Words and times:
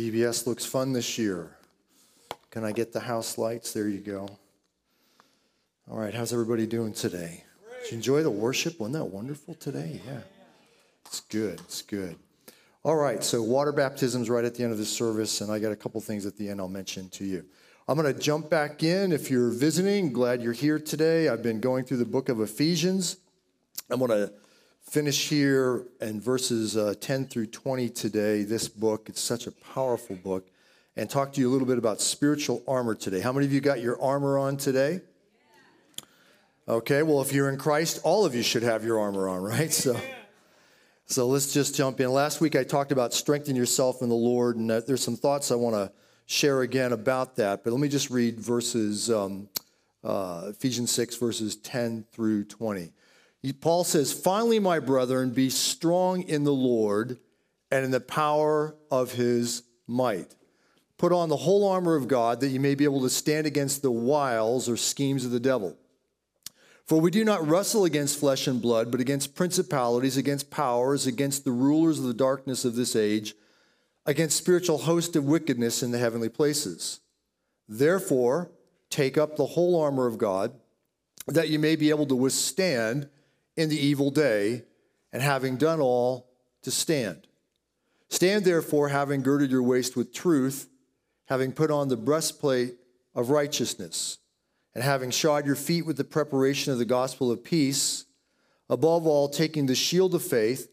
VBS 0.00 0.46
looks 0.46 0.64
fun 0.64 0.94
this 0.94 1.18
year. 1.18 1.50
Can 2.50 2.64
I 2.64 2.72
get 2.72 2.90
the 2.90 3.00
house 3.00 3.36
lights? 3.36 3.74
There 3.74 3.86
you 3.86 3.98
go. 3.98 4.28
All 5.90 5.98
right, 5.98 6.14
how's 6.14 6.32
everybody 6.32 6.66
doing 6.66 6.94
today? 6.94 7.44
Did 7.82 7.90
you 7.90 7.96
enjoy 7.96 8.22
the 8.22 8.30
worship? 8.30 8.80
Wasn't 8.80 8.94
that 8.94 9.04
wonderful 9.04 9.52
today? 9.54 10.00
Yeah. 10.06 10.20
It's 11.04 11.20
good. 11.20 11.60
It's 11.60 11.82
good. 11.82 12.16
All 12.82 12.96
right, 12.96 13.22
so 13.22 13.42
water 13.42 13.72
baptism's 13.72 14.30
right 14.30 14.42
at 14.42 14.54
the 14.54 14.62
end 14.62 14.72
of 14.72 14.78
the 14.78 14.86
service, 14.86 15.42
and 15.42 15.52
I 15.52 15.58
got 15.58 15.70
a 15.70 15.76
couple 15.76 16.00
things 16.00 16.24
at 16.24 16.34
the 16.34 16.48
end 16.48 16.60
I'll 16.62 16.68
mention 16.68 17.10
to 17.10 17.26
you. 17.26 17.44
I'm 17.86 18.00
going 18.00 18.10
to 18.10 18.18
jump 18.18 18.48
back 18.48 18.82
in. 18.82 19.12
If 19.12 19.30
you're 19.30 19.50
visiting, 19.50 20.14
glad 20.14 20.42
you're 20.42 20.54
here 20.54 20.78
today. 20.78 21.28
I've 21.28 21.42
been 21.42 21.60
going 21.60 21.84
through 21.84 21.98
the 21.98 22.06
book 22.06 22.30
of 22.30 22.40
Ephesians. 22.40 23.18
I'm 23.90 23.98
going 23.98 24.12
to 24.12 24.32
finish 24.82 25.28
here 25.28 25.84
in 26.00 26.20
verses 26.20 26.76
uh, 26.76 26.94
10 27.00 27.26
through 27.26 27.46
20 27.46 27.88
today. 27.90 28.42
This 28.42 28.68
book, 28.68 29.08
it's 29.08 29.20
such 29.20 29.46
a 29.46 29.52
powerful 29.52 30.16
book, 30.16 30.48
and 30.96 31.08
talk 31.08 31.32
to 31.34 31.40
you 31.40 31.48
a 31.48 31.52
little 31.52 31.66
bit 31.66 31.78
about 31.78 32.00
spiritual 32.00 32.62
armor 32.66 32.94
today. 32.94 33.20
How 33.20 33.32
many 33.32 33.46
of 33.46 33.52
you 33.52 33.60
got 33.60 33.80
your 33.80 34.00
armor 34.02 34.38
on 34.38 34.56
today? 34.56 35.00
Okay, 36.68 37.02
well, 37.02 37.20
if 37.20 37.32
you're 37.32 37.48
in 37.48 37.58
Christ, 37.58 38.00
all 38.04 38.24
of 38.24 38.34
you 38.34 38.42
should 38.42 38.62
have 38.62 38.84
your 38.84 39.00
armor 39.00 39.28
on, 39.28 39.42
right? 39.44 39.72
So, 39.72 39.98
so 41.06 41.26
let's 41.26 41.52
just 41.52 41.74
jump 41.74 42.00
in. 42.00 42.10
Last 42.12 42.40
week 42.40 42.54
I 42.56 42.64
talked 42.64 42.92
about 42.92 43.12
strengthening 43.12 43.56
yourself 43.56 44.02
in 44.02 44.08
the 44.08 44.14
Lord, 44.14 44.56
and 44.56 44.70
there's 44.70 45.02
some 45.02 45.16
thoughts 45.16 45.50
I 45.50 45.56
want 45.56 45.74
to 45.74 45.92
share 46.26 46.62
again 46.62 46.92
about 46.92 47.36
that. 47.36 47.64
But 47.64 47.72
let 47.72 47.80
me 47.80 47.88
just 47.88 48.10
read 48.10 48.38
verses, 48.38 49.10
um, 49.10 49.48
uh, 50.04 50.44
Ephesians 50.50 50.92
6, 50.92 51.16
verses 51.16 51.56
10 51.56 52.04
through 52.12 52.44
20. 52.44 52.92
Paul 53.60 53.84
says, 53.84 54.12
Finally, 54.12 54.58
my 54.58 54.80
brethren, 54.80 55.30
be 55.30 55.50
strong 55.50 56.22
in 56.22 56.44
the 56.44 56.52
Lord 56.52 57.18
and 57.70 57.84
in 57.84 57.90
the 57.90 58.00
power 58.00 58.76
of 58.90 59.12
his 59.12 59.62
might. 59.86 60.34
Put 60.98 61.12
on 61.12 61.30
the 61.30 61.36
whole 61.36 61.66
armor 61.66 61.96
of 61.96 62.08
God 62.08 62.40
that 62.40 62.48
you 62.48 62.60
may 62.60 62.74
be 62.74 62.84
able 62.84 63.00
to 63.00 63.10
stand 63.10 63.46
against 63.46 63.80
the 63.80 63.90
wiles 63.90 64.68
or 64.68 64.76
schemes 64.76 65.24
of 65.24 65.30
the 65.30 65.40
devil. 65.40 65.78
For 66.84 67.00
we 67.00 67.10
do 67.10 67.24
not 67.24 67.46
wrestle 67.46 67.84
against 67.84 68.18
flesh 68.18 68.46
and 68.46 68.60
blood, 68.60 68.90
but 68.90 69.00
against 69.00 69.34
principalities, 69.34 70.16
against 70.16 70.50
powers, 70.50 71.06
against 71.06 71.44
the 71.44 71.52
rulers 71.52 71.98
of 71.98 72.04
the 72.04 72.12
darkness 72.12 72.64
of 72.64 72.74
this 72.74 72.94
age, 72.94 73.34
against 74.04 74.36
spiritual 74.36 74.78
hosts 74.78 75.16
of 75.16 75.24
wickedness 75.24 75.82
in 75.82 75.92
the 75.92 75.98
heavenly 75.98 76.28
places. 76.28 77.00
Therefore, 77.68 78.50
take 78.90 79.16
up 79.16 79.36
the 79.36 79.46
whole 79.46 79.80
armor 79.80 80.06
of 80.06 80.18
God 80.18 80.52
that 81.28 81.48
you 81.48 81.58
may 81.58 81.76
be 81.76 81.90
able 81.90 82.06
to 82.06 82.16
withstand 82.16 83.08
in 83.60 83.68
the 83.68 83.78
evil 83.78 84.10
day, 84.10 84.64
and 85.12 85.22
having 85.22 85.56
done 85.56 85.80
all, 85.80 86.30
to 86.62 86.70
stand. 86.70 87.26
Stand 88.08 88.44
therefore, 88.44 88.88
having 88.88 89.22
girded 89.22 89.50
your 89.50 89.62
waist 89.62 89.96
with 89.96 90.12
truth, 90.12 90.68
having 91.26 91.52
put 91.52 91.70
on 91.70 91.88
the 91.88 91.96
breastplate 91.96 92.74
of 93.14 93.30
righteousness, 93.30 94.18
and 94.74 94.82
having 94.84 95.10
shod 95.10 95.46
your 95.46 95.56
feet 95.56 95.86
with 95.86 95.96
the 95.96 96.04
preparation 96.04 96.72
of 96.72 96.78
the 96.78 96.84
gospel 96.84 97.30
of 97.30 97.44
peace, 97.44 98.04
above 98.68 99.06
all, 99.06 99.28
taking 99.28 99.66
the 99.66 99.74
shield 99.74 100.14
of 100.14 100.22
faith, 100.22 100.68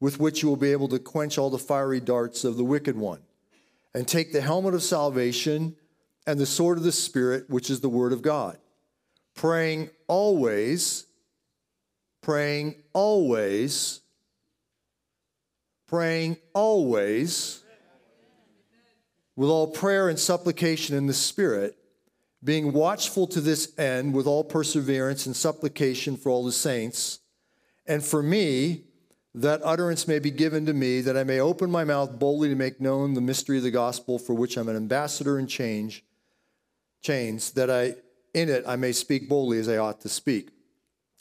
with 0.00 0.18
which 0.18 0.42
you 0.42 0.48
will 0.48 0.56
be 0.56 0.72
able 0.72 0.88
to 0.88 0.98
quench 0.98 1.36
all 1.36 1.50
the 1.50 1.58
fiery 1.58 2.00
darts 2.00 2.44
of 2.44 2.56
the 2.56 2.64
wicked 2.64 2.96
one, 2.96 3.20
and 3.94 4.08
take 4.08 4.32
the 4.32 4.40
helmet 4.40 4.74
of 4.74 4.82
salvation 4.82 5.76
and 6.26 6.38
the 6.38 6.46
sword 6.46 6.78
of 6.78 6.84
the 6.84 6.92
Spirit, 6.92 7.48
which 7.48 7.70
is 7.70 7.80
the 7.80 7.88
word 7.88 8.12
of 8.12 8.22
God, 8.22 8.58
praying 9.34 9.90
always 10.06 11.06
praying 12.22 12.74
always, 12.92 14.00
praying 15.86 16.36
always, 16.54 17.62
with 19.36 19.48
all 19.48 19.68
prayer 19.68 20.08
and 20.08 20.18
supplication 20.18 20.96
in 20.96 21.06
the 21.06 21.14
Spirit, 21.14 21.76
being 22.42 22.72
watchful 22.72 23.26
to 23.26 23.40
this 23.40 23.78
end 23.78 24.14
with 24.14 24.26
all 24.26 24.44
perseverance 24.44 25.26
and 25.26 25.34
supplication 25.34 26.16
for 26.16 26.30
all 26.30 26.44
the 26.44 26.52
saints, 26.52 27.20
and 27.86 28.04
for 28.04 28.22
me, 28.22 28.84
that 29.34 29.60
utterance 29.64 30.08
may 30.08 30.18
be 30.18 30.30
given 30.30 30.66
to 30.66 30.72
me, 30.72 31.00
that 31.00 31.16
I 31.16 31.24
may 31.24 31.40
open 31.40 31.70
my 31.70 31.84
mouth 31.84 32.18
boldly 32.18 32.48
to 32.48 32.54
make 32.54 32.80
known 32.80 33.14
the 33.14 33.20
mystery 33.20 33.58
of 33.58 33.62
the 33.62 33.70
gospel, 33.70 34.18
for 34.18 34.34
which 34.34 34.56
I'm 34.56 34.68
an 34.68 34.76
ambassador 34.76 35.38
in 35.38 35.46
change, 35.46 36.04
chains, 37.00 37.52
that 37.52 37.70
I 37.70 37.94
in 38.34 38.48
it 38.48 38.64
I 38.66 38.76
may 38.76 38.92
speak 38.92 39.28
boldly 39.28 39.58
as 39.58 39.68
I 39.68 39.76
ought 39.76 40.00
to 40.02 40.08
speak. 40.08 40.50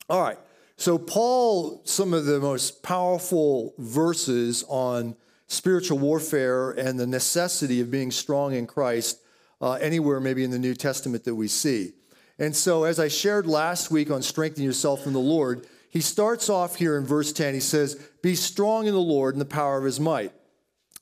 All 0.09 0.21
right. 0.21 0.38
So, 0.79 0.97
Paul, 0.97 1.81
some 1.84 2.13
of 2.13 2.23
the 2.23 2.40
most 2.40 2.84
powerful 2.84 3.73
verses 3.79 4.63
on 4.69 5.17
spiritual 5.47 6.00
warfare 6.00 6.72
and 6.72 6.97
the 6.97 7.06
necessity 7.06 7.81
of 7.81 7.91
being 7.91 8.12
strong 8.12 8.53
in 8.53 8.66
Christ 8.66 9.19
uh, 9.59 9.73
anywhere, 9.73 10.22
maybe 10.22 10.45
in 10.45 10.51
the 10.51 10.57
New 10.57 10.73
Testament, 10.73 11.25
that 11.25 11.35
we 11.35 11.50
see. 11.50 11.91
And 12.39 12.56
so, 12.56 12.85
as 12.85 12.97
I 12.97 13.09
shared 13.09 13.45
last 13.45 13.91
week 13.91 14.09
on 14.09 14.22
strengthening 14.22 14.66
yourself 14.66 15.06
in 15.06 15.12
the 15.12 15.19
Lord, 15.19 15.68
he 15.89 16.00
starts 16.00 16.50
off 16.50 16.78
here 16.78 16.97
in 16.97 17.06
verse 17.06 17.34
10. 17.34 17.56
He 17.56 17.59
says, 17.59 17.95
Be 18.23 18.34
strong 18.34 18.88
in 18.88 18.94
the 18.94 19.01
Lord 19.01 19.35
and 19.35 19.41
the 19.41 19.45
power 19.45 19.78
of 19.78 19.84
his 19.84 20.00
might. 20.00 20.31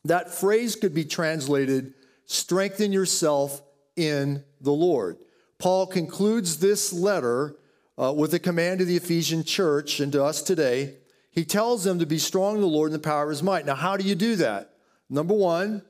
That 0.04 0.34
phrase 0.34 0.76
could 0.76 0.96
be 0.96 1.06
translated, 1.06 1.94
Strengthen 2.26 2.92
yourself 2.92 3.62
in 3.96 4.44
the 4.60 4.72
Lord. 4.72 5.18
Paul 5.60 5.86
concludes 5.86 6.58
this 6.58 6.92
letter 6.92 7.58
uh, 7.98 8.14
with 8.14 8.34
a 8.34 8.40
command 8.40 8.80
to 8.80 8.86
the 8.86 8.98
Ephesian 8.98 9.44
church 9.44 10.00
and 10.00 10.12
to 10.12 10.24
us 10.24 10.42
today. 10.42 10.96
He 11.32 11.46
tells 11.46 11.84
them 11.84 12.00
to 12.00 12.06
be 12.06 12.18
strong 12.18 12.56
in 12.56 12.62
the 12.62 12.68
Lord 12.68 12.92
and 12.92 13.00
the 13.00 13.08
power 13.08 13.24
of 13.24 13.30
his 13.30 13.44
might. 13.44 13.66
Now, 13.66 13.76
how 13.76 13.98
do 13.98 14.04
you 14.04 14.16
do 14.16 14.36
that? 14.38 14.74
Number 15.10 15.34
one, 15.34 15.84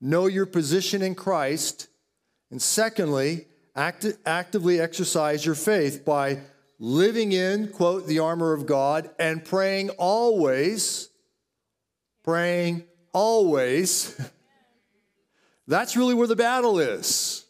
know 0.00 0.26
your 0.26 0.46
position 0.46 1.02
in 1.02 1.14
Christ. 1.14 1.88
And 2.50 2.60
secondly, 2.60 3.46
act- 3.76 4.18
actively 4.26 4.80
exercise 4.80 5.46
your 5.46 5.54
faith 5.54 6.04
by 6.04 6.40
living 6.78 7.32
in, 7.32 7.68
quote, 7.68 8.06
the 8.06 8.18
armor 8.18 8.52
of 8.52 8.66
God 8.66 9.10
and 9.18 9.44
praying 9.44 9.90
always, 9.90 11.08
praying 12.24 12.84
always. 13.12 14.20
That's 15.68 15.96
really 15.96 16.14
where 16.14 16.26
the 16.26 16.36
battle 16.36 16.80
is. 16.80 17.44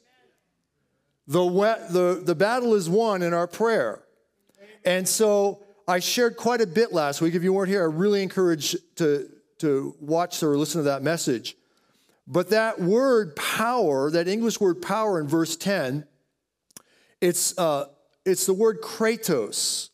The, 1.31 1.45
the, 1.91 2.23
the 2.25 2.35
battle 2.35 2.75
is 2.75 2.89
won 2.89 3.23
in 3.23 3.33
our 3.33 3.47
prayer. 3.47 4.03
And 4.85 5.09
so 5.09 5.63
I 5.87 6.01
shared 6.01 6.37
quite 6.37 6.61
a 6.61 6.67
bit 6.67 6.93
last 6.93 7.21
week. 7.21 7.37
If 7.37 7.45
you 7.45 7.53
weren't 7.53 7.69
here, 7.69 7.83
I 7.83 7.87
really 7.87 8.25
encourage 8.25 8.75
to, 8.97 9.29
to 9.59 9.95
watch 10.01 10.43
or 10.43 10.59
listen 10.59 10.81
to 10.81 10.87
that 10.87 11.05
message. 11.05 11.57
But 12.27 12.51
that 12.51 12.81
word 12.81 13.37
power, 13.37 14.11
that 14.11 14.27
English 14.27 14.61
word 14.61 14.83
power 14.83 15.21
in 15.21 15.29
verse 15.29 15.55
10, 15.55 16.05
it's, 17.21 17.57
uh, 17.57 17.85
it's 18.27 18.47
the 18.47 18.55
word 18.55 18.81
kratos. 18.83 19.91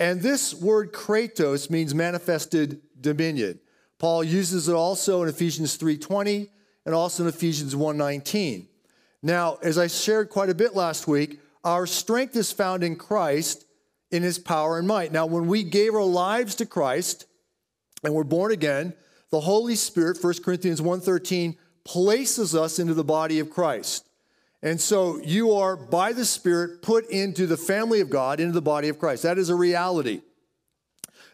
And 0.00 0.20
this 0.20 0.52
word 0.52 0.92
kratos 0.92 1.70
means 1.70 1.94
manifested 1.94 2.80
dominion. 3.00 3.60
Paul 4.00 4.24
uses 4.24 4.68
it 4.68 4.74
also 4.74 5.22
in 5.22 5.28
Ephesians 5.28 5.76
3:20 5.76 6.50
and 6.84 6.92
also 6.92 7.22
in 7.22 7.28
Ephesians 7.28 7.76
1:19. 7.76 8.66
Now, 9.22 9.58
as 9.62 9.78
I 9.78 9.86
shared 9.86 10.30
quite 10.30 10.50
a 10.50 10.54
bit 10.54 10.74
last 10.74 11.06
week, 11.06 11.40
our 11.62 11.86
strength 11.86 12.34
is 12.36 12.50
found 12.50 12.82
in 12.82 12.96
Christ 12.96 13.64
in 14.10 14.22
his 14.22 14.38
power 14.38 14.78
and 14.78 14.86
might. 14.86 15.12
Now, 15.12 15.26
when 15.26 15.46
we 15.46 15.62
gave 15.62 15.94
our 15.94 16.02
lives 16.02 16.56
to 16.56 16.66
Christ 16.66 17.26
and 18.02 18.14
we're 18.14 18.24
born 18.24 18.52
again, 18.52 18.94
the 19.30 19.40
Holy 19.40 19.76
Spirit, 19.76 20.18
1 20.20 20.42
Corinthians 20.42 20.82
1:13, 20.82 21.56
places 21.84 22.54
us 22.54 22.78
into 22.78 22.94
the 22.94 23.04
body 23.04 23.38
of 23.38 23.48
Christ. 23.48 24.08
And 24.62 24.80
so 24.80 25.18
you 25.18 25.52
are 25.52 25.76
by 25.76 26.12
the 26.12 26.24
Spirit 26.24 26.82
put 26.82 27.08
into 27.08 27.46
the 27.46 27.56
family 27.56 28.00
of 28.00 28.10
God, 28.10 28.38
into 28.38 28.52
the 28.52 28.62
body 28.62 28.88
of 28.88 28.98
Christ. 28.98 29.22
That 29.22 29.38
is 29.38 29.48
a 29.48 29.54
reality. 29.54 30.22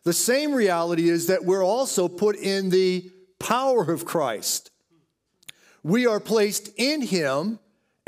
The 0.05 0.13
same 0.13 0.53
reality 0.53 1.09
is 1.09 1.27
that 1.27 1.45
we're 1.45 1.65
also 1.65 2.09
put 2.09 2.37
in 2.37 2.71
the 2.71 3.11
power 3.39 3.91
of 3.91 4.05
Christ. 4.05 4.71
We 5.83 6.07
are 6.07 6.21
placed 6.21 6.71
in 6.77 7.03
him 7.03 7.59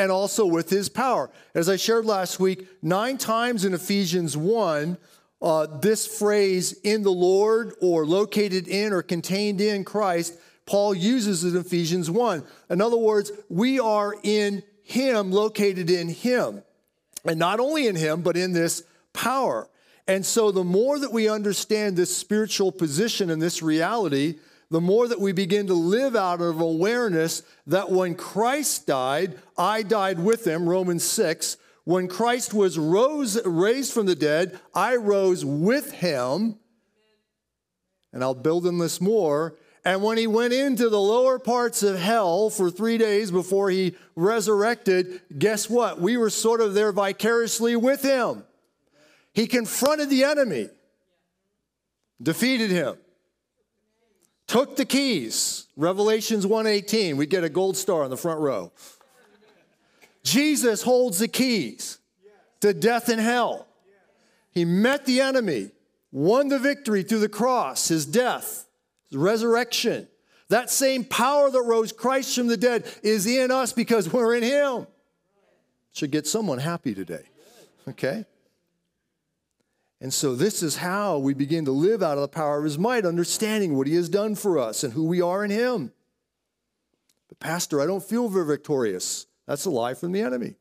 and 0.01 0.11
also 0.11 0.47
with 0.47 0.71
his 0.71 0.89
power. 0.89 1.29
As 1.55 1.69
I 1.69 1.77
shared 1.77 2.07
last 2.07 2.41
week, 2.41 2.67
nine 2.81 3.19
times 3.19 3.67
in 3.67 3.75
Ephesians 3.75 4.35
1, 4.35 4.97
uh, 5.43 5.67
this 5.67 6.07
phrase, 6.07 6.73
in 6.83 7.03
the 7.03 7.13
Lord, 7.13 7.75
or 7.83 8.07
located 8.07 8.67
in, 8.67 8.95
or 8.95 9.03
contained 9.03 9.61
in 9.61 9.85
Christ, 9.85 10.39
Paul 10.65 10.95
uses 10.95 11.45
it 11.45 11.51
in 11.51 11.61
Ephesians 11.61 12.11
1. 12.11 12.43
In 12.71 12.81
other 12.81 12.97
words, 12.97 13.31
we 13.51 13.79
are 13.79 14.15
in 14.23 14.63
him, 14.83 15.33
located 15.33 15.91
in 15.91 16.09
him. 16.09 16.63
And 17.27 17.39
not 17.39 17.61
only 17.61 17.87
in 17.87 17.95
him, 17.95 18.23
but 18.23 18.39
in 18.39 18.55
this 18.55 18.83
power. 19.13 19.69
And 20.09 20.25
so 20.25 20.51
the 20.51 20.65
more 20.65 20.99
that 20.99 21.13
we 21.13 21.29
understand 21.29 21.99
this 21.99 22.17
spiritual 22.17 22.73
position 22.73 23.29
and 23.29 23.41
this 23.43 23.63
reality, 23.63 24.37
the 24.71 24.81
more 24.81 25.09
that 25.09 25.21
we 25.21 25.33
begin 25.33 25.67
to 25.67 25.75
live 25.75 26.15
out 26.15 26.41
of 26.41 26.61
awareness 26.61 27.43
that 27.67 27.91
when 27.91 28.15
Christ 28.15 28.87
died, 28.87 29.39
I 29.59 29.83
died 29.83 30.21
with 30.21 30.47
him, 30.47 30.69
Romans 30.69 31.05
6. 31.05 31.57
When 31.85 32.07
Christ 32.07 32.55
was 32.55 32.79
rose, 32.79 33.45
raised 33.45 33.93
from 33.93 34.07
the 34.07 34.15
dead, 34.15 34.61
I 34.73 34.97
rose 34.97 35.45
with 35.45 35.93
him. 35.93 36.57
And 38.13 38.23
I'll 38.23 38.35
build 38.35 38.67
on 38.67 38.79
this 38.79 39.01
more. 39.01 39.57
And 39.85 40.03
when 40.03 40.19
he 40.19 40.27
went 40.27 40.53
into 40.53 40.89
the 40.89 41.01
lower 41.01 41.39
parts 41.39 41.83
of 41.83 41.99
hell 41.99 42.51
for 42.51 42.71
three 42.71 42.99
days 42.99 43.31
before 43.31 43.71
he 43.71 43.97
resurrected, 44.15 45.21
guess 45.37 45.69
what? 45.69 46.01
We 46.01 46.17
were 46.17 46.31
sort 46.31 46.61
of 46.61 46.75
there 46.75 46.93
vicariously 46.93 47.75
with 47.75 48.03
him. 48.03 48.45
He 49.33 49.47
confronted 49.47 50.11
the 50.11 50.25
enemy, 50.25 50.69
defeated 52.23 52.71
him, 52.71 52.97
took 54.51 54.75
the 54.75 54.85
keys. 54.85 55.69
Revelations 55.77 56.45
1:18, 56.45 57.17
we 57.17 57.25
get 57.25 57.45
a 57.45 57.49
gold 57.49 57.77
star 57.77 58.03
on 58.03 58.11
the 58.11 58.17
front 58.17 58.41
row. 58.41 58.73
Jesus 60.25 60.83
holds 60.83 61.21
the 61.21 61.29
keys 61.29 61.99
to 62.61 62.75
death 62.75 63.09
and 63.09 63.21
hell. 63.21 63.69
He 64.51 64.65
met 64.65 65.07
the 65.07 65.21
enemy, 65.21 65.71
won 66.11 66.49
the 66.49 66.59
victory 66.59 67.05
through 67.05 67.21
the 67.21 67.29
cross, 67.29 67.89
his 67.89 68.05
death, 68.05 68.67
his 69.09 69.19
resurrection. 69.19 70.09
That 70.49 70.69
same 70.69 71.05
power 71.05 71.49
that 71.49 71.63
rose 71.63 71.93
Christ 71.93 72.35
from 72.35 72.49
the 72.49 72.57
dead 72.57 72.85
is 73.05 73.29
in 73.29 73.53
us 73.53 73.73
because 73.73 74.13
we're 74.13 74.35
in 74.35 74.43
him. 74.43 74.89
Should 75.93 76.11
get 76.11 76.27
someone 76.27 76.59
happy 76.59 76.93
today. 76.93 77.23
Okay? 77.89 78.27
And 80.01 80.15
so, 80.15 80.35
this 80.35 80.63
is 80.63 80.77
how 80.77 81.19
we 81.19 81.35
begin 81.35 81.67
to 81.67 81.73
live 81.73 82.03
out 82.03 82.17
of 82.17 82.23
the 82.23 82.29
power 82.29 82.59
of 82.59 82.65
his 82.65 82.79
might, 82.79 83.05
understanding 83.05 83.77
what 83.77 83.87
he 83.87 83.95
has 83.97 84.09
done 84.09 84.35
for 84.35 84.59
us 84.59 84.83
and 84.83 84.95
who 84.95 85.05
we 85.05 85.21
are 85.21 85.45
in 85.45 85.51
him. 85.51 85.93
But, 87.29 87.39
Pastor, 87.39 87.83
I 87.83 87.87
don't 87.87 88.03
feel 88.03 88.29
very 88.29 88.47
victorious. 88.47 89.27
That's 89.47 89.67
a 89.67 89.71
lie 89.71 89.95
from 89.95 90.13
the 90.13 90.23
enemy. 90.23 90.55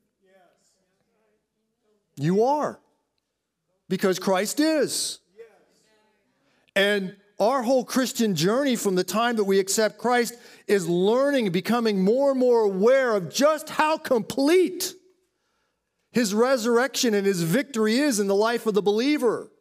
You 2.16 2.44
are 2.44 2.82
because 3.88 4.20
Christ 4.20 4.60
is. 4.60 5.20
And 6.76 7.16
our 7.40 7.64
whole 7.64 7.86
Christian 7.86 8.36
journey 8.36 8.76
from 8.76 8.96
the 8.96 9.04
time 9.04 9.38
that 9.38 9.46
we 9.46 9.60
accept 9.60 9.98
Christ 9.98 10.36
is 10.68 10.88
learning 10.90 11.52
becoming 11.52 12.04
more 12.04 12.32
and 12.32 12.40
more 12.40 12.62
aware 12.62 13.16
of 13.16 13.34
just 13.34 13.70
how 13.70 13.98
complete 13.98 14.94
his 16.12 16.34
resurrection 16.34 17.14
and 17.14 17.26
his 17.26 17.42
victory 17.44 17.98
is 17.98 18.20
in 18.20 18.28
the 18.28 18.36
life 18.36 18.66
of 18.66 18.74
the 18.74 18.82
believer. 18.82 19.52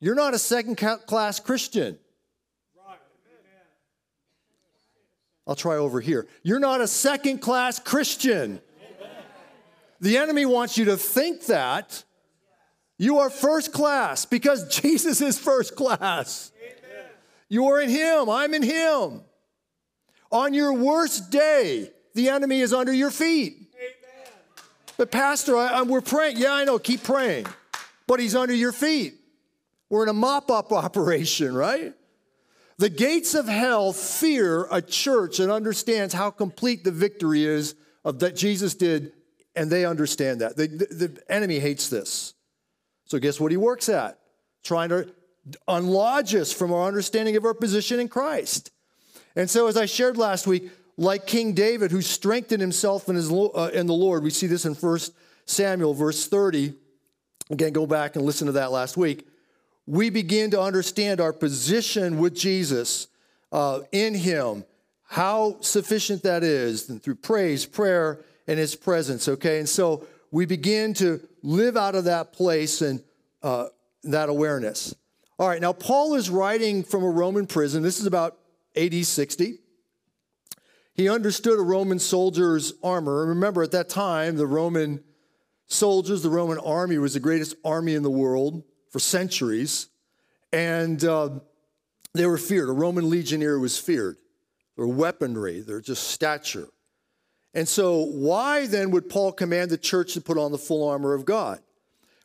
You're 0.00 0.14
not 0.14 0.34
a 0.34 0.38
second 0.38 0.76
class 0.76 1.40
Christian. 1.40 1.98
I'll 5.46 5.56
try 5.56 5.76
over 5.76 6.00
here. 6.00 6.26
You're 6.42 6.60
not 6.60 6.82
a 6.82 6.86
second 6.86 7.38
class 7.38 7.78
Christian. 7.78 8.60
The 10.00 10.18
enemy 10.18 10.46
wants 10.46 10.78
you 10.78 10.84
to 10.86 10.96
think 10.96 11.46
that 11.46 12.04
you 12.98 13.18
are 13.18 13.30
first 13.30 13.72
class 13.72 14.26
because 14.26 14.68
Jesus 14.80 15.20
is 15.20 15.38
first 15.38 15.74
class. 15.74 16.52
You 17.48 17.66
are 17.68 17.80
in 17.80 17.88
Him, 17.88 18.28
I'm 18.28 18.52
in 18.54 18.62
Him. 18.62 19.22
On 20.30 20.52
your 20.52 20.74
worst 20.74 21.30
day, 21.30 21.90
the 22.14 22.28
enemy 22.28 22.60
is 22.60 22.74
under 22.74 22.92
your 22.92 23.10
feet. 23.10 23.67
But, 24.98 25.12
Pastor, 25.12 25.56
I, 25.56 25.68
I, 25.68 25.82
we're 25.82 26.02
praying. 26.02 26.36
Yeah, 26.36 26.52
I 26.52 26.64
know, 26.64 26.78
keep 26.78 27.02
praying. 27.02 27.46
But 28.06 28.20
he's 28.20 28.34
under 28.34 28.54
your 28.54 28.72
feet. 28.72 29.14
We're 29.88 30.02
in 30.02 30.08
a 30.10 30.14
mop 30.14 30.50
up 30.50 30.72
operation, 30.72 31.54
right? 31.54 31.94
The 32.76 32.90
gates 32.90 33.34
of 33.34 33.48
hell 33.48 33.92
fear 33.92 34.68
a 34.70 34.82
church 34.82 35.38
that 35.38 35.50
understands 35.50 36.12
how 36.12 36.30
complete 36.30 36.84
the 36.84 36.92
victory 36.92 37.44
is 37.44 37.74
of 38.04 38.18
that 38.20 38.36
Jesus 38.36 38.74
did, 38.74 39.12
and 39.56 39.70
they 39.70 39.84
understand 39.84 40.40
that. 40.40 40.56
The, 40.56 40.66
the, 40.66 41.06
the 41.06 41.32
enemy 41.32 41.58
hates 41.58 41.88
this. 41.88 42.34
So, 43.06 43.18
guess 43.18 43.40
what 43.40 43.50
he 43.50 43.56
works 43.56 43.88
at? 43.88 44.18
Trying 44.62 44.90
to 44.90 45.12
unlodge 45.66 46.34
us 46.34 46.52
from 46.52 46.72
our 46.72 46.86
understanding 46.86 47.36
of 47.36 47.44
our 47.44 47.54
position 47.54 47.98
in 47.98 48.08
Christ. 48.08 48.70
And 49.34 49.48
so, 49.48 49.66
as 49.66 49.76
I 49.76 49.86
shared 49.86 50.16
last 50.16 50.46
week, 50.46 50.70
like 50.98 51.26
King 51.26 51.52
David, 51.52 51.92
who 51.92 52.02
strengthened 52.02 52.60
himself 52.60 53.08
in, 53.08 53.14
his, 53.14 53.30
uh, 53.30 53.70
in 53.72 53.86
the 53.86 53.94
Lord, 53.94 54.24
we 54.24 54.30
see 54.30 54.48
this 54.48 54.66
in 54.66 54.74
1 54.74 54.98
Samuel, 55.46 55.94
verse 55.94 56.26
30. 56.26 56.74
Again, 57.50 57.72
go 57.72 57.86
back 57.86 58.16
and 58.16 58.24
listen 58.24 58.46
to 58.46 58.52
that 58.52 58.72
last 58.72 58.96
week. 58.96 59.26
We 59.86 60.10
begin 60.10 60.50
to 60.50 60.60
understand 60.60 61.20
our 61.20 61.32
position 61.32 62.18
with 62.18 62.34
Jesus 62.34 63.06
uh, 63.52 63.80
in 63.92 64.12
Him, 64.12 64.64
how 65.04 65.58
sufficient 65.60 66.24
that 66.24 66.42
is, 66.42 66.90
and 66.90 67.00
through 67.00 67.14
praise, 67.14 67.64
prayer, 67.64 68.20
and 68.48 68.58
His 68.58 68.74
presence, 68.74 69.28
okay? 69.28 69.60
And 69.60 69.68
so 69.68 70.04
we 70.32 70.46
begin 70.46 70.94
to 70.94 71.20
live 71.44 71.76
out 71.76 71.94
of 71.94 72.04
that 72.04 72.32
place 72.32 72.82
and 72.82 73.00
uh, 73.44 73.68
that 74.02 74.28
awareness. 74.28 74.96
All 75.38 75.48
right, 75.48 75.60
now 75.60 75.72
Paul 75.72 76.16
is 76.16 76.28
writing 76.28 76.82
from 76.82 77.04
a 77.04 77.08
Roman 77.08 77.46
prison. 77.46 77.84
This 77.84 78.00
is 78.00 78.06
about 78.06 78.36
AD 78.76 79.06
60. 79.06 79.60
He 80.98 81.08
understood 81.08 81.60
a 81.60 81.62
Roman 81.62 82.00
soldier's 82.00 82.74
armor. 82.82 83.26
Remember, 83.26 83.62
at 83.62 83.70
that 83.70 83.88
time, 83.88 84.36
the 84.36 84.48
Roman 84.48 85.04
soldiers, 85.68 86.24
the 86.24 86.28
Roman 86.28 86.58
army 86.58 86.98
was 86.98 87.14
the 87.14 87.20
greatest 87.20 87.54
army 87.64 87.94
in 87.94 88.02
the 88.02 88.10
world 88.10 88.64
for 88.90 88.98
centuries. 88.98 89.86
And 90.52 91.02
uh, 91.04 91.38
they 92.14 92.26
were 92.26 92.36
feared. 92.36 92.68
A 92.68 92.72
Roman 92.72 93.08
legionnaire 93.08 93.60
was 93.60 93.78
feared. 93.78 94.16
Their 94.76 94.88
weaponry, 94.88 95.60
their 95.60 95.80
just 95.80 96.08
stature. 96.08 96.66
And 97.54 97.68
so, 97.68 98.02
why 98.02 98.66
then 98.66 98.90
would 98.90 99.08
Paul 99.08 99.30
command 99.30 99.70
the 99.70 99.78
church 99.78 100.14
to 100.14 100.20
put 100.20 100.36
on 100.36 100.50
the 100.50 100.58
full 100.58 100.88
armor 100.88 101.14
of 101.14 101.24
God? 101.24 101.60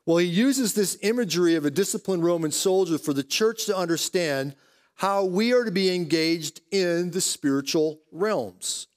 Well, 0.08 0.18
he 0.18 0.26
uses 0.26 0.74
this 0.74 0.98
imagery 1.04 1.54
of 1.54 1.66
a 1.66 1.72
disciplined 1.72 2.24
Roman 2.24 2.52
soldier 2.52 2.98
for 2.98 3.14
the 3.14 3.24
church 3.24 3.68
to 3.68 3.78
understand 3.78 4.56
how 4.96 5.26
we 5.26 5.54
are 5.54 5.66
to 5.66 5.72
be 5.72 5.94
engaged 5.94 6.62
in 6.72 7.12
the 7.12 7.22
spiritual 7.22 8.00
realms. 8.12 8.88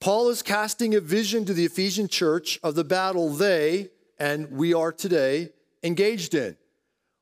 Paul 0.00 0.28
is 0.28 0.42
casting 0.42 0.94
a 0.94 1.00
vision 1.00 1.44
to 1.46 1.54
the 1.54 1.64
Ephesian 1.64 2.08
church 2.08 2.58
of 2.62 2.74
the 2.74 2.84
battle 2.84 3.30
they 3.30 3.90
and 4.18 4.50
we 4.50 4.74
are 4.74 4.92
today 4.92 5.50
engaged 5.82 6.34
in. 6.34 6.56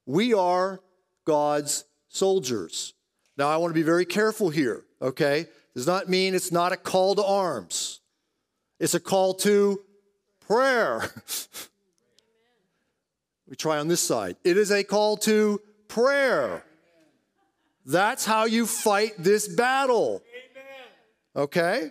We 0.06 0.34
are 0.34 0.80
God's 1.24 1.84
soldiers. 2.08 2.94
Now, 3.36 3.48
I 3.48 3.56
want 3.56 3.70
to 3.70 3.74
be 3.74 3.82
very 3.82 4.04
careful 4.04 4.50
here, 4.50 4.84
okay? 5.02 5.46
Does 5.74 5.86
not 5.86 6.08
mean 6.08 6.34
it's 6.34 6.52
not 6.52 6.72
a 6.72 6.76
call 6.76 7.14
to 7.16 7.24
arms. 7.24 8.00
It's 8.78 8.94
a 8.94 9.00
call 9.00 9.34
to 9.34 9.80
prayer. 10.46 11.10
we 13.48 13.56
try 13.56 13.78
on 13.78 13.88
this 13.88 14.00
side. 14.00 14.36
It 14.44 14.56
is 14.56 14.70
a 14.70 14.84
call 14.84 15.16
to 15.18 15.60
prayer. 15.88 16.64
That's 17.84 18.24
how 18.24 18.44
you 18.44 18.66
fight 18.66 19.12
this 19.18 19.48
battle. 19.48 20.22
Okay? 21.36 21.90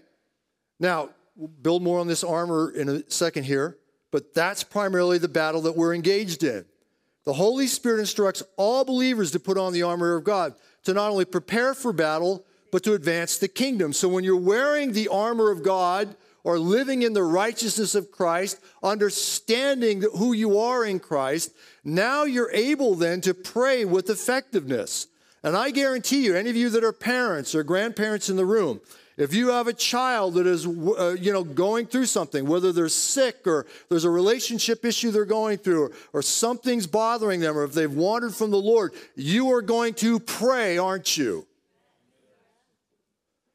Now, 0.80 1.10
we'll 1.36 1.48
build 1.48 1.84
more 1.84 2.00
on 2.00 2.08
this 2.08 2.24
armor 2.24 2.72
in 2.72 2.90
a 2.90 3.10
second 3.10 3.44
here, 3.44 3.78
but 4.12 4.34
that's 4.34 4.64
primarily 4.64 5.18
the 5.18 5.28
battle 5.28 5.62
that 5.62 5.76
we're 5.76 5.94
engaged 5.94 6.44
in. 6.44 6.66
The 7.26 7.34
Holy 7.34 7.68
Spirit 7.68 8.00
instructs 8.00 8.44
all 8.58 8.84
believers 8.84 9.32
to 9.32 9.40
put 9.40 9.58
on 9.58 9.74
the 9.74 9.84
armor 9.84 10.16
of 10.16 10.24
God 10.24 10.56
to 10.84 10.94
not 10.94 11.10
only 11.10 11.26
prepare 11.26 11.74
for 11.74 11.94
battle, 11.94 12.46
but 12.72 12.84
to 12.84 12.94
advance 12.94 13.38
the 13.38 13.48
kingdom. 13.48 13.94
So 13.94 14.10
when 14.10 14.24
you're 14.24 14.36
wearing 14.36 14.92
the 14.92 15.08
armor 15.08 15.52
of 15.52 15.64
God, 15.64 16.16
or 16.44 16.60
living 16.60 17.04
in 17.04 17.14
the 17.14 17.24
righteousness 17.24 17.96
of 17.96 18.12
Christ, 18.12 18.60
understanding 18.82 20.04
who 20.18 20.34
you 20.34 20.60
are 20.60 20.84
in 20.86 21.00
Christ, 21.00 21.54
now 21.84 22.24
you're 22.26 22.52
able 22.52 22.96
then 22.96 23.22
to 23.22 23.34
pray 23.34 23.86
with 23.86 24.10
effectiveness. 24.10 25.08
And 25.44 25.58
I 25.58 25.72
guarantee 25.72 26.24
you, 26.24 26.36
any 26.36 26.50
of 26.50 26.56
you 26.56 26.70
that 26.70 26.84
are 26.84 26.94
parents 26.94 27.54
or 27.54 27.64
grandparents 27.64 28.30
in 28.30 28.38
the 28.38 28.46
room, 28.46 28.80
if 29.18 29.34
you 29.34 29.50
have 29.50 29.68
a 29.68 29.74
child 29.74 30.36
that 30.36 30.48
is, 30.48 30.66
uh, 30.66 31.16
you 31.20 31.32
know, 31.32 31.44
going 31.44 31.86
through 31.86 32.06
something, 32.06 32.48
whether 32.48 32.72
they're 32.72 32.90
sick 32.90 33.46
or 33.46 33.68
there's 33.90 34.06
a 34.06 34.10
relationship 34.10 34.86
issue 34.86 35.12
they're 35.12 35.26
going 35.26 35.58
through, 35.58 35.84
or, 35.84 35.92
or 36.14 36.22
something's 36.22 36.88
bothering 36.88 37.40
them, 37.40 37.58
or 37.58 37.64
if 37.64 37.74
they've 37.74 37.94
wandered 37.94 38.34
from 38.34 38.50
the 38.50 38.58
Lord, 38.58 38.94
you 39.16 39.52
are 39.52 39.62
going 39.62 39.94
to 39.96 40.20
pray, 40.20 40.78
aren't 40.78 41.18
you? 41.18 41.46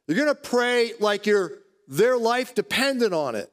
You're 0.07 0.17
going 0.17 0.29
to 0.29 0.35
pray 0.35 0.93
like 1.01 1.27
you're 1.27 1.53
their 1.89 2.17
life 2.17 2.55
dependent 2.55 3.13
on 3.13 3.35
it. 3.35 3.51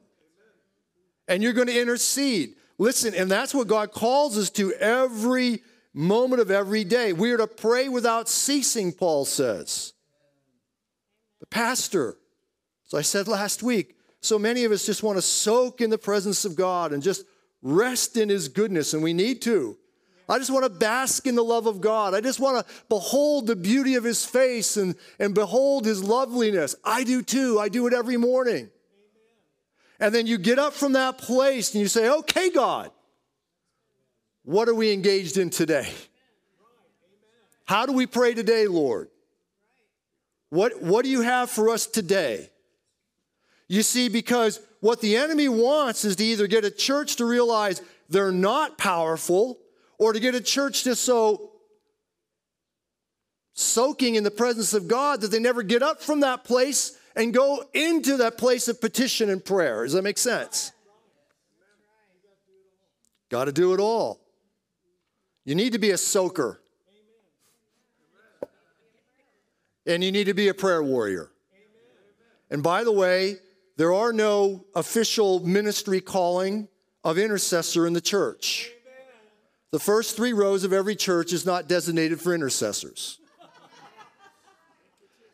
And 1.26 1.42
you're 1.42 1.54
going 1.54 1.66
to 1.66 1.80
intercede. 1.80 2.54
Listen, 2.78 3.14
and 3.14 3.30
that's 3.30 3.54
what 3.54 3.66
God 3.66 3.90
calls 3.90 4.38
us 4.38 4.50
to 4.50 4.72
every 4.74 5.62
moment 5.96 6.42
of 6.42 6.50
every 6.50 6.84
day. 6.84 7.12
We 7.12 7.32
are 7.32 7.38
to 7.38 7.46
pray 7.46 7.88
without 7.88 8.28
ceasing, 8.28 8.92
Paul 8.92 9.24
says. 9.24 9.94
The 11.40 11.46
pastor, 11.46 12.16
as 12.86 12.94
I 12.94 13.02
said 13.02 13.26
last 13.26 13.62
week, 13.62 13.96
so 14.20 14.38
many 14.38 14.64
of 14.64 14.72
us 14.72 14.84
just 14.84 15.02
want 15.02 15.16
to 15.16 15.22
soak 15.22 15.80
in 15.80 15.90
the 15.90 15.98
presence 15.98 16.44
of 16.44 16.54
God 16.54 16.92
and 16.92 17.02
just 17.02 17.24
rest 17.62 18.16
in 18.16 18.28
his 18.28 18.48
goodness, 18.48 18.92
and 18.92 19.02
we 19.02 19.12
need 19.12 19.42
to. 19.42 19.76
I 20.28 20.38
just 20.38 20.50
want 20.50 20.64
to 20.64 20.70
bask 20.70 21.26
in 21.26 21.36
the 21.36 21.44
love 21.44 21.66
of 21.66 21.80
God. 21.80 22.12
I 22.12 22.20
just 22.20 22.40
want 22.40 22.66
to 22.66 22.74
behold 22.88 23.46
the 23.46 23.54
beauty 23.54 23.94
of 23.94 24.02
His 24.02 24.24
face 24.24 24.76
and, 24.76 24.96
and 25.20 25.34
behold 25.34 25.84
His 25.84 26.02
loveliness. 26.02 26.74
I 26.84 27.04
do 27.04 27.22
too. 27.22 27.60
I 27.60 27.68
do 27.68 27.86
it 27.86 27.94
every 27.94 28.16
morning. 28.16 28.68
And 30.00 30.12
then 30.12 30.26
you 30.26 30.36
get 30.36 30.58
up 30.58 30.72
from 30.72 30.94
that 30.94 31.18
place 31.18 31.72
and 31.72 31.80
you 31.80 31.86
say, 31.88 32.10
okay, 32.10 32.50
God, 32.50 32.90
what 34.46 34.68
are 34.68 34.74
we 34.74 34.92
engaged 34.92 35.38
in 35.38 35.50
today? 35.50 35.92
How 37.64 37.84
do 37.84 37.92
we 37.92 38.06
pray 38.06 38.32
today, 38.32 38.68
Lord? 38.68 39.08
What, 40.50 40.80
what 40.80 41.04
do 41.04 41.10
you 41.10 41.22
have 41.22 41.50
for 41.50 41.68
us 41.68 41.84
today? 41.84 42.48
You 43.66 43.82
see, 43.82 44.08
because 44.08 44.60
what 44.78 45.00
the 45.00 45.16
enemy 45.16 45.48
wants 45.48 46.04
is 46.04 46.14
to 46.16 46.24
either 46.24 46.46
get 46.46 46.64
a 46.64 46.70
church 46.70 47.16
to 47.16 47.24
realize 47.24 47.82
they're 48.08 48.30
not 48.30 48.78
powerful 48.78 49.58
or 49.98 50.12
to 50.12 50.20
get 50.20 50.36
a 50.36 50.40
church 50.40 50.84
to 50.84 50.94
so 50.94 51.50
soaking 53.52 54.14
in 54.14 54.22
the 54.22 54.30
presence 54.30 54.74
of 54.74 54.86
God 54.86 55.22
that 55.22 55.32
they 55.32 55.40
never 55.40 55.64
get 55.64 55.82
up 55.82 56.00
from 56.00 56.20
that 56.20 56.44
place 56.44 56.96
and 57.16 57.34
go 57.34 57.64
into 57.74 58.18
that 58.18 58.38
place 58.38 58.68
of 58.68 58.80
petition 58.80 59.28
and 59.28 59.44
prayer. 59.44 59.82
Does 59.82 59.94
that 59.94 60.02
make 60.02 60.18
sense? 60.18 60.70
Got 63.28 63.46
to 63.46 63.52
do 63.52 63.74
it 63.74 63.80
all. 63.80 64.20
You 65.46 65.54
need 65.54 65.72
to 65.72 65.78
be 65.78 65.92
a 65.92 65.96
soaker. 65.96 66.60
And 69.86 70.02
you 70.02 70.10
need 70.10 70.24
to 70.24 70.34
be 70.34 70.48
a 70.48 70.54
prayer 70.54 70.82
warrior. 70.82 71.30
And 72.50 72.64
by 72.64 72.82
the 72.82 72.90
way, 72.90 73.36
there 73.76 73.94
are 73.94 74.12
no 74.12 74.64
official 74.74 75.46
ministry 75.46 76.00
calling 76.00 76.66
of 77.04 77.16
intercessor 77.16 77.86
in 77.86 77.92
the 77.92 78.00
church. 78.00 78.72
The 79.70 79.78
first 79.78 80.16
three 80.16 80.32
rows 80.32 80.64
of 80.64 80.72
every 80.72 80.96
church 80.96 81.32
is 81.32 81.46
not 81.46 81.68
designated 81.68 82.20
for 82.20 82.34
intercessors. 82.34 83.20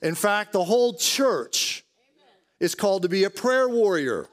In 0.02 0.14
fact, 0.14 0.52
the 0.52 0.64
whole 0.64 0.94
church 0.94 1.84
is 2.60 2.74
called 2.74 3.02
to 3.02 3.08
be 3.08 3.24
a 3.24 3.30
prayer 3.30 3.68
warrior. 3.68 4.26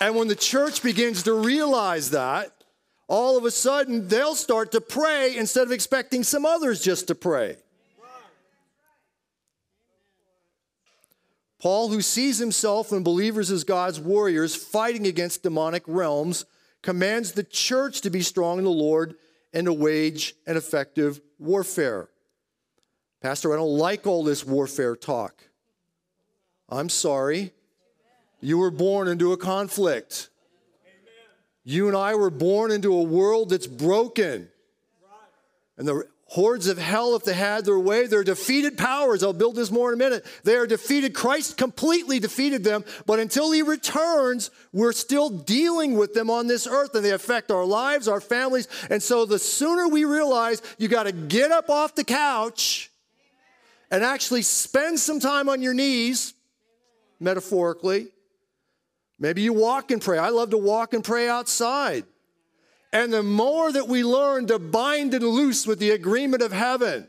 And 0.00 0.16
when 0.16 0.28
the 0.28 0.36
church 0.36 0.82
begins 0.82 1.24
to 1.24 1.34
realize 1.34 2.10
that, 2.10 2.59
all 3.10 3.36
of 3.36 3.44
a 3.44 3.50
sudden 3.50 4.06
they'll 4.06 4.36
start 4.36 4.70
to 4.70 4.80
pray 4.80 5.36
instead 5.36 5.66
of 5.66 5.72
expecting 5.72 6.22
some 6.22 6.46
others 6.46 6.80
just 6.80 7.08
to 7.08 7.14
pray. 7.16 7.56
Paul, 11.60 11.88
who 11.88 12.00
sees 12.00 12.38
himself 12.38 12.92
and 12.92 13.04
believers 13.04 13.50
as 13.50 13.64
God's 13.64 14.00
warriors 14.00 14.54
fighting 14.54 15.06
against 15.06 15.42
demonic 15.42 15.82
realms, 15.86 16.46
commands 16.82 17.32
the 17.32 17.42
church 17.42 18.00
to 18.02 18.10
be 18.10 18.22
strong 18.22 18.58
in 18.58 18.64
the 18.64 18.70
Lord 18.70 19.16
and 19.52 19.66
to 19.66 19.72
wage 19.72 20.34
an 20.46 20.56
effective 20.56 21.20
warfare. 21.38 22.08
Pastor, 23.20 23.52
I 23.52 23.56
don't 23.56 23.76
like 23.76 24.06
all 24.06 24.22
this 24.22 24.46
warfare 24.46 24.96
talk. 24.96 25.44
I'm 26.68 26.88
sorry. 26.88 27.52
You 28.40 28.56
were 28.56 28.70
born 28.70 29.08
into 29.08 29.32
a 29.32 29.36
conflict. 29.36 30.29
You 31.70 31.86
and 31.86 31.96
I 31.96 32.16
were 32.16 32.30
born 32.30 32.72
into 32.72 32.92
a 32.92 33.02
world 33.02 33.50
that's 33.50 33.68
broken. 33.68 34.48
And 35.78 35.86
the 35.86 36.04
hordes 36.26 36.66
of 36.66 36.78
hell, 36.78 37.14
if 37.14 37.22
they 37.22 37.32
had 37.32 37.64
their 37.64 37.78
way, 37.78 38.08
they're 38.08 38.24
defeated 38.24 38.76
powers. 38.76 39.22
I'll 39.22 39.32
build 39.32 39.54
this 39.54 39.70
more 39.70 39.92
in 39.92 39.94
a 39.94 39.96
minute. 39.96 40.26
They 40.42 40.56
are 40.56 40.66
defeated. 40.66 41.14
Christ 41.14 41.56
completely 41.56 42.18
defeated 42.18 42.64
them. 42.64 42.84
But 43.06 43.20
until 43.20 43.52
he 43.52 43.62
returns, 43.62 44.50
we're 44.72 44.90
still 44.90 45.30
dealing 45.30 45.96
with 45.96 46.12
them 46.12 46.28
on 46.28 46.48
this 46.48 46.66
earth 46.66 46.96
and 46.96 47.04
they 47.04 47.12
affect 47.12 47.52
our 47.52 47.64
lives, 47.64 48.08
our 48.08 48.20
families. 48.20 48.66
And 48.90 49.00
so 49.00 49.24
the 49.24 49.38
sooner 49.38 49.86
we 49.86 50.04
realize 50.04 50.62
you 50.76 50.88
got 50.88 51.04
to 51.04 51.12
get 51.12 51.52
up 51.52 51.70
off 51.70 51.94
the 51.94 52.04
couch 52.04 52.90
and 53.92 54.02
actually 54.02 54.42
spend 54.42 54.98
some 54.98 55.20
time 55.20 55.48
on 55.48 55.62
your 55.62 55.74
knees, 55.74 56.34
metaphorically. 57.20 58.08
Maybe 59.20 59.42
you 59.42 59.52
walk 59.52 59.90
and 59.90 60.00
pray. 60.00 60.18
I 60.18 60.30
love 60.30 60.50
to 60.50 60.58
walk 60.58 60.94
and 60.94 61.04
pray 61.04 61.28
outside. 61.28 62.04
And 62.92 63.12
the 63.12 63.22
more 63.22 63.70
that 63.70 63.86
we 63.86 64.02
learn 64.02 64.46
to 64.46 64.58
bind 64.58 65.14
and 65.14 65.24
loose 65.24 65.66
with 65.66 65.78
the 65.78 65.90
agreement 65.90 66.42
of 66.42 66.52
heaven, 66.52 67.06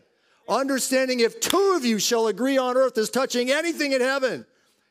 understanding 0.48 1.22
if 1.22 1.40
two 1.40 1.74
of 1.76 1.86
you 1.86 1.98
shall 1.98 2.28
agree 2.28 2.58
on 2.58 2.78
earth 2.78 2.98
as 2.98 3.10
touching 3.10 3.50
anything 3.50 3.94
in 3.94 4.02
heaven, 4.02 4.46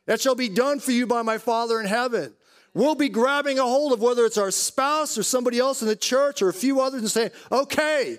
that 0.06 0.20
shall 0.20 0.34
be 0.34 0.48
done 0.48 0.80
for 0.80 0.92
you 0.92 1.06
by 1.06 1.22
my 1.22 1.38
Father 1.38 1.78
in 1.78 1.86
heaven. 1.86 2.34
We'll 2.72 2.94
be 2.94 3.08
grabbing 3.08 3.58
a 3.58 3.64
hold 3.64 3.92
of 3.92 4.00
whether 4.00 4.24
it's 4.24 4.38
our 4.38 4.50
spouse 4.50 5.18
or 5.18 5.22
somebody 5.22 5.58
else 5.58 5.82
in 5.82 5.88
the 5.88 5.96
church 5.96 6.40
or 6.40 6.48
a 6.48 6.54
few 6.54 6.80
others 6.80 7.02
and 7.02 7.10
saying, 7.10 7.30
okay, 7.52 8.18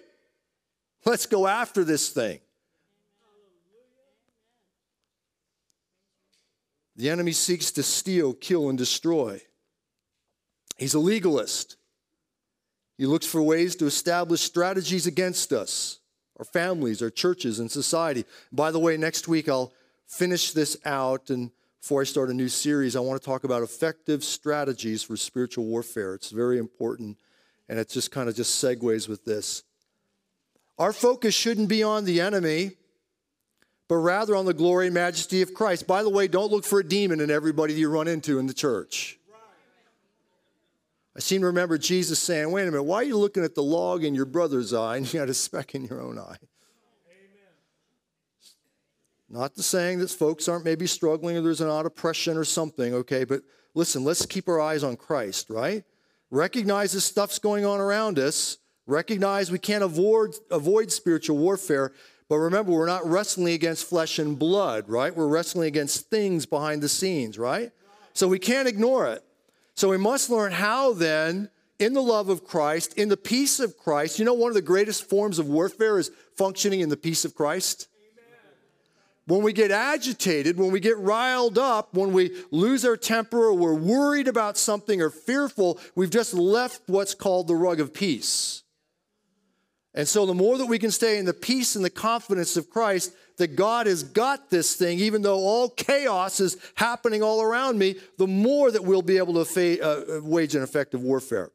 let's 1.06 1.26
go 1.26 1.48
after 1.48 1.84
this 1.84 2.10
thing. 2.10 2.40
The 6.96 7.10
enemy 7.10 7.32
seeks 7.32 7.72
to 7.72 7.84
steal, 7.84 8.34
kill, 8.34 8.70
and 8.70 8.78
destroy. 8.78 9.42
He's 10.78 10.94
a 10.94 11.00
legalist. 11.00 11.78
He 12.98 13.06
looks 13.06 13.26
for 13.26 13.42
ways 13.42 13.76
to 13.78 13.86
establish 13.86 14.42
strategies 14.42 15.08
against 15.08 15.54
us, 15.54 16.00
our 16.38 16.46
families, 16.46 17.02
our 17.02 17.10
churches, 17.10 17.60
and 17.60 17.72
society. 17.72 18.26
By 18.52 18.72
the 18.72 18.80
way, 18.80 18.98
next 18.98 19.28
week 19.28 19.50
I'll 19.50 19.74
finish 20.08 20.52
this 20.52 20.78
out. 20.86 21.30
And 21.30 21.52
before 21.80 22.02
I 22.02 22.04
start 22.04 22.30
a 22.30 22.34
new 22.34 22.50
series, 22.50 22.96
I 22.96 23.00
want 23.00 23.20
to 23.20 23.26
talk 23.26 23.44
about 23.44 23.64
effective 23.64 24.24
strategies 24.24 25.02
for 25.02 25.18
spiritual 25.18 25.66
warfare. 25.66 26.14
It's 26.14 26.30
very 26.30 26.60
important. 26.60 27.18
And 27.70 27.80
it 27.80 27.90
just 27.90 28.12
kind 28.12 28.28
of 28.28 28.36
just 28.36 28.64
segues 28.64 29.08
with 29.08 29.24
this. 29.24 29.64
Our 30.78 30.94
focus 30.94 31.34
shouldn't 31.34 31.70
be 31.70 31.84
on 31.84 32.06
the 32.06 32.22
enemy, 32.22 32.72
but 33.92 33.98
rather 33.98 34.38
on 34.38 34.46
the 34.46 34.54
glory 34.54 34.86
and 34.86 34.94
majesty 34.94 35.42
of 35.42 35.54
Christ. 35.54 35.86
By 35.86 36.02
the 36.02 36.10
way, 36.10 36.30
don't 36.30 36.50
look 36.50 36.64
for 36.64 36.80
a 36.80 36.84
demon 36.84 37.20
in 37.20 37.30
everybody 37.30 37.74
you 37.74 37.90
run 37.90 38.08
into 38.08 38.40
in 38.40 38.48
the 38.48 38.54
church. 38.54 39.20
I 41.14 41.20
seem 41.20 41.42
to 41.42 41.48
remember 41.48 41.78
Jesus 41.78 42.18
saying, 42.18 42.50
Wait 42.54 42.62
a 42.62 42.72
minute, 42.72 42.84
why 42.84 43.00
are 43.00 43.04
you 43.04 43.18
looking 43.18 43.44
at 43.44 43.54
the 43.54 43.62
log 43.62 44.06
in 44.06 44.16
your 44.16 44.24
brother's 44.24 44.74
eye 44.74 44.96
and 44.96 45.14
you 45.14 45.20
got 45.20 45.28
a 45.28 45.34
speck 45.34 45.76
in 45.76 45.84
your 45.84 46.02
own 46.02 46.18
eye? 46.18 46.38
Amen. 47.10 47.50
Not 49.28 49.56
the 49.56 49.62
saying 49.62 50.00
that 50.00 50.10
folks 50.10 50.48
aren't 50.48 50.64
maybe 50.64 50.88
struggling 50.88 51.36
or 51.36 51.42
there's 51.42 51.60
an 51.60 51.68
odd 51.68 51.86
oppression 51.86 52.38
or 52.38 52.46
something, 52.46 52.94
okay? 52.94 53.26
But 53.26 53.42
listen, 53.74 54.06
let's 54.06 54.26
keep 54.26 54.48
our 54.48 54.62
eyes 54.62 54.86
on 54.86 54.96
Christ, 54.96 55.50
right? 55.50 55.84
Recognize 56.30 56.94
this 56.94 57.04
stuff's 57.04 57.40
going 57.40 57.66
on 57.66 57.82
around 57.82 58.20
us. 58.20 58.58
Recognize 58.88 59.52
we 59.52 59.60
can't 59.60 59.84
avoid, 59.84 60.34
avoid 60.50 60.94
spiritual 60.94 61.38
warfare. 61.38 61.92
But 62.32 62.38
remember, 62.38 62.72
we're 62.72 62.86
not 62.86 63.06
wrestling 63.06 63.54
against 63.54 63.90
flesh 63.90 64.18
and 64.18 64.40
blood, 64.40 64.88
right? 64.88 65.14
We're 65.14 65.28
wrestling 65.28 65.68
against 65.68 66.10
things 66.10 66.46
behind 66.46 66.82
the 66.82 66.88
scenes, 66.88 67.38
right? 67.38 67.74
So 68.14 68.26
we 68.26 68.40
can't 68.40 68.70
ignore 68.70 69.06
it. 69.08 69.22
So 69.76 69.90
we 69.90 69.98
must 69.98 70.30
learn 70.30 70.54
how 70.54 70.94
then, 70.94 71.50
in 71.78 71.92
the 71.92 72.02
love 72.02 72.30
of 72.30 72.46
Christ, 72.46 72.94
in 72.94 73.10
the 73.10 73.18
peace 73.18 73.60
of 73.60 73.78
Christ, 73.78 74.18
you 74.18 74.24
know, 74.24 74.34
one 74.34 74.48
of 74.48 74.54
the 74.56 74.62
greatest 74.62 75.10
forms 75.10 75.40
of 75.40 75.50
warfare 75.50 76.00
is 76.00 76.10
functioning 76.38 76.80
in 76.80 76.88
the 76.88 76.96
peace 76.96 77.26
of 77.26 77.36
Christ. 77.36 77.90
When 79.26 79.44
we 79.44 79.52
get 79.52 79.72
agitated, 79.72 80.58
when 80.58 80.72
we 80.72 80.80
get 80.80 80.98
riled 81.00 81.58
up, 81.58 81.94
when 81.94 82.14
we 82.14 82.32
lose 82.50 82.86
our 82.86 82.96
temper 82.96 83.48
or 83.48 83.54
we're 83.56 83.74
worried 83.74 84.30
about 84.30 84.56
something 84.58 85.02
or 85.02 85.10
fearful, 85.10 85.82
we've 85.96 86.10
just 86.10 86.34
left 86.34 86.84
what's 86.88 87.14
called 87.14 87.50
the 87.50 87.56
rug 87.56 87.82
of 87.82 87.94
peace. 87.94 88.61
And 89.94 90.08
so, 90.08 90.26
the 90.26 90.34
more 90.34 90.58
that 90.58 90.68
we 90.68 90.80
can 90.80 90.92
stay 90.92 91.18
in 91.18 91.26
the 91.26 91.34
peace 91.34 91.76
and 91.76 91.84
the 91.84 91.90
confidence 91.90 92.56
of 92.56 92.70
Christ, 92.70 93.14
that 93.38 93.56
God 93.56 93.88
has 93.88 94.04
got 94.04 94.50
this 94.50 94.76
thing, 94.76 95.00
even 95.00 95.22
though 95.22 95.40
all 95.40 95.70
chaos 95.70 96.40
is 96.40 96.58
happening 96.76 97.22
all 97.22 97.42
around 97.42 97.78
me, 97.78 97.96
the 98.18 98.28
more 98.28 98.72
that 98.72 98.84
we'll 98.84 99.02
be 99.02 99.18
able 99.18 99.44
to 99.44 99.82
uh, 99.82 99.86
uh, 99.86 100.22
wage 100.22 100.56
an 100.56 100.64
effective 100.64 101.02
warfare. 101.02 101.52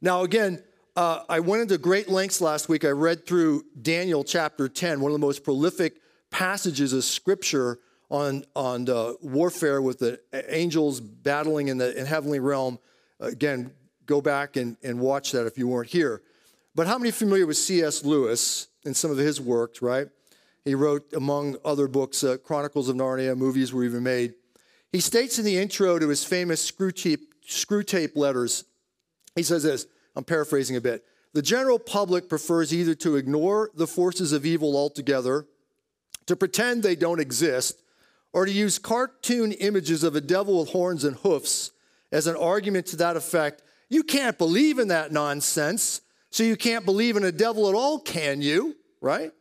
Now, 0.00 0.22
again, 0.22 0.62
uh, 0.96 1.24
I 1.28 1.40
went 1.40 1.62
into 1.62 1.76
great 1.76 2.08
lengths 2.08 2.40
last 2.40 2.68
week. 2.68 2.84
I 2.84 2.90
read 2.90 3.26
through 3.26 3.64
Daniel 3.80 4.24
chapter 4.24 4.68
10, 4.68 5.00
one 5.00 5.10
of 5.10 5.20
the 5.20 5.26
most 5.26 5.44
prolific 5.44 6.00
passages 6.30 6.92
of 6.92 7.04
scripture 7.04 7.78
on, 8.08 8.44
on 8.56 8.88
uh, 8.88 9.12
warfare 9.20 9.82
with 9.82 9.98
the 9.98 10.20
angels 10.48 11.00
battling 11.00 11.68
in 11.68 11.78
the 11.78 11.98
in 11.98 12.06
heavenly 12.06 12.40
realm. 12.40 12.78
Again, 13.20 13.72
go 14.06 14.20
back 14.20 14.56
and, 14.56 14.76
and 14.82 14.98
watch 14.98 15.32
that 15.32 15.46
if 15.46 15.58
you 15.58 15.68
weren't 15.68 15.90
here. 15.90 16.22
But 16.80 16.86
how 16.86 16.96
many 16.96 17.10
familiar 17.10 17.46
with 17.46 17.58
C.S. 17.58 18.06
Lewis 18.06 18.68
and 18.86 18.96
some 18.96 19.10
of 19.10 19.18
his 19.18 19.38
works, 19.38 19.82
right? 19.82 20.08
He 20.64 20.74
wrote, 20.74 21.12
among 21.12 21.56
other 21.62 21.86
books, 21.86 22.24
uh, 22.24 22.38
Chronicles 22.38 22.88
of 22.88 22.96
Narnia, 22.96 23.36
movies 23.36 23.70
were 23.70 23.84
even 23.84 24.02
made. 24.02 24.32
He 24.90 25.00
states 25.00 25.38
in 25.38 25.44
the 25.44 25.58
intro 25.58 25.98
to 25.98 26.08
his 26.08 26.24
famous 26.24 26.70
Screwtape, 26.70 27.20
screw 27.44 27.82
tape 27.82 28.16
letters, 28.16 28.64
he 29.36 29.42
says 29.42 29.62
this, 29.62 29.88
I'm 30.16 30.24
paraphrasing 30.24 30.74
a 30.74 30.80
bit. 30.80 31.04
The 31.34 31.42
general 31.42 31.78
public 31.78 32.30
prefers 32.30 32.72
either 32.72 32.94
to 32.94 33.16
ignore 33.16 33.70
the 33.74 33.86
forces 33.86 34.32
of 34.32 34.46
evil 34.46 34.74
altogether, 34.74 35.46
to 36.24 36.34
pretend 36.34 36.82
they 36.82 36.96
don't 36.96 37.20
exist, 37.20 37.82
or 38.32 38.46
to 38.46 38.52
use 38.52 38.78
cartoon 38.78 39.52
images 39.52 40.02
of 40.02 40.16
a 40.16 40.22
devil 40.22 40.60
with 40.60 40.70
horns 40.70 41.04
and 41.04 41.16
hoofs 41.16 41.72
as 42.10 42.26
an 42.26 42.36
argument 42.36 42.86
to 42.86 42.96
that 42.96 43.18
effect. 43.18 43.60
You 43.90 44.02
can't 44.02 44.38
believe 44.38 44.78
in 44.78 44.88
that 44.88 45.12
nonsense, 45.12 46.00
so 46.30 46.42
you 46.42 46.56
can't 46.56 46.84
believe 46.84 47.16
in 47.16 47.24
a 47.24 47.32
devil 47.32 47.68
at 47.68 47.74
all, 47.74 47.98
can 47.98 48.40
you? 48.40 48.76
Right? 49.00 49.32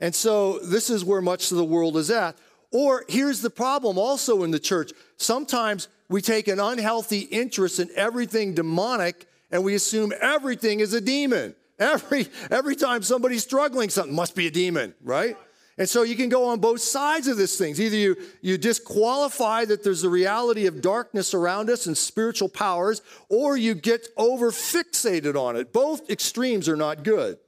And 0.00 0.14
so 0.14 0.58
this 0.58 0.90
is 0.90 1.04
where 1.04 1.20
much 1.20 1.50
of 1.50 1.56
the 1.56 1.64
world 1.64 1.96
is 1.96 2.10
at. 2.10 2.36
Or 2.70 3.04
here's 3.08 3.40
the 3.40 3.50
problem 3.50 3.98
also 3.98 4.42
in 4.42 4.50
the 4.50 4.58
church. 4.58 4.92
Sometimes 5.16 5.88
we 6.08 6.20
take 6.20 6.48
an 6.48 6.60
unhealthy 6.60 7.20
interest 7.20 7.78
in 7.78 7.88
everything 7.94 8.54
demonic 8.54 9.26
and 9.50 9.64
we 9.64 9.74
assume 9.74 10.12
everything 10.20 10.80
is 10.80 10.92
a 10.92 11.00
demon. 11.00 11.54
Every, 11.78 12.28
every 12.50 12.76
time 12.76 13.02
somebody's 13.02 13.42
struggling, 13.42 13.90
something 13.90 14.14
must 14.14 14.36
be 14.36 14.46
a 14.46 14.50
demon, 14.50 14.94
right? 15.02 15.36
And 15.76 15.88
so 15.88 16.02
you 16.02 16.14
can 16.14 16.28
go 16.28 16.46
on 16.46 16.60
both 16.60 16.80
sides 16.80 17.26
of 17.26 17.36
this 17.36 17.58
thing. 17.58 17.74
Either 17.76 17.96
you, 17.96 18.16
you 18.40 18.56
disqualify 18.56 19.64
that 19.64 19.82
there's 19.82 20.04
a 20.04 20.08
reality 20.08 20.66
of 20.66 20.80
darkness 20.80 21.34
around 21.34 21.68
us 21.68 21.86
and 21.86 21.96
spiritual 21.96 22.48
powers, 22.48 23.02
or 23.28 23.56
you 23.56 23.74
get 23.74 24.06
over 24.16 24.52
fixated 24.52 25.34
on 25.34 25.56
it. 25.56 25.72
Both 25.72 26.08
extremes 26.10 26.68
are 26.68 26.76
not 26.76 27.02
good. 27.02 27.38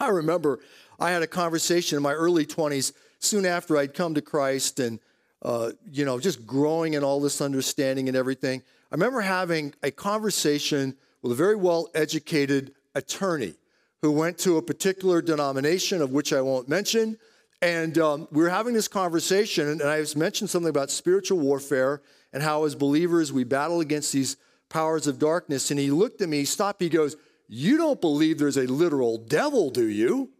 I 0.00 0.08
remember 0.08 0.58
I 0.98 1.10
had 1.10 1.22
a 1.22 1.28
conversation 1.28 1.96
in 1.96 2.02
my 2.02 2.12
early 2.12 2.46
20s, 2.46 2.92
soon 3.18 3.46
after 3.46 3.76
I'd 3.76 3.94
come 3.94 4.14
to 4.14 4.22
Christ 4.22 4.80
and, 4.80 4.98
uh, 5.42 5.72
you 5.90 6.04
know, 6.04 6.18
just 6.18 6.46
growing 6.46 6.94
in 6.94 7.04
all 7.04 7.20
this 7.20 7.40
understanding 7.40 8.08
and 8.08 8.16
everything. 8.16 8.62
I 8.90 8.94
remember 8.94 9.20
having 9.20 9.74
a 9.82 9.90
conversation 9.90 10.96
with 11.22 11.32
a 11.32 11.34
very 11.34 11.56
well 11.56 11.88
educated 11.94 12.72
attorney 12.94 13.54
who 14.02 14.12
went 14.12 14.38
to 14.38 14.56
a 14.56 14.62
particular 14.62 15.22
denomination 15.22 16.02
of 16.02 16.10
which 16.10 16.32
I 16.32 16.40
won't 16.40 16.68
mention. 16.68 17.18
And 17.62 17.96
um, 17.98 18.28
we 18.30 18.42
were 18.42 18.50
having 18.50 18.74
this 18.74 18.88
conversation, 18.88 19.68
and 19.68 19.82
I 19.82 20.04
mentioned 20.14 20.50
something 20.50 20.68
about 20.68 20.90
spiritual 20.90 21.38
warfare 21.38 22.02
and 22.32 22.42
how, 22.42 22.64
as 22.64 22.74
believers, 22.74 23.32
we 23.32 23.44
battle 23.44 23.80
against 23.80 24.12
these 24.12 24.36
powers 24.68 25.06
of 25.06 25.18
darkness. 25.18 25.70
And 25.70 25.80
he 25.80 25.90
looked 25.90 26.20
at 26.20 26.28
me, 26.28 26.38
he 26.38 26.44
stopped, 26.44 26.82
he 26.82 26.88
goes, 26.88 27.16
You 27.48 27.78
don't 27.78 28.00
believe 28.00 28.38
there's 28.38 28.58
a 28.58 28.66
literal 28.66 29.18
devil, 29.18 29.70
do 29.70 29.86
you? 29.86 30.30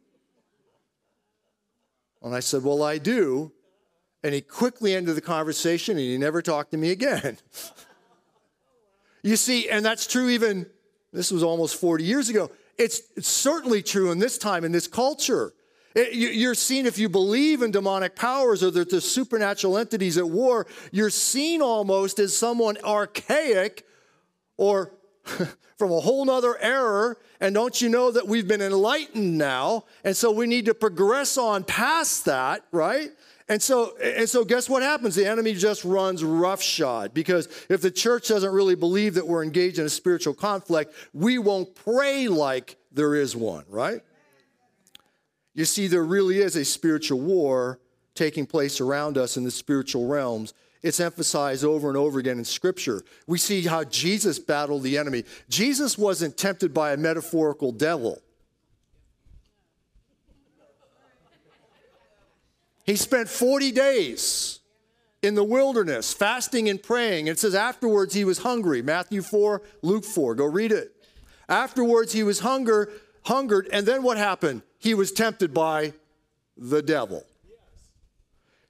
And 2.22 2.34
I 2.34 2.40
said, 2.40 2.62
Well, 2.62 2.82
I 2.82 2.98
do. 2.98 3.52
And 4.22 4.34
he 4.34 4.40
quickly 4.40 4.94
ended 4.94 5.16
the 5.16 5.20
conversation 5.20 5.96
and 5.96 6.00
he 6.00 6.18
never 6.18 6.42
talked 6.42 6.72
to 6.72 6.76
me 6.76 6.90
again. 6.90 7.38
you 9.22 9.36
see, 9.36 9.70
and 9.70 9.84
that's 9.84 10.06
true 10.06 10.28
even, 10.30 10.66
this 11.12 11.30
was 11.30 11.44
almost 11.44 11.80
40 11.80 12.02
years 12.02 12.28
ago. 12.28 12.50
It's, 12.76 13.02
it's 13.16 13.28
certainly 13.28 13.82
true 13.82 14.10
in 14.10 14.18
this 14.18 14.36
time, 14.36 14.64
in 14.64 14.72
this 14.72 14.88
culture. 14.88 15.54
You're 16.12 16.54
seen 16.54 16.84
if 16.84 16.98
you 16.98 17.08
believe 17.08 17.62
in 17.62 17.70
demonic 17.70 18.16
powers 18.16 18.62
or 18.62 18.70
that 18.70 18.90
there's 18.90 19.10
supernatural 19.10 19.78
entities 19.78 20.18
at 20.18 20.28
war, 20.28 20.66
you're 20.92 21.08
seen 21.08 21.62
almost 21.62 22.18
as 22.18 22.36
someone 22.36 22.76
archaic 22.84 23.86
or 24.58 24.92
from 25.24 25.92
a 25.92 26.00
whole 26.00 26.24
nother 26.26 26.58
era. 26.60 27.16
And 27.40 27.54
don't 27.54 27.80
you 27.80 27.88
know 27.88 28.10
that 28.10 28.28
we've 28.28 28.46
been 28.46 28.60
enlightened 28.60 29.38
now? 29.38 29.84
And 30.04 30.14
so 30.14 30.30
we 30.30 30.46
need 30.46 30.66
to 30.66 30.74
progress 30.74 31.38
on 31.38 31.64
past 31.64 32.26
that, 32.26 32.64
right? 32.72 33.10
And 33.48 33.62
so, 33.62 33.96
and 33.96 34.28
so 34.28 34.44
guess 34.44 34.68
what 34.68 34.82
happens? 34.82 35.14
The 35.14 35.26
enemy 35.26 35.54
just 35.54 35.82
runs 35.84 36.22
roughshod 36.22 37.14
because 37.14 37.48
if 37.70 37.80
the 37.80 37.90
church 37.90 38.28
doesn't 38.28 38.52
really 38.52 38.74
believe 38.74 39.14
that 39.14 39.26
we're 39.26 39.44
engaged 39.44 39.78
in 39.78 39.86
a 39.86 39.90
spiritual 39.90 40.34
conflict, 40.34 40.92
we 41.14 41.38
won't 41.38 41.74
pray 41.74 42.28
like 42.28 42.76
there 42.92 43.14
is 43.14 43.34
one, 43.34 43.64
right? 43.68 44.02
You 45.56 45.64
see, 45.64 45.86
there 45.86 46.04
really 46.04 46.38
is 46.38 46.54
a 46.54 46.66
spiritual 46.66 47.18
war 47.18 47.80
taking 48.14 48.46
place 48.46 48.78
around 48.80 49.16
us 49.16 49.38
in 49.38 49.42
the 49.42 49.50
spiritual 49.50 50.06
realms. 50.06 50.52
It's 50.82 51.00
emphasized 51.00 51.64
over 51.64 51.88
and 51.88 51.96
over 51.96 52.18
again 52.18 52.38
in 52.38 52.44
Scripture. 52.44 53.02
We 53.26 53.38
see 53.38 53.62
how 53.62 53.84
Jesus 53.84 54.38
battled 54.38 54.82
the 54.82 54.98
enemy. 54.98 55.24
Jesus 55.48 55.96
wasn't 55.96 56.36
tempted 56.36 56.74
by 56.74 56.92
a 56.92 56.96
metaphorical 56.98 57.72
devil. 57.72 58.22
He 62.84 62.94
spent 62.94 63.28
40 63.28 63.72
days 63.72 64.60
in 65.22 65.34
the 65.34 65.42
wilderness, 65.42 66.12
fasting 66.12 66.68
and 66.68 66.80
praying. 66.80 67.28
It 67.28 67.38
says 67.38 67.54
afterwards 67.54 68.12
he 68.12 68.24
was 68.24 68.38
hungry. 68.38 68.82
Matthew 68.82 69.22
4, 69.22 69.62
Luke 69.80 70.04
4. 70.04 70.34
Go 70.34 70.44
read 70.44 70.70
it. 70.70 70.92
Afterwards 71.48 72.12
he 72.12 72.22
was 72.22 72.40
hunger, 72.40 72.92
hungered, 73.24 73.68
and 73.72 73.86
then 73.86 74.02
what 74.02 74.18
happened? 74.18 74.60
He 74.78 74.94
was 74.94 75.12
tempted 75.12 75.52
by 75.52 75.92
the 76.56 76.82
devil. 76.82 77.24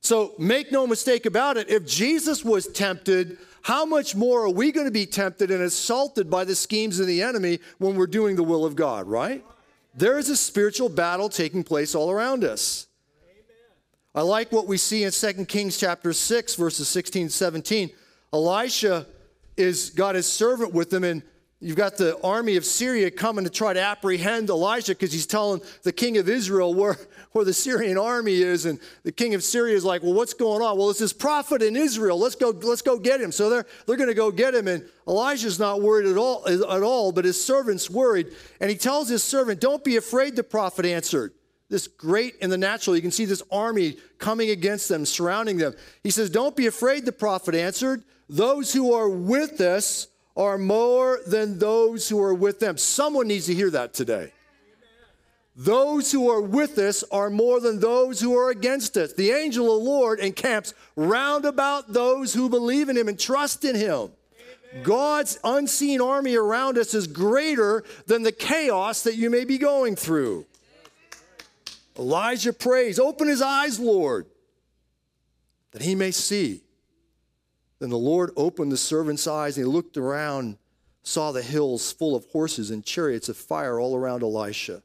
So 0.01 0.35
make 0.39 0.71
no 0.71 0.87
mistake 0.87 1.27
about 1.27 1.57
it, 1.57 1.69
if 1.69 1.85
Jesus 1.85 2.45
was 2.45 2.69
tempted, 2.69 3.39
how 3.63 3.85
much 3.85 4.15
more 4.15 4.45
are 4.45 4.51
we 4.51 4.71
going 4.71 4.87
to 4.87 4.93
be 4.93 5.07
tempted 5.07 5.51
and 5.51 5.63
assaulted 5.63 6.31
by 6.31 6.45
the 6.45 6.55
schemes 6.55 7.01
of 7.01 7.09
the 7.09 7.23
enemy 7.23 7.59
when 7.79 7.97
we're 7.97 8.07
doing 8.07 8.37
the 8.37 8.45
will 8.45 8.65
of 8.65 8.77
God, 8.77 9.09
right? 9.09 9.45
There 9.97 10.19
is 10.19 10.29
a 10.29 10.37
spiritual 10.37 10.89
battle 10.89 11.29
taking 11.29 11.65
place 11.65 11.95
all 11.95 12.11
around 12.11 12.45
us. 12.45 12.87
I 14.15 14.23
like 14.23 14.53
what 14.53 14.67
we 14.67 14.77
see 14.77 15.03
in 15.03 15.11
2 15.11 15.47
Kings 15.47 15.77
chapter 15.77 16.13
6, 16.13 16.55
verses 16.55 16.89
16 16.89 17.29
17. 17.29 17.91
Elisha 18.33 19.07
is 19.57 19.91
got 19.91 20.15
his 20.15 20.27
servant 20.27 20.73
with 20.73 20.93
him, 20.93 21.03
and 21.03 21.23
you've 21.61 21.77
got 21.77 21.97
the 21.97 22.21
army 22.23 22.57
of 22.57 22.65
Syria 22.65 23.11
coming 23.11 23.45
to 23.45 23.51
try 23.51 23.73
to 23.73 23.81
apprehend 23.81 24.51
Elijah 24.51 24.93
because 24.93 25.13
he's 25.13 25.27
telling 25.27 25.61
the 25.83 25.93
king 25.93 26.19
of 26.19 26.29
Israel 26.29 26.75
where, 26.75 26.99
where 27.33 27.45
the 27.45 27.53
Syrian 27.53 27.99
army 27.99 28.37
is. 28.43 28.67
And 28.67 28.79
the 29.03 29.13
king 29.13 29.35
of 29.35 29.43
Syria 29.43 29.75
is 29.75 29.85
like, 29.85 30.03
Well, 30.03 30.13
what's 30.13 30.35
going 30.35 30.63
on? 30.63 30.79
Well, 30.79 30.91
it's 30.91 30.99
this 30.99 31.13
prophet 31.13 31.63
in 31.63 31.77
Israel. 31.77 32.19
Let's 32.19 32.35
go, 32.35 32.51
let's 32.51 32.83
go 32.83 32.99
get 32.99 33.21
him. 33.21 33.33
So 33.33 33.49
they're, 33.49 33.67
they're 33.87 33.97
going 33.97 34.09
to 34.09 34.15
go 34.15 34.31
get 34.31 34.55
him. 34.55 34.69
And 34.69 34.85
Elijah's 35.09 35.59
not 35.59 35.81
worried 35.81 36.07
at 36.07 36.17
all, 36.17 36.47
at 36.47 36.83
all, 36.83 37.13
but 37.13 37.25
his 37.25 37.43
servant's 37.43 37.89
worried. 37.91 38.29
And 38.61 38.71
he 38.71 38.77
tells 38.77 39.09
his 39.09 39.23
servant, 39.23 39.61
Don't 39.61 39.83
be 39.85 39.97
afraid, 39.97 40.37
the 40.37 40.45
prophet 40.45 40.85
answered 40.85 41.33
this 41.69 41.89
great 41.89 42.37
in 42.37 42.51
the 42.51 42.59
natural. 42.59 42.95
You 42.95 43.03
can 43.03 43.11
see 43.11 43.25
this 43.25 43.43
army 43.51 43.97
coming 44.19 44.51
against 44.51 44.89
them, 44.89 45.05
surrounding 45.05 45.57
them. 45.57 45.75
He 46.03 46.11
says, 46.11 46.31
Don't 46.31 46.55
be 46.55 46.67
afraid, 46.67 47.05
the 47.05 47.13
prophet 47.13 47.55
answered. 47.55 48.05
Those 48.29 48.73
who 48.73 48.93
are 48.93 49.09
with 49.09 49.61
us 49.61 50.09
are 50.37 50.59
more 50.59 51.21
than 51.27 51.59
those 51.59 52.09
who 52.09 52.21
are 52.21 52.35
with 52.35 52.61
them. 52.61 52.77
Someone 52.77 53.29
needs 53.29 53.47
to 53.47 53.55
hear 53.55 53.71
that 53.71 53.95
today. 53.95 54.33
Those 55.59 56.13
who 56.13 56.29
are 56.29 56.43
with 56.43 56.77
us 56.77 57.03
are 57.11 57.31
more 57.31 57.61
than 57.61 57.81
those 57.81 58.21
who 58.21 58.37
are 58.37 58.51
against 58.51 58.99
us. 58.99 59.15
The 59.15 59.31
angel 59.31 59.75
of 59.75 59.83
the 59.83 59.91
Lord 59.91 60.21
encamps 60.21 60.75
round 60.97 61.47
about 61.47 61.95
those 61.95 62.35
who 62.35 62.51
believe 62.51 62.91
in 62.91 62.97
him 62.97 63.09
and 63.09 63.19
trust 63.19 63.65
in 63.65 63.75
him. 63.75 64.11
God's 64.83 65.39
unseen 65.43 66.03
army 66.03 66.37
around 66.37 66.77
us 66.77 66.93
is 66.93 67.07
greater 67.07 67.85
than 68.07 68.23
the 68.23 68.33
chaos 68.33 69.03
that 69.05 69.17
you 69.17 69.31
may 69.31 69.47
be 69.47 69.57
going 69.57 69.97
through. 69.97 70.45
Elijah 71.99 72.53
prays, 72.53 72.99
Open 72.99 73.27
his 73.27 73.41
eyes, 73.41 73.81
Lord, 73.81 74.27
that 75.73 75.81
he 75.81 75.95
may 75.95 76.11
see. 76.11 76.66
Then 77.79 77.91
the 77.91 77.99
Lord 77.99 78.31
opened 78.37 78.73
the 78.73 78.77
servant's 78.77 79.27
eyes, 79.27 79.57
and 79.57 79.67
he 79.67 79.73
looked 79.73 79.97
around, 79.97 80.59
saw 81.03 81.33
the 81.33 81.43
hills 81.43 81.93
full 81.93 82.17
of 82.17 82.25
horses 82.27 82.71
and 82.71 82.85
chariots 82.85 83.29
of 83.29 83.37
fire 83.37 83.79
all 83.79 83.95
around 83.95 84.23
Elisha. 84.23 84.83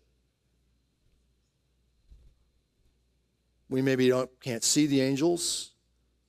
We 3.69 3.81
maybe 3.81 4.09
don't, 4.09 4.29
can't 4.41 4.63
see 4.63 4.85
the 4.85 5.01
angels. 5.01 5.71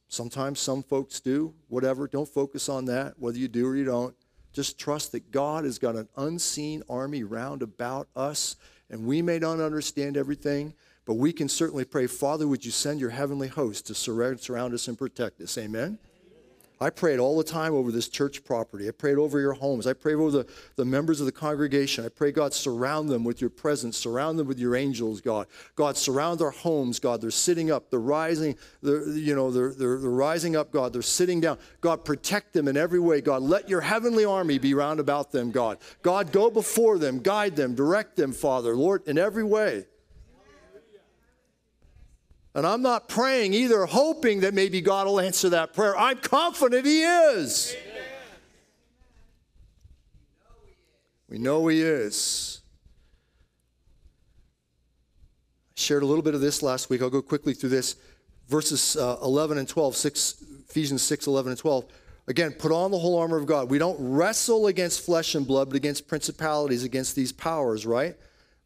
Sometimes 0.08 0.60
some 0.60 0.82
folks 0.82 1.18
do, 1.18 1.54
whatever. 1.68 2.06
Don't 2.06 2.28
focus 2.28 2.68
on 2.68 2.84
that, 2.84 3.18
whether 3.18 3.38
you 3.38 3.48
do 3.48 3.66
or 3.66 3.76
you 3.76 3.84
don't. 3.84 4.14
Just 4.52 4.78
trust 4.78 5.12
that 5.12 5.30
God 5.30 5.64
has 5.64 5.78
got 5.78 5.96
an 5.96 6.08
unseen 6.16 6.82
army 6.88 7.24
round 7.24 7.62
about 7.62 8.08
us 8.14 8.56
and 8.92 9.06
we 9.06 9.22
may 9.22 9.38
not 9.38 9.58
understand 9.58 10.18
everything, 10.18 10.74
but 11.06 11.14
we 11.14 11.32
can 11.32 11.48
certainly 11.48 11.84
pray, 11.84 12.06
Father, 12.06 12.46
would 12.46 12.64
you 12.64 12.70
send 12.70 13.00
your 13.00 13.10
heavenly 13.10 13.48
host 13.48 13.86
to 13.86 13.94
surround 13.94 14.74
us 14.74 14.86
and 14.86 14.98
protect 14.98 15.40
us? 15.40 15.56
Amen? 15.56 15.98
I 16.82 16.90
pray 16.90 17.14
it 17.14 17.20
all 17.20 17.38
the 17.38 17.44
time 17.44 17.74
over 17.74 17.92
this 17.92 18.08
church 18.08 18.44
property. 18.44 18.88
I 18.88 18.90
pray 18.90 19.12
it 19.12 19.18
over 19.18 19.40
your 19.40 19.52
homes. 19.52 19.86
I 19.86 19.92
pray 19.92 20.14
over 20.14 20.30
the, 20.30 20.46
the 20.76 20.84
members 20.84 21.20
of 21.20 21.26
the 21.26 21.32
congregation. 21.32 22.04
I 22.04 22.08
pray, 22.08 22.32
God, 22.32 22.52
surround 22.52 23.08
them 23.08 23.24
with 23.24 23.40
your 23.40 23.50
presence. 23.50 23.96
Surround 23.96 24.38
them 24.38 24.48
with 24.48 24.58
your 24.58 24.74
angels, 24.74 25.20
God. 25.20 25.46
God, 25.76 25.96
surround 25.96 26.42
our 26.42 26.50
homes, 26.50 26.98
God. 26.98 27.20
They're 27.20 27.30
sitting 27.30 27.70
up. 27.70 27.90
They're 27.90 28.00
rising. 28.00 28.56
They're, 28.82 29.08
you 29.08 29.34
know, 29.34 29.50
they're, 29.50 29.72
they're, 29.72 29.98
they're 29.98 30.10
rising 30.10 30.56
up, 30.56 30.72
God. 30.72 30.92
They're 30.92 31.02
sitting 31.02 31.40
down. 31.40 31.58
God, 31.80 32.04
protect 32.04 32.52
them 32.52 32.68
in 32.68 32.76
every 32.76 33.00
way, 33.00 33.20
God. 33.20 33.42
Let 33.42 33.68
your 33.68 33.80
heavenly 33.80 34.24
army 34.24 34.58
be 34.58 34.74
round 34.74 34.98
about 34.98 35.30
them, 35.32 35.52
God. 35.52 35.78
God, 36.02 36.32
go 36.32 36.50
before 36.50 36.98
them, 36.98 37.20
guide 37.20 37.56
them, 37.56 37.74
direct 37.74 38.16
them, 38.16 38.32
Father, 38.32 38.74
Lord, 38.74 39.06
in 39.06 39.18
every 39.18 39.44
way. 39.44 39.86
And 42.54 42.66
I'm 42.66 42.82
not 42.82 43.08
praying 43.08 43.54
either, 43.54 43.86
hoping 43.86 44.40
that 44.40 44.52
maybe 44.52 44.80
God 44.82 45.06
will 45.06 45.20
answer 45.20 45.48
that 45.50 45.72
prayer. 45.72 45.96
I'm 45.96 46.18
confident 46.18 46.84
He 46.84 47.02
is. 47.02 47.74
Amen. 47.74 48.02
We 51.30 51.38
know 51.38 51.66
He 51.68 51.80
is. 51.80 52.60
I 55.70 55.80
shared 55.80 56.02
a 56.02 56.06
little 56.06 56.22
bit 56.22 56.34
of 56.34 56.42
this 56.42 56.62
last 56.62 56.90
week. 56.90 57.00
I'll 57.00 57.08
go 57.08 57.22
quickly 57.22 57.54
through 57.54 57.70
this. 57.70 57.96
Verses 58.48 58.96
uh, 58.96 59.16
11 59.22 59.56
and 59.56 59.66
12, 59.66 59.96
6, 59.96 60.44
Ephesians 60.68 61.00
6, 61.02 61.26
11 61.26 61.52
and 61.52 61.58
12. 61.58 61.86
Again, 62.28 62.52
put 62.52 62.70
on 62.70 62.90
the 62.90 62.98
whole 62.98 63.18
armor 63.18 63.38
of 63.38 63.46
God. 63.46 63.70
We 63.70 63.78
don't 63.78 63.96
wrestle 63.98 64.66
against 64.66 65.00
flesh 65.04 65.34
and 65.34 65.46
blood, 65.46 65.70
but 65.70 65.76
against 65.76 66.06
principalities, 66.06 66.84
against 66.84 67.16
these 67.16 67.32
powers, 67.32 67.86
right? 67.86 68.14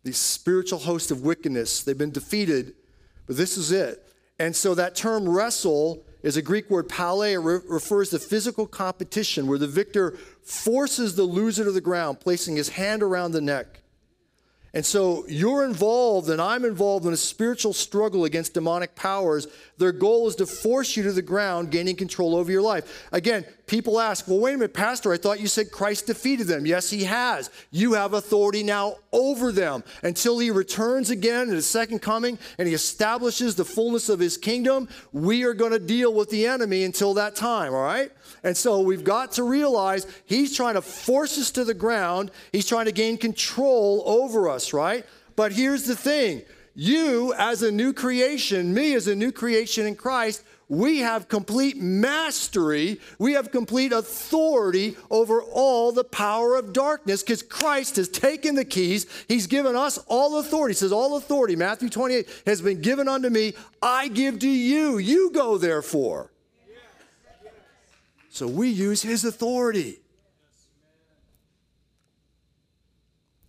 These 0.03 0.19
spiritual 0.19 0.81
hosts 0.81 1.13
of 1.13 1.23
wickedness. 1.23 1.85
They've 1.85 1.97
been 1.97 2.11
defeated 2.11 2.75
but 3.27 3.37
this 3.37 3.57
is 3.57 3.73
it. 3.73 4.03
And 4.39 4.55
so 4.55 4.75
that 4.75 4.95
term 4.95 5.29
wrestle 5.29 6.05
is 6.23 6.37
a 6.37 6.43
Greek 6.43 6.69
word 6.69 6.89
pale. 6.89 7.23
It 7.23 7.37
re- 7.37 7.61
refers 7.69 8.11
to 8.11 8.19
physical 8.19 8.67
competition 8.67 9.47
where 9.47 9.59
the 9.59 9.67
victor 9.67 10.13
forces 10.43 11.15
the 11.17 11.23
loser 11.23 11.65
to 11.65 11.73
the 11.73 11.81
ground, 11.81 12.21
placing 12.21 12.57
his 12.57 12.71
hand 12.71 13.03
around 13.03 13.33
the 13.33 13.41
neck. 13.41 13.83
And 14.75 14.85
so 14.85 15.25
you're 15.27 15.65
involved, 15.65 16.29
and 16.29 16.39
I'm 16.39 16.65
involved 16.65 17.07
in 17.07 17.13
a 17.15 17.17
spiritual 17.17 17.73
struggle 17.73 18.27
against 18.27 18.53
demonic 18.53 18.95
powers. 18.95 19.47
Their 19.79 19.93
goal 19.93 20.29
is 20.29 20.37
to 20.37 20.45
force 20.45 20.99
you 20.99 21.03
to 21.05 21.13
the 21.13 21.23
ground, 21.23 21.71
gaining 21.71 21.97
control 21.97 22.37
over 22.37 22.53
your 22.53 22.61
life. 22.61 23.09
Again, 23.11 23.47
people 23.67 24.01
ask, 24.01 24.29
well, 24.29 24.39
wait 24.39 24.55
a 24.55 24.59
minute, 24.59 24.75
Pastor, 24.75 25.13
I 25.13 25.17
thought 25.17 25.41
you 25.41 25.49
said 25.49 25.73
Christ 25.73 26.07
defeated 26.07 26.47
them. 26.47 26.67
Yes, 26.67 26.89
he 26.91 27.05
has. 27.05 27.51
You 27.71 27.95
have 27.95 28.15
authority 28.15 28.63
now 28.63 28.97
over 29.13 29.51
them 29.51 29.83
until 30.03 30.39
he 30.39 30.51
returns 30.51 31.11
again 31.11 31.49
in 31.49 31.55
his 31.55 31.67
second 31.67 32.01
coming 32.01 32.39
and 32.59 32.69
he 32.69 32.75
establishes 32.75 33.57
the 33.57 33.65
fullness 33.65 34.09
of 34.09 34.21
his 34.21 34.37
kingdom. 34.37 34.89
We 35.13 35.45
are 35.45 35.55
going 35.55 35.73
to 35.73 35.79
deal 35.79 36.15
with 36.15 36.31
the 36.31 36.47
enemy 36.47 36.85
until 36.85 37.15
that 37.15 37.35
time, 37.35 37.75
all 37.75 37.83
right? 37.83 38.13
And 38.45 38.57
so 38.57 38.81
we've 38.81 39.05
got 39.05 39.33
to 39.33 39.43
realize 39.43 40.07
he's 40.27 40.57
trying 40.57 40.75
to 40.75 40.83
force 40.83 41.37
us 41.39 41.51
to 41.53 41.65
the 41.65 41.75
ground, 41.75 42.31
he's 42.53 42.67
trying 42.67 42.87
to 42.87 42.93
gain 42.93 43.19
control 43.19 44.03
over 44.07 44.49
us, 44.49 44.73
right? 44.73 45.05
But 45.35 45.53
here's 45.53 45.85
the 45.85 45.97
thing 45.97 46.43
you, 46.79 47.33
as 47.39 47.63
a 47.63 47.73
new 47.73 47.95
creation, 47.95 48.75
me 48.75 48.95
as 48.95 49.09
a 49.09 49.15
new 49.15 49.33
creation 49.33 49.87
in 49.87 49.97
Christ, 49.97 50.43
we 50.69 50.99
have 50.99 51.29
complete 51.29 51.77
mastery, 51.77 53.01
we 53.21 53.35
have 53.35 53.53
complete 53.53 53.93
authority 53.93 54.97
over 55.11 55.41
all 55.41 55.93
the 55.93 56.03
power 56.03 56.57
of 56.57 56.73
darkness 56.73 57.23
because 57.23 57.43
Christ 57.43 57.97
has 57.97 58.09
taken 58.09 58.57
the 58.57 58.65
keys. 58.65 59.07
He's 59.29 59.47
given 59.47 59.77
us 59.77 59.97
all 60.09 60.41
authority. 60.41 60.73
He 60.73 60.79
says, 60.79 60.91
All 60.91 61.17
authority, 61.17 61.55
Matthew 61.55 61.89
28, 61.89 62.43
has 62.47 62.61
been 62.61 62.81
given 62.81 63.07
unto 63.07 63.31
me. 63.31 63.55
I 63.81 64.09
give 64.09 64.41
to 64.41 64.49
you. 64.49 64.99
You 64.99 65.31
go 65.31 65.57
therefore. 65.57 66.33
So 68.29 68.49
we 68.49 68.69
use 68.69 69.03
his 69.03 69.25
authority. 69.25 70.01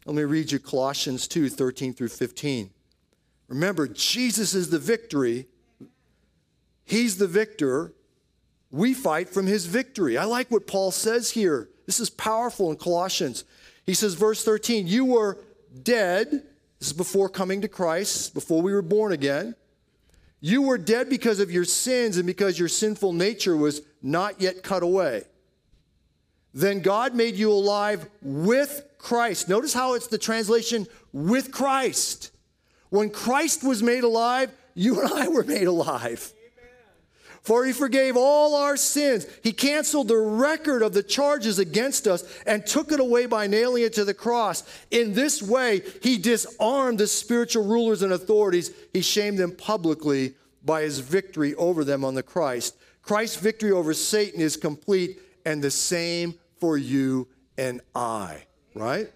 Let 0.06 0.16
me 0.16 0.24
read 0.24 0.52
you 0.52 0.60
Colossians 0.60 1.28
2 1.28 1.50
13 1.50 1.94
through 1.94 2.10
15. 2.10 2.70
Remember, 3.48 3.88
Jesus 3.88 4.54
is 4.54 4.70
the 4.70 4.80
victory. 4.80 5.48
He's 6.88 7.18
the 7.18 7.28
victor. 7.28 7.94
We 8.72 8.94
fight 8.94 9.30
from 9.30 9.46
his 9.46 9.66
victory. 9.66 10.18
I 10.18 10.24
like 10.24 10.50
what 10.50 10.66
Paul 10.66 10.92
says 10.92 11.32
here. 11.32 11.70
This 11.86 12.00
is 12.00 12.10
powerful 12.10 12.72
in 12.72 12.78
Colossians. 12.78 13.44
He 13.86 13.94
says, 13.94 14.14
verse 14.14 14.44
13, 14.44 14.88
you 14.88 15.04
were 15.04 15.38
dead. 15.84 16.32
This 16.80 16.88
is 16.88 16.94
before 16.94 17.28
coming 17.28 17.62
to 17.62 17.68
Christ, 17.68 18.34
before 18.34 18.62
we 18.62 18.74
were 18.74 18.82
born 18.82 19.12
again. 19.12 19.56
You 20.40 20.62
were 20.62 20.78
dead 20.78 21.10
because 21.10 21.42
of 21.42 21.52
your 21.52 21.66
sins 21.66 22.16
and 22.16 22.26
because 22.26 22.58
your 22.58 22.70
sinful 22.70 23.12
nature 23.12 23.58
was 23.58 23.82
not 24.02 24.40
yet 24.40 24.64
cut 24.64 24.82
away. 24.82 25.24
Then 26.54 26.80
God 26.80 27.16
made 27.16 27.36
you 27.36 27.52
alive 27.52 28.10
with 28.22 28.84
Christ. 28.98 29.50
Notice 29.50 29.74
how 29.74 29.96
it's 29.96 30.08
the 30.08 30.18
translation 30.18 30.88
with 31.12 31.52
Christ. 31.52 32.32
When 32.90 33.10
Christ 33.10 33.64
was 33.64 33.84
made 33.84 34.06
alive, 34.06 34.52
you 34.74 35.02
and 35.02 35.12
I 35.12 35.28
were 35.28 35.44
made 35.44 35.68
alive. 35.68 36.34
For 37.48 37.64
he 37.64 37.72
forgave 37.72 38.18
all 38.18 38.56
our 38.56 38.76
sins. 38.76 39.26
He 39.42 39.54
canceled 39.54 40.10
the 40.10 40.18
record 40.18 40.82
of 40.82 40.92
the 40.92 41.02
charges 41.02 41.60
against 41.60 42.06
us 42.06 42.26
and 42.46 42.66
took 42.66 42.92
it 42.92 43.00
away 43.00 43.26
by 43.26 43.48
nailing 43.48 43.84
it 43.84 43.94
to 43.94 44.04
the 44.04 44.14
cross. 44.14 44.66
In 44.92 45.14
this 45.14 45.42
way, 45.42 45.82
he 46.04 46.18
disarmed 46.18 47.00
the 47.00 47.08
spiritual 47.08 47.64
rulers 47.64 48.02
and 48.02 48.12
authorities. 48.12 48.72
He 48.92 49.00
shamed 49.00 49.38
them 49.38 49.54
publicly 49.54 50.36
by 50.66 50.82
his 50.82 51.00
victory 51.00 51.56
over 51.56 51.86
them 51.86 52.04
on 52.04 52.16
the 52.16 52.22
Christ. 52.22 52.76
Christ's 53.02 53.38
victory 53.38 53.72
over 53.72 53.94
Satan 53.94 54.42
is 54.42 54.58
complete 54.58 55.22
and 55.46 55.64
the 55.64 55.72
same 55.72 56.36
for 56.60 56.78
you 56.78 57.30
and 57.58 57.80
I, 57.96 58.44
right? 58.76 59.10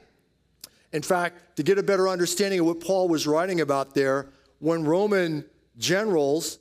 In 0.93 1.01
fact, 1.01 1.57
to 1.57 1.63
get 1.63 1.77
a 1.79 1.83
better 1.83 2.07
understanding 2.07 2.61
of 2.61 2.65
what 2.65 2.79
Paul 2.79 3.09
was 3.09 3.27
writing 3.27 3.59
about 3.59 3.93
there, 3.93 4.29
when 4.59 4.85
Roman 4.85 5.43
generals 5.77 6.59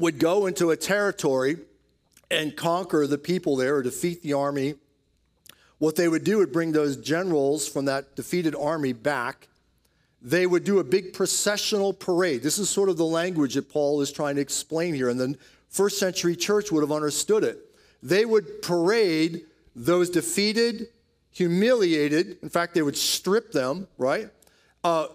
would 0.00 0.18
go 0.18 0.46
into 0.46 0.70
a 0.70 0.76
territory 0.76 1.58
and 2.30 2.56
conquer 2.56 3.06
the 3.06 3.18
people 3.18 3.54
there 3.54 3.76
or 3.76 3.82
defeat 3.82 4.22
the 4.22 4.32
army, 4.32 4.74
what 5.78 5.96
they 5.96 6.08
would 6.08 6.24
do 6.24 6.38
would 6.38 6.52
bring 6.52 6.72
those 6.72 6.96
generals 6.96 7.68
from 7.68 7.84
that 7.84 8.16
defeated 8.16 8.54
army 8.54 8.92
back. 8.92 9.48
They 10.22 10.46
would 10.46 10.64
do 10.64 10.78
a 10.78 10.84
big 10.84 11.12
processional 11.12 11.92
parade. 11.92 12.42
This 12.42 12.58
is 12.58 12.68
sort 12.68 12.88
of 12.88 12.96
the 12.96 13.04
language 13.04 13.54
that 13.54 13.70
Paul 13.70 14.00
is 14.00 14.10
trying 14.10 14.36
to 14.36 14.40
explain 14.42 14.94
here, 14.94 15.08
and 15.08 15.20
the 15.20 15.36
first 15.68 15.98
century 15.98 16.36
church 16.36 16.72
would 16.72 16.82
have 16.82 16.92
understood 16.92 17.44
it. 17.44 17.58
They 18.02 18.24
would 18.24 18.62
parade 18.62 19.46
those 19.76 20.10
defeated, 20.10 20.88
humiliated, 21.30 22.38
in 22.42 22.48
fact, 22.48 22.74
they 22.74 22.82
would 22.82 22.96
strip 22.96 23.52
them, 23.52 23.86
right? 23.98 24.28
Uh, 24.82 25.08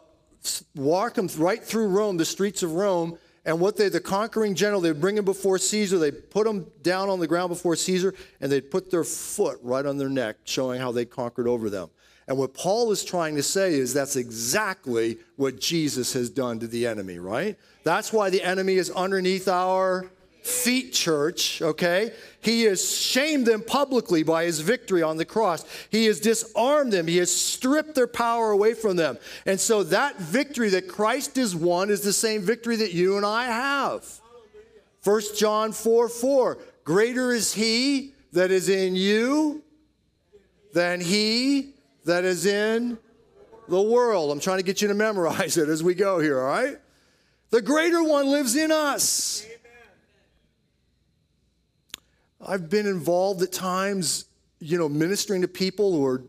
walk 0.75 1.15
them 1.15 1.29
right 1.37 1.63
through 1.63 1.87
Rome, 1.87 2.17
the 2.17 2.25
streets 2.25 2.63
of 2.63 2.73
Rome, 2.73 3.17
and 3.45 3.59
what 3.59 3.77
they, 3.77 3.89
the 3.89 3.99
conquering 3.99 4.55
general, 4.55 4.81
they'd 4.81 4.99
bring 4.99 5.17
him 5.17 5.25
before 5.25 5.59
Caesar, 5.59 5.99
they'd 5.99 6.29
put 6.31 6.47
him 6.47 6.65
down 6.81 7.09
on 7.09 7.19
the 7.19 7.27
ground 7.27 7.49
before 7.49 7.75
Caesar, 7.75 8.13
and 8.41 8.51
they'd 8.51 8.71
put 8.71 8.89
their 8.89 9.03
foot 9.03 9.59
right 9.61 9.85
on 9.85 9.97
their 9.97 10.09
neck, 10.09 10.37
showing 10.45 10.81
how 10.81 10.91
they 10.91 11.05
conquered 11.05 11.47
over 11.47 11.69
them. 11.69 11.89
And 12.27 12.39
what 12.39 12.55
Paul 12.55 12.91
is 12.91 13.05
trying 13.05 13.35
to 13.35 13.43
say 13.43 13.75
is 13.75 13.93
that's 13.93 14.15
exactly 14.15 15.19
what 15.35 15.61
Jesus 15.61 16.13
has 16.13 16.31
done 16.31 16.59
to 16.59 16.67
the 16.67 16.87
enemy, 16.87 17.19
right? 17.19 17.55
That's 17.83 18.11
why 18.11 18.31
the 18.31 18.41
enemy 18.41 18.75
is 18.75 18.89
underneath 18.89 19.47
our 19.47 20.09
feet, 20.45 20.93
church, 20.93 21.61
okay? 21.61 22.11
He 22.39 22.63
has 22.63 22.95
shamed 22.95 23.47
them 23.47 23.63
publicly 23.63 24.21
by 24.21 24.45
his 24.45 24.59
victory 24.59 25.01
on 25.01 25.17
the 25.17 25.25
cross. 25.25 25.65
He 25.89 26.05
has 26.05 26.19
disarmed 26.19 26.93
them. 26.93 27.07
He 27.07 27.17
has 27.17 27.35
stripped 27.35 27.95
their 27.95 28.07
power 28.07 28.51
away 28.51 28.75
from 28.75 28.95
them. 28.95 29.17
And 29.47 29.59
so 29.59 29.83
that 29.83 30.17
victory 30.17 30.69
that 30.69 30.87
Christ 30.87 31.35
has 31.37 31.55
won 31.55 31.89
is 31.89 32.01
the 32.01 32.13
same 32.13 32.41
victory 32.41 32.75
that 32.75 32.93
you 32.93 33.17
and 33.17 33.25
I 33.25 33.45
have. 33.45 34.05
1 35.03 35.21
John 35.35 35.71
4 35.71 36.09
4. 36.09 36.57
Greater 36.83 37.31
is 37.31 37.53
he 37.53 38.13
that 38.33 38.51
is 38.51 38.69
in 38.69 38.95
you 38.95 39.63
than 40.73 41.01
he 41.01 41.73
that 42.05 42.23
is 42.23 42.45
in 42.45 42.99
the 43.67 43.81
world. 43.81 44.31
I'm 44.31 44.39
trying 44.39 44.57
to 44.57 44.63
get 44.63 44.81
you 44.81 44.89
to 44.89 44.93
memorize 44.93 45.57
it 45.57 45.69
as 45.69 45.83
we 45.83 45.95
go 45.95 46.19
here, 46.19 46.39
all 46.39 46.47
right? 46.47 46.77
The 47.49 47.63
greater 47.63 48.03
one 48.03 48.27
lives 48.27 48.55
in 48.55 48.71
us. 48.71 49.45
I've 52.45 52.69
been 52.69 52.85
involved 52.85 53.41
at 53.41 53.51
times, 53.51 54.25
you 54.59 54.77
know, 54.77 54.87
ministering 54.87 55.41
to 55.41 55.47
people 55.47 55.93
who 55.93 56.05
are 56.05 56.23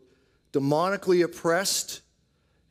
demonically 0.52 1.22
oppressed. 1.22 2.00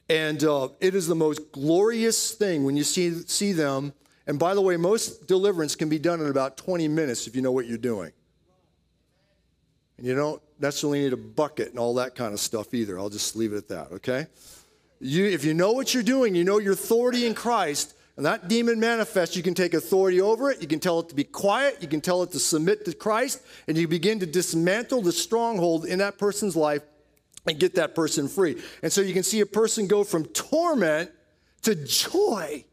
And 0.10 0.44
uh, 0.44 0.70
it 0.80 0.96
is 0.96 1.08
the 1.08 1.16
most 1.16 1.52
glorious 1.52 2.34
thing 2.34 2.64
when 2.64 2.76
you 2.76 2.84
see, 2.84 3.12
see 3.28 3.52
them. 3.52 3.94
And 4.28 4.40
by 4.40 4.56
the 4.56 4.62
way, 4.62 4.78
most 4.78 5.28
deliverance 5.28 5.76
can 5.76 5.90
be 5.90 6.00
done 6.00 6.20
in 6.20 6.28
about 6.28 6.58
20 6.58 6.88
minutes 6.88 7.28
if 7.28 7.36
you 7.36 7.42
know 7.42 7.52
what 7.52 7.68
you're 7.68 7.78
doing. 7.78 8.12
And 9.98 10.08
you 10.08 10.16
don't 10.16 10.42
necessarily 10.60 11.02
need 11.02 11.14
a 11.14 11.18
bucket 11.18 11.70
and 11.70 11.80
all 11.80 11.94
that 11.96 12.16
kind 12.16 12.34
of 12.34 12.40
stuff 12.40 12.74
either. 12.74 13.00
I'll 13.00 13.10
just 13.10 13.36
leave 13.36 13.54
it 13.54 13.58
at 13.58 13.68
that, 13.70 13.92
okay? 13.94 14.28
You, 15.00 15.26
if 15.26 15.46
you 15.46 15.54
know 15.54 15.72
what 15.72 15.94
you're 15.94 16.04
doing, 16.04 16.34
you 16.36 16.44
know 16.44 16.58
your 16.58 16.74
authority 16.74 17.26
in 17.26 17.36
Christ, 17.36 17.95
and 18.18 18.26
that 18.26 18.48
demon 18.48 18.80
manifests, 18.80 19.36
you 19.36 19.44
can 19.44 19.54
take 19.54 19.74
authority 19.74 20.22
over 20.22 20.50
it. 20.50 20.62
You 20.62 20.68
can 20.68 20.80
tell 20.80 21.02
it 21.02 21.10
to 21.10 21.16
be 21.16 21.26
quiet. 21.26 21.78
You 21.82 21.88
can 21.88 22.00
tell 22.00 22.24
it 22.24 22.32
to 22.32 22.40
submit 22.40 22.86
to 22.86 22.94
Christ. 22.94 23.42
And 23.68 23.78
you 23.78 23.90
begin 23.90 24.20
to 24.22 24.26
dismantle 24.26 25.02
the 25.02 25.12
stronghold 25.12 25.86
in 25.86 26.00
that 26.00 26.18
person's 26.18 26.56
life 26.56 26.82
and 27.46 27.60
get 27.60 27.76
that 27.76 27.94
person 27.94 28.30
free. 28.30 28.62
And 28.82 28.92
so 28.92 29.02
you 29.02 29.14
can 29.14 29.24
see 29.24 29.42
a 29.42 29.46
person 29.46 29.88
go 29.88 30.06
from 30.06 30.26
torment 30.28 31.12
to 31.64 31.76
joy 31.76 32.64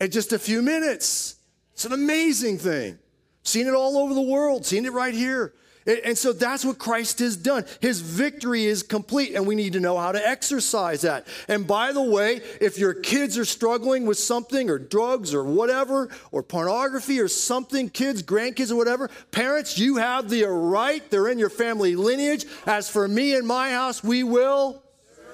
in 0.00 0.10
just 0.10 0.32
a 0.32 0.38
few 0.38 0.62
minutes. 0.62 1.36
It's 1.72 1.84
an 1.84 1.92
amazing 1.92 2.58
thing. 2.58 2.98
Seen 3.42 3.66
it 3.66 3.74
all 3.74 3.98
over 3.98 4.14
the 4.14 4.22
world, 4.22 4.64
seen 4.64 4.86
it 4.86 4.92
right 4.92 5.14
here. 5.14 5.54
And 5.86 6.16
so 6.16 6.32
that's 6.32 6.64
what 6.64 6.78
Christ 6.78 7.18
has 7.18 7.36
done. 7.36 7.64
His 7.80 8.00
victory 8.00 8.64
is 8.64 8.82
complete, 8.82 9.34
and 9.34 9.46
we 9.46 9.54
need 9.54 9.72
to 9.72 9.80
know 9.80 9.98
how 9.98 10.12
to 10.12 10.28
exercise 10.28 11.00
that. 11.02 11.26
And 11.48 11.66
by 11.66 11.92
the 11.92 12.02
way, 12.02 12.40
if 12.60 12.78
your 12.78 12.94
kids 12.94 13.36
are 13.36 13.44
struggling 13.44 14.06
with 14.06 14.18
something, 14.18 14.70
or 14.70 14.78
drugs, 14.78 15.34
or 15.34 15.42
whatever, 15.42 16.08
or 16.30 16.42
pornography, 16.42 17.18
or 17.20 17.28
something, 17.28 17.88
kids, 17.88 18.22
grandkids, 18.22 18.70
or 18.70 18.76
whatever, 18.76 19.10
parents, 19.32 19.76
you 19.76 19.96
have 19.96 20.30
the 20.30 20.44
right. 20.44 21.08
They're 21.10 21.28
in 21.28 21.38
your 21.38 21.50
family 21.50 21.96
lineage. 21.96 22.44
As 22.66 22.88
for 22.88 23.08
me 23.08 23.34
and 23.34 23.46
my 23.46 23.70
house, 23.70 24.04
we 24.04 24.22
will 24.22 24.82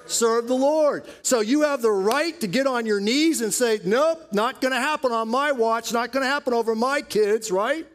serve 0.06 0.48
the 0.48 0.54
Lord. 0.54 1.04
So 1.22 1.40
you 1.40 1.62
have 1.62 1.82
the 1.82 1.90
right 1.90 2.38
to 2.40 2.46
get 2.46 2.66
on 2.66 2.86
your 2.86 3.00
knees 3.00 3.42
and 3.42 3.52
say, 3.52 3.80
Nope, 3.84 4.32
not 4.32 4.60
going 4.60 4.72
to 4.72 4.80
happen 4.80 5.12
on 5.12 5.28
my 5.28 5.52
watch, 5.52 5.92
not 5.92 6.12
going 6.12 6.24
to 6.24 6.28
happen 6.28 6.54
over 6.54 6.74
my 6.74 7.02
kids, 7.02 7.50
right? 7.50 7.86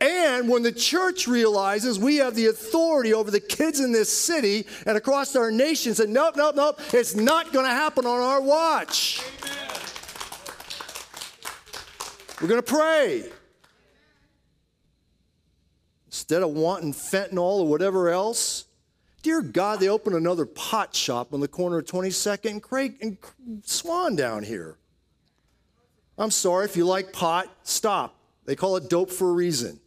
And 0.00 0.48
when 0.48 0.62
the 0.62 0.72
church 0.72 1.28
realizes 1.28 1.98
we 1.98 2.16
have 2.16 2.34
the 2.34 2.46
authority 2.46 3.12
over 3.12 3.30
the 3.30 3.40
kids 3.40 3.80
in 3.80 3.92
this 3.92 4.10
city 4.10 4.66
and 4.86 4.96
across 4.96 5.36
our 5.36 5.50
nation, 5.50 5.94
said, 5.94 6.08
nope, 6.08 6.36
nope, 6.36 6.56
nope, 6.56 6.80
it's 6.92 7.14
not 7.14 7.52
going 7.52 7.66
to 7.66 7.70
happen 7.70 8.06
on 8.06 8.20
our 8.20 8.40
watch. 8.40 9.22
Amen. 9.42 9.68
We're 12.40 12.48
going 12.48 12.62
to 12.62 12.74
pray. 12.74 13.24
Instead 16.06 16.42
of 16.42 16.50
wanting 16.50 16.94
fentanyl 16.94 17.60
or 17.60 17.66
whatever 17.66 18.08
else, 18.08 18.64
Dear 19.22 19.42
God, 19.42 19.80
they 19.80 19.88
opened 19.88 20.16
another 20.16 20.46
pot 20.46 20.94
shop 20.94 21.34
on 21.34 21.40
the 21.40 21.48
corner 21.48 21.78
of 21.78 21.84
22nd 21.84 22.50
and 22.50 22.62
Craig 22.62 22.96
and 23.02 23.18
Swan 23.64 24.16
down 24.16 24.42
here. 24.42 24.78
I'm 26.16 26.30
sorry, 26.30 26.64
if 26.64 26.76
you 26.76 26.86
like 26.86 27.12
pot, 27.12 27.48
stop. 27.62 28.16
They 28.46 28.56
call 28.56 28.76
it 28.76 28.88
dope 28.88 29.10
for 29.10 29.28
a 29.28 29.32
reason. 29.32 29.78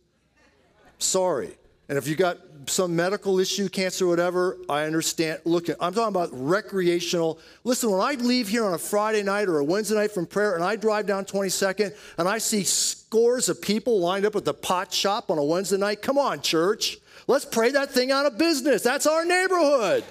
Sorry. 1.00 1.58
And 1.90 1.98
if 1.98 2.08
you 2.08 2.16
got 2.16 2.38
some 2.68 2.96
medical 2.96 3.40
issue, 3.40 3.68
cancer, 3.68 4.08
whatever, 4.08 4.58
I 4.70 4.84
understand. 4.84 5.42
Look, 5.44 5.68
I'm 5.70 5.94
talking 5.94 6.16
about 6.16 6.30
recreational. 6.32 7.40
Listen, 7.64 7.92
when 7.92 8.00
I 8.00 8.14
leave 8.14 8.48
here 8.48 8.66
on 8.66 8.74
a 8.74 8.78
Friday 8.78 9.22
night 9.22 9.50
or 9.50 9.60
a 9.60 9.64
Wednesday 9.64 9.96
night 9.96 10.12
from 10.12 10.26
prayer 10.26 10.56
and 10.56 10.64
I 10.64 10.76
drive 10.76 11.06
down 11.06 11.26
22nd 11.26 11.96
and 12.18 12.28
I 12.28 12.38
see 12.38 12.64
scores 12.64 13.50
of 13.50 13.62
people 13.62 14.00
lined 14.00 14.26
up 14.26 14.36
at 14.36 14.46
the 14.46 14.54
pot 14.54 14.94
shop 14.94 15.30
on 15.30 15.38
a 15.38 15.44
Wednesday 15.44 15.78
night, 15.78 16.02
come 16.02 16.18
on, 16.18 16.42
church. 16.42 16.98
Let's 17.28 17.46
pray 17.46 17.72
that 17.72 17.92
thing 17.92 18.12
out 18.12 18.26
of 18.26 18.38
business. 18.38 18.82
That's 18.82 19.08
our 19.08 19.26
neighborhood. 19.26 20.04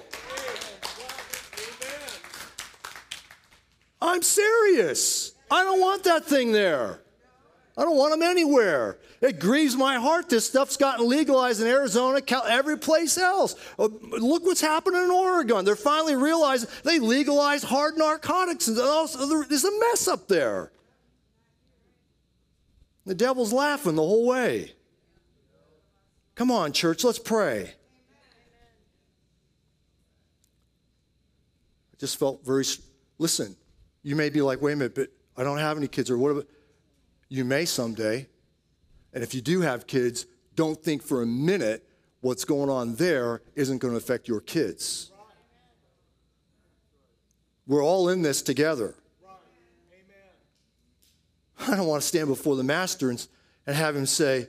I'm 4.01 4.21
serious. 4.21 5.33
I 5.49 5.63
don't 5.63 5.79
want 5.79 6.03
that 6.03 6.25
thing 6.25 6.51
there. 6.51 6.99
I 7.77 7.83
don't 7.83 7.97
want 7.97 8.11
them 8.11 8.21
anywhere. 8.21 8.97
It 9.23 9.39
grieves 9.39 9.77
my 9.77 9.95
heart. 9.95 10.27
This 10.27 10.45
stuff's 10.45 10.75
gotten 10.75 11.07
legalized 11.07 11.61
in 11.61 11.67
Arizona, 11.67 12.19
every 12.45 12.77
place 12.77 13.17
else. 13.17 13.55
Uh, 13.79 13.87
look 14.01 14.45
what's 14.45 14.59
happening 14.59 15.01
in 15.01 15.09
Oregon. 15.09 15.63
They're 15.63 15.77
finally 15.77 16.17
realizing 16.17 16.69
they 16.83 16.99
legalized 16.99 17.63
hard 17.63 17.97
narcotics, 17.97 18.67
and 18.67 18.75
there's 18.75 19.63
a 19.63 19.79
mess 19.79 20.09
up 20.09 20.27
there. 20.27 20.73
The 23.05 23.15
devil's 23.15 23.53
laughing 23.53 23.95
the 23.95 24.01
whole 24.01 24.27
way. 24.27 24.73
Come 26.35 26.51
on, 26.51 26.73
church, 26.73 27.05
let's 27.05 27.17
pray. 27.17 27.71
I 31.93 31.97
just 31.97 32.19
felt 32.19 32.45
very. 32.45 32.65
Listen, 33.19 33.55
you 34.01 34.17
may 34.17 34.29
be 34.29 34.41
like, 34.41 34.61
wait 34.61 34.73
a 34.73 34.75
minute, 34.75 34.95
but 34.95 35.07
I 35.37 35.45
don't 35.45 35.59
have 35.59 35.77
any 35.77 35.87
kids, 35.87 36.11
or 36.11 36.17
what? 36.17 36.45
You 37.29 37.45
may 37.45 37.63
someday. 37.63 38.27
And 39.13 39.23
if 39.23 39.33
you 39.33 39.41
do 39.41 39.61
have 39.61 39.87
kids, 39.87 40.25
don't 40.55 40.81
think 40.81 41.01
for 41.03 41.21
a 41.21 41.25
minute 41.25 41.87
what's 42.21 42.45
going 42.45 42.69
on 42.69 42.95
there 42.95 43.41
isn't 43.55 43.79
going 43.79 43.93
to 43.93 43.97
affect 43.97 44.27
your 44.27 44.41
kids. 44.41 45.11
We're 47.67 47.83
all 47.83 48.09
in 48.09 48.21
this 48.21 48.41
together. 48.41 48.95
I 51.59 51.77
don't 51.77 51.87
want 51.87 52.01
to 52.01 52.07
stand 52.07 52.27
before 52.27 52.55
the 52.55 52.63
master 52.63 53.09
and, 53.09 53.25
and 53.65 53.75
have 53.75 53.95
him 53.95 54.05
say, 54.05 54.47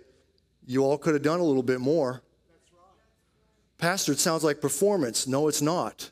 You 0.67 0.85
all 0.85 0.99
could 0.99 1.15
have 1.15 1.23
done 1.23 1.39
a 1.39 1.45
little 1.45 1.63
bit 1.63 1.81
more. 1.81 2.23
Pastor, 3.79 4.13
it 4.13 4.19
sounds 4.19 4.43
like 4.43 4.61
performance. 4.61 5.27
No, 5.27 5.47
it's 5.47 5.63
not. 5.63 6.11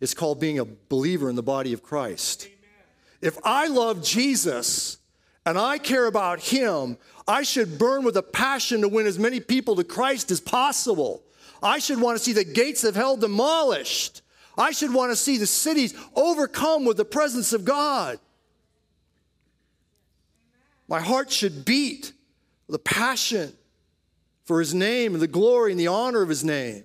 It's 0.00 0.12
called 0.12 0.40
being 0.40 0.58
a 0.58 0.64
believer 0.64 1.30
in 1.30 1.36
the 1.36 1.42
body 1.42 1.72
of 1.72 1.82
Christ. 1.82 2.48
If 3.22 3.38
I 3.44 3.68
love 3.68 4.02
Jesus, 4.02 4.98
and 5.46 5.56
I 5.56 5.78
care 5.78 6.06
about 6.06 6.40
Him, 6.40 6.98
I 7.26 7.44
should 7.44 7.78
burn 7.78 8.02
with 8.04 8.16
a 8.16 8.22
passion 8.22 8.80
to 8.80 8.88
win 8.88 9.06
as 9.06 9.18
many 9.18 9.38
people 9.38 9.76
to 9.76 9.84
Christ 9.84 10.32
as 10.32 10.40
possible. 10.40 11.22
I 11.62 11.78
should 11.78 12.00
want 12.00 12.18
to 12.18 12.22
see 12.22 12.32
the 12.32 12.44
gates 12.44 12.82
of 12.82 12.96
hell 12.96 13.16
demolished. 13.16 14.22
I 14.58 14.72
should 14.72 14.92
want 14.92 15.12
to 15.12 15.16
see 15.16 15.38
the 15.38 15.46
cities 15.46 15.94
overcome 16.16 16.84
with 16.84 16.96
the 16.96 17.04
presence 17.04 17.52
of 17.52 17.64
God. 17.64 18.18
My 20.88 21.00
heart 21.00 21.30
should 21.30 21.64
beat 21.64 22.12
with 22.66 22.74
a 22.74 22.80
passion 22.80 23.52
for 24.44 24.58
His 24.58 24.74
name 24.74 25.14
and 25.14 25.22
the 25.22 25.28
glory 25.28 25.70
and 25.70 25.78
the 25.78 25.86
honor 25.86 26.22
of 26.22 26.28
His 26.28 26.42
name. 26.42 26.84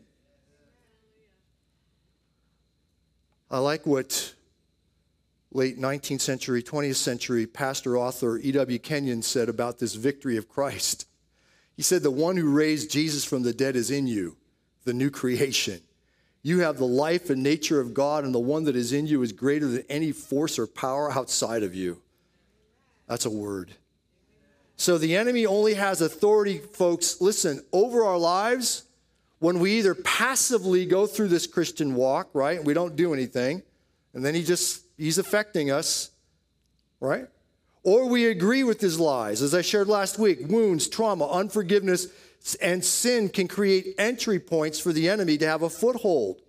I 3.50 3.58
like 3.58 3.86
what 3.86 4.34
late 5.52 5.80
19th 5.80 6.22
century, 6.22 6.64
20th 6.64 6.96
century 6.96 7.46
pastor 7.46 7.98
author 7.98 8.38
E.W. 8.38 8.80
Kenyon 8.80 9.22
said 9.22 9.50
about 9.50 9.80
this 9.80 9.96
victory 9.96 10.38
of 10.38 10.48
Christ. 10.48 11.06
He 11.76 11.82
said, 11.82 12.04
The 12.04 12.12
one 12.12 12.38
who 12.38 12.54
raised 12.54 12.92
Jesus 12.92 13.26
from 13.26 13.44
the 13.44 13.54
dead 13.54 13.76
is 13.76 13.92
in 13.92 14.08
you, 14.08 14.38
the 14.86 14.94
new 14.94 15.10
creation. 15.10 15.82
You 16.44 16.60
have 16.60 16.78
the 16.78 16.88
life 16.88 17.30
and 17.30 17.44
nature 17.44 17.80
of 17.80 17.94
God, 17.94 18.24
and 18.24 18.34
the 18.34 18.40
one 18.40 18.64
that 18.64 18.76
is 18.76 18.94
in 18.94 19.06
you 19.06 19.22
is 19.22 19.32
greater 19.32 19.68
than 19.68 19.84
any 19.90 20.12
force 20.12 20.58
or 20.58 20.66
power 20.66 21.12
outside 21.12 21.64
of 21.64 21.76
you. 21.76 22.02
That's 23.08 23.26
a 23.26 23.30
word. 23.30 23.74
So 24.78 24.98
the 24.98 25.16
enemy 25.16 25.46
only 25.46 25.76
has 25.76 26.02
authority, 26.02 26.58
folks, 26.58 27.22
listen, 27.22 27.64
over 27.72 28.04
our 28.04 28.18
lives 28.18 28.86
when 29.38 29.60
we 29.60 29.74
either 29.74 29.94
passively 29.94 30.86
go 30.86 31.06
through 31.06 31.28
this 31.28 31.46
Christian 31.46 31.94
walk, 31.94 32.30
right? 32.34 32.64
We 32.64 32.74
don't 32.74 32.96
do 32.96 33.14
anything, 33.14 33.62
and 34.14 34.26
then 34.26 34.34
he 34.34 34.44
just 34.44 34.84
he's 35.02 35.18
affecting 35.18 35.72
us, 35.72 36.12
right? 37.00 37.28
Or 37.84 38.08
we 38.08 38.28
agree 38.28 38.64
with 38.64 38.80
his 38.80 39.00
lies. 39.00 39.42
As 39.42 39.56
I 39.56 39.62
shared 39.62 39.88
last 39.88 40.20
week, 40.20 40.48
wounds, 40.48 40.88
trauma, 40.88 41.28
unforgiveness, 41.28 42.08
and 42.62 42.84
sin 42.86 43.30
can 43.30 43.48
create 43.48 43.96
entry 43.98 44.40
points 44.40 44.80
for 44.80 44.94
the 44.94 45.10
enemy 45.10 45.38
to 45.40 45.48
have 45.48 45.64
a 45.64 45.70
foothold. 45.70 46.42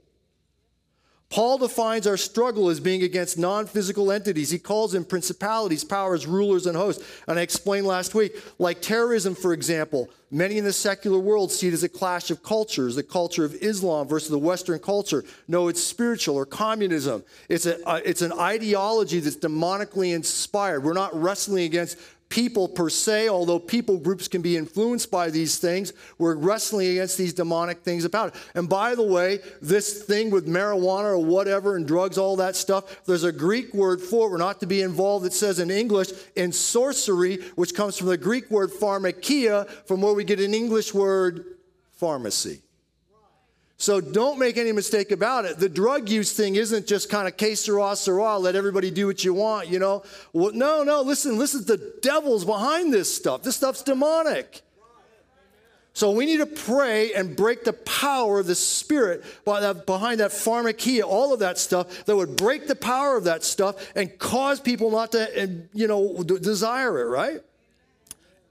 Paul 1.32 1.56
defines 1.56 2.06
our 2.06 2.18
struggle 2.18 2.68
as 2.68 2.78
being 2.78 3.04
against 3.04 3.38
non 3.38 3.64
physical 3.66 4.12
entities. 4.12 4.50
He 4.50 4.58
calls 4.58 4.92
them 4.92 5.02
principalities, 5.02 5.82
powers, 5.82 6.26
rulers, 6.26 6.66
and 6.66 6.76
hosts. 6.76 7.02
And 7.26 7.38
I 7.38 7.42
explained 7.42 7.86
last 7.86 8.14
week, 8.14 8.36
like 8.58 8.82
terrorism, 8.82 9.34
for 9.34 9.54
example, 9.54 10.10
many 10.30 10.58
in 10.58 10.64
the 10.64 10.74
secular 10.74 11.18
world 11.18 11.50
see 11.50 11.68
it 11.68 11.72
as 11.72 11.84
a 11.84 11.88
clash 11.88 12.30
of 12.30 12.42
cultures 12.42 12.96
the 12.96 13.02
culture 13.02 13.46
of 13.46 13.54
Islam 13.54 14.08
versus 14.08 14.28
the 14.28 14.38
Western 14.38 14.78
culture. 14.78 15.24
No, 15.48 15.68
it's 15.68 15.82
spiritual 15.82 16.36
or 16.36 16.44
communism. 16.44 17.24
It's, 17.48 17.64
a, 17.64 17.82
uh, 17.88 18.02
it's 18.04 18.20
an 18.20 18.34
ideology 18.34 19.18
that's 19.20 19.36
demonically 19.36 20.14
inspired. 20.14 20.84
We're 20.84 20.92
not 20.92 21.18
wrestling 21.18 21.64
against 21.64 21.96
people 22.32 22.66
per 22.66 22.88
se, 22.88 23.28
although 23.28 23.58
people 23.58 23.98
groups 23.98 24.26
can 24.26 24.40
be 24.40 24.56
influenced 24.56 25.10
by 25.10 25.28
these 25.28 25.58
things. 25.58 25.92
We're 26.16 26.34
wrestling 26.34 26.88
against 26.88 27.18
these 27.18 27.34
demonic 27.34 27.82
things 27.82 28.06
about 28.06 28.28
it. 28.28 28.40
And 28.54 28.70
by 28.70 28.94
the 28.94 29.02
way, 29.02 29.40
this 29.60 30.02
thing 30.04 30.30
with 30.30 30.46
marijuana 30.46 31.10
or 31.10 31.18
whatever 31.18 31.76
and 31.76 31.86
drugs, 31.86 32.16
all 32.16 32.36
that 32.36 32.56
stuff, 32.56 33.04
there's 33.04 33.24
a 33.24 33.32
Greek 33.32 33.74
word 33.74 34.00
for 34.00 34.28
it. 34.28 34.30
We're 34.30 34.38
not 34.38 34.60
to 34.60 34.66
be 34.66 34.80
involved, 34.80 35.26
it 35.26 35.34
says 35.34 35.58
in 35.58 35.70
English, 35.70 36.08
in 36.34 36.52
sorcery, 36.52 37.36
which 37.54 37.74
comes 37.74 37.98
from 37.98 38.06
the 38.06 38.16
Greek 38.16 38.50
word 38.50 38.70
pharmakia, 38.70 39.68
from 39.86 40.00
where 40.00 40.14
we 40.14 40.24
get 40.24 40.40
an 40.40 40.54
English 40.54 40.94
word 40.94 41.44
pharmacy. 41.92 42.62
So 43.82 44.00
don't 44.00 44.38
make 44.38 44.58
any 44.58 44.70
mistake 44.70 45.10
about 45.10 45.44
it. 45.44 45.58
The 45.58 45.68
drug 45.68 46.08
use 46.08 46.30
thing 46.30 46.54
isn't 46.54 46.86
just 46.86 47.10
kind 47.10 47.26
of 47.26 47.36
que 47.36 47.56
sera, 47.56 47.96
sera, 47.96 48.38
let 48.38 48.54
everybody 48.54 48.92
do 48.92 49.08
what 49.08 49.24
you 49.24 49.34
want, 49.34 49.66
you 49.66 49.80
know? 49.80 50.04
Well, 50.32 50.52
no, 50.52 50.84
no, 50.84 51.02
listen, 51.02 51.36
listen, 51.36 51.64
the 51.64 51.92
devil's 52.00 52.44
behind 52.44 52.94
this 52.94 53.12
stuff. 53.12 53.42
This 53.42 53.56
stuff's 53.56 53.82
demonic. 53.82 54.62
So 55.94 56.12
we 56.12 56.26
need 56.26 56.36
to 56.36 56.46
pray 56.46 57.12
and 57.12 57.34
break 57.34 57.64
the 57.64 57.72
power 57.72 58.38
of 58.38 58.46
the 58.46 58.54
spirit 58.54 59.24
behind 59.44 60.20
that 60.20 60.30
pharmakia, 60.30 61.02
all 61.02 61.34
of 61.34 61.40
that 61.40 61.58
stuff 61.58 62.04
that 62.04 62.14
would 62.14 62.36
break 62.36 62.68
the 62.68 62.76
power 62.76 63.16
of 63.16 63.24
that 63.24 63.42
stuff 63.42 63.92
and 63.96 64.16
cause 64.16 64.60
people 64.60 64.92
not 64.92 65.10
to, 65.10 65.66
you 65.74 65.88
know, 65.88 66.22
desire 66.22 67.00
it, 67.00 67.06
right? 67.06 67.40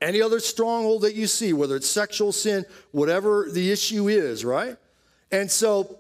Any 0.02 0.22
other 0.22 0.42
stronghold 0.42 1.04
that 1.04 1.16
you 1.16 1.26
see, 1.26 1.54
whether 1.54 1.78
it's 1.78 1.90
sexual 1.90 2.34
sin, 2.34 2.66
whatever 2.92 3.48
the 3.50 3.72
issue 3.72 4.10
is, 4.10 4.44
right? 4.44 4.76
And 5.32 5.50
so 5.50 5.98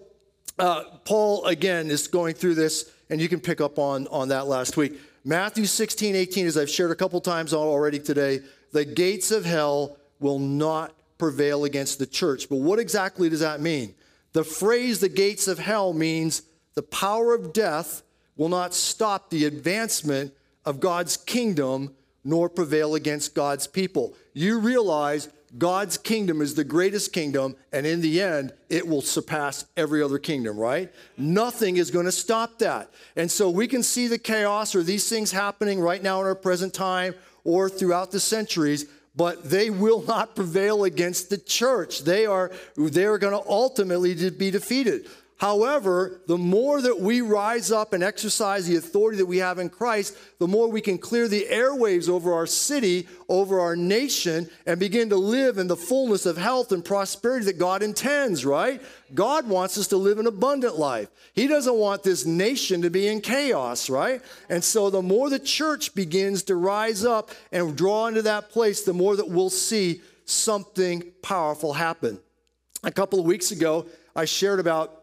uh, 0.59 0.83
Paul, 1.05 1.45
again, 1.45 1.89
is 1.89 2.07
going 2.07 2.35
through 2.35 2.55
this, 2.55 2.91
and 3.09 3.21
you 3.21 3.29
can 3.29 3.39
pick 3.39 3.61
up 3.61 3.79
on, 3.79 4.07
on 4.07 4.29
that 4.29 4.47
last 4.47 4.77
week. 4.77 4.99
Matthew 5.23 5.65
16, 5.65 6.15
18, 6.15 6.47
as 6.47 6.57
I've 6.57 6.69
shared 6.69 6.91
a 6.91 6.95
couple 6.95 7.21
times 7.21 7.53
already 7.53 7.99
today, 7.99 8.39
the 8.71 8.85
gates 8.85 9.31
of 9.31 9.45
hell 9.45 9.97
will 10.19 10.39
not 10.39 10.93
prevail 11.17 11.65
against 11.65 11.99
the 11.99 12.05
church. 12.05 12.49
But 12.49 12.57
what 12.57 12.79
exactly 12.79 13.29
does 13.29 13.41
that 13.41 13.61
mean? 13.61 13.93
The 14.33 14.43
phrase 14.43 14.99
the 14.99 15.09
gates 15.09 15.47
of 15.47 15.59
hell 15.59 15.93
means 15.93 16.41
the 16.73 16.81
power 16.81 17.33
of 17.33 17.53
death 17.53 18.01
will 18.35 18.49
not 18.49 18.73
stop 18.73 19.29
the 19.29 19.45
advancement 19.45 20.33
of 20.65 20.79
God's 20.79 21.17
kingdom 21.17 21.93
nor 22.23 22.49
prevail 22.49 22.95
against 22.95 23.35
God's 23.35 23.67
people. 23.67 24.15
You 24.33 24.59
realize 24.59 25.29
God's 25.57 25.97
kingdom 25.97 26.41
is 26.41 26.55
the 26.55 26.63
greatest 26.63 27.11
kingdom, 27.11 27.55
and 27.73 27.85
in 27.85 27.99
the 28.01 28.21
end, 28.21 28.53
it 28.69 28.87
will 28.87 29.01
surpass 29.01 29.65
every 29.75 30.01
other 30.01 30.17
kingdom, 30.17 30.57
right? 30.57 30.91
Nothing 31.17 31.77
is 31.77 31.91
going 31.91 32.05
to 32.05 32.11
stop 32.11 32.59
that. 32.59 32.89
And 33.17 33.29
so 33.29 33.49
we 33.49 33.67
can 33.67 33.83
see 33.83 34.07
the 34.07 34.17
chaos 34.17 34.75
or 34.75 34.83
these 34.83 35.09
things 35.09 35.31
happening 35.31 35.79
right 35.79 36.01
now 36.01 36.21
in 36.21 36.27
our 36.27 36.35
present 36.35 36.73
time 36.73 37.15
or 37.43 37.69
throughout 37.69 38.11
the 38.11 38.19
centuries, 38.19 38.85
but 39.15 39.49
they 39.49 39.69
will 39.69 40.01
not 40.03 40.35
prevail 40.35 40.85
against 40.85 41.29
the 41.29 41.37
church. 41.37 42.03
They 42.03 42.25
are, 42.25 42.51
they 42.77 43.05
are 43.05 43.17
going 43.17 43.33
to 43.33 43.49
ultimately 43.49 44.29
be 44.29 44.51
defeated. 44.51 45.07
However, 45.41 46.21
the 46.27 46.37
more 46.37 46.83
that 46.83 46.99
we 46.99 47.21
rise 47.21 47.71
up 47.71 47.93
and 47.93 48.03
exercise 48.03 48.67
the 48.67 48.75
authority 48.75 49.17
that 49.17 49.25
we 49.25 49.39
have 49.39 49.57
in 49.57 49.69
Christ, 49.69 50.15
the 50.37 50.47
more 50.47 50.69
we 50.69 50.81
can 50.81 50.99
clear 50.99 51.27
the 51.27 51.47
airwaves 51.49 52.07
over 52.07 52.31
our 52.31 52.45
city, 52.45 53.07
over 53.27 53.59
our 53.59 53.75
nation, 53.75 54.47
and 54.67 54.79
begin 54.79 55.09
to 55.09 55.15
live 55.15 55.57
in 55.57 55.65
the 55.65 55.75
fullness 55.75 56.27
of 56.27 56.37
health 56.37 56.71
and 56.71 56.85
prosperity 56.85 57.45
that 57.45 57.57
God 57.57 57.81
intends, 57.81 58.45
right? 58.45 58.83
God 59.15 59.49
wants 59.49 59.79
us 59.79 59.87
to 59.87 59.97
live 59.97 60.19
an 60.19 60.27
abundant 60.27 60.77
life. 60.77 61.09
He 61.33 61.47
doesn't 61.47 61.73
want 61.73 62.03
this 62.03 62.23
nation 62.23 62.83
to 62.83 62.91
be 62.91 63.07
in 63.07 63.19
chaos, 63.19 63.89
right? 63.89 64.21
And 64.47 64.63
so 64.63 64.91
the 64.91 65.01
more 65.01 65.31
the 65.31 65.39
church 65.39 65.95
begins 65.95 66.43
to 66.43 66.55
rise 66.55 67.03
up 67.03 67.31
and 67.51 67.75
draw 67.75 68.05
into 68.05 68.21
that 68.21 68.51
place, 68.51 68.83
the 68.83 68.93
more 68.93 69.15
that 69.15 69.27
we'll 69.27 69.49
see 69.49 70.01
something 70.23 71.01
powerful 71.23 71.73
happen. 71.73 72.19
A 72.83 72.91
couple 72.91 73.19
of 73.19 73.25
weeks 73.25 73.49
ago, 73.49 73.87
I 74.15 74.25
shared 74.25 74.59
about 74.59 75.00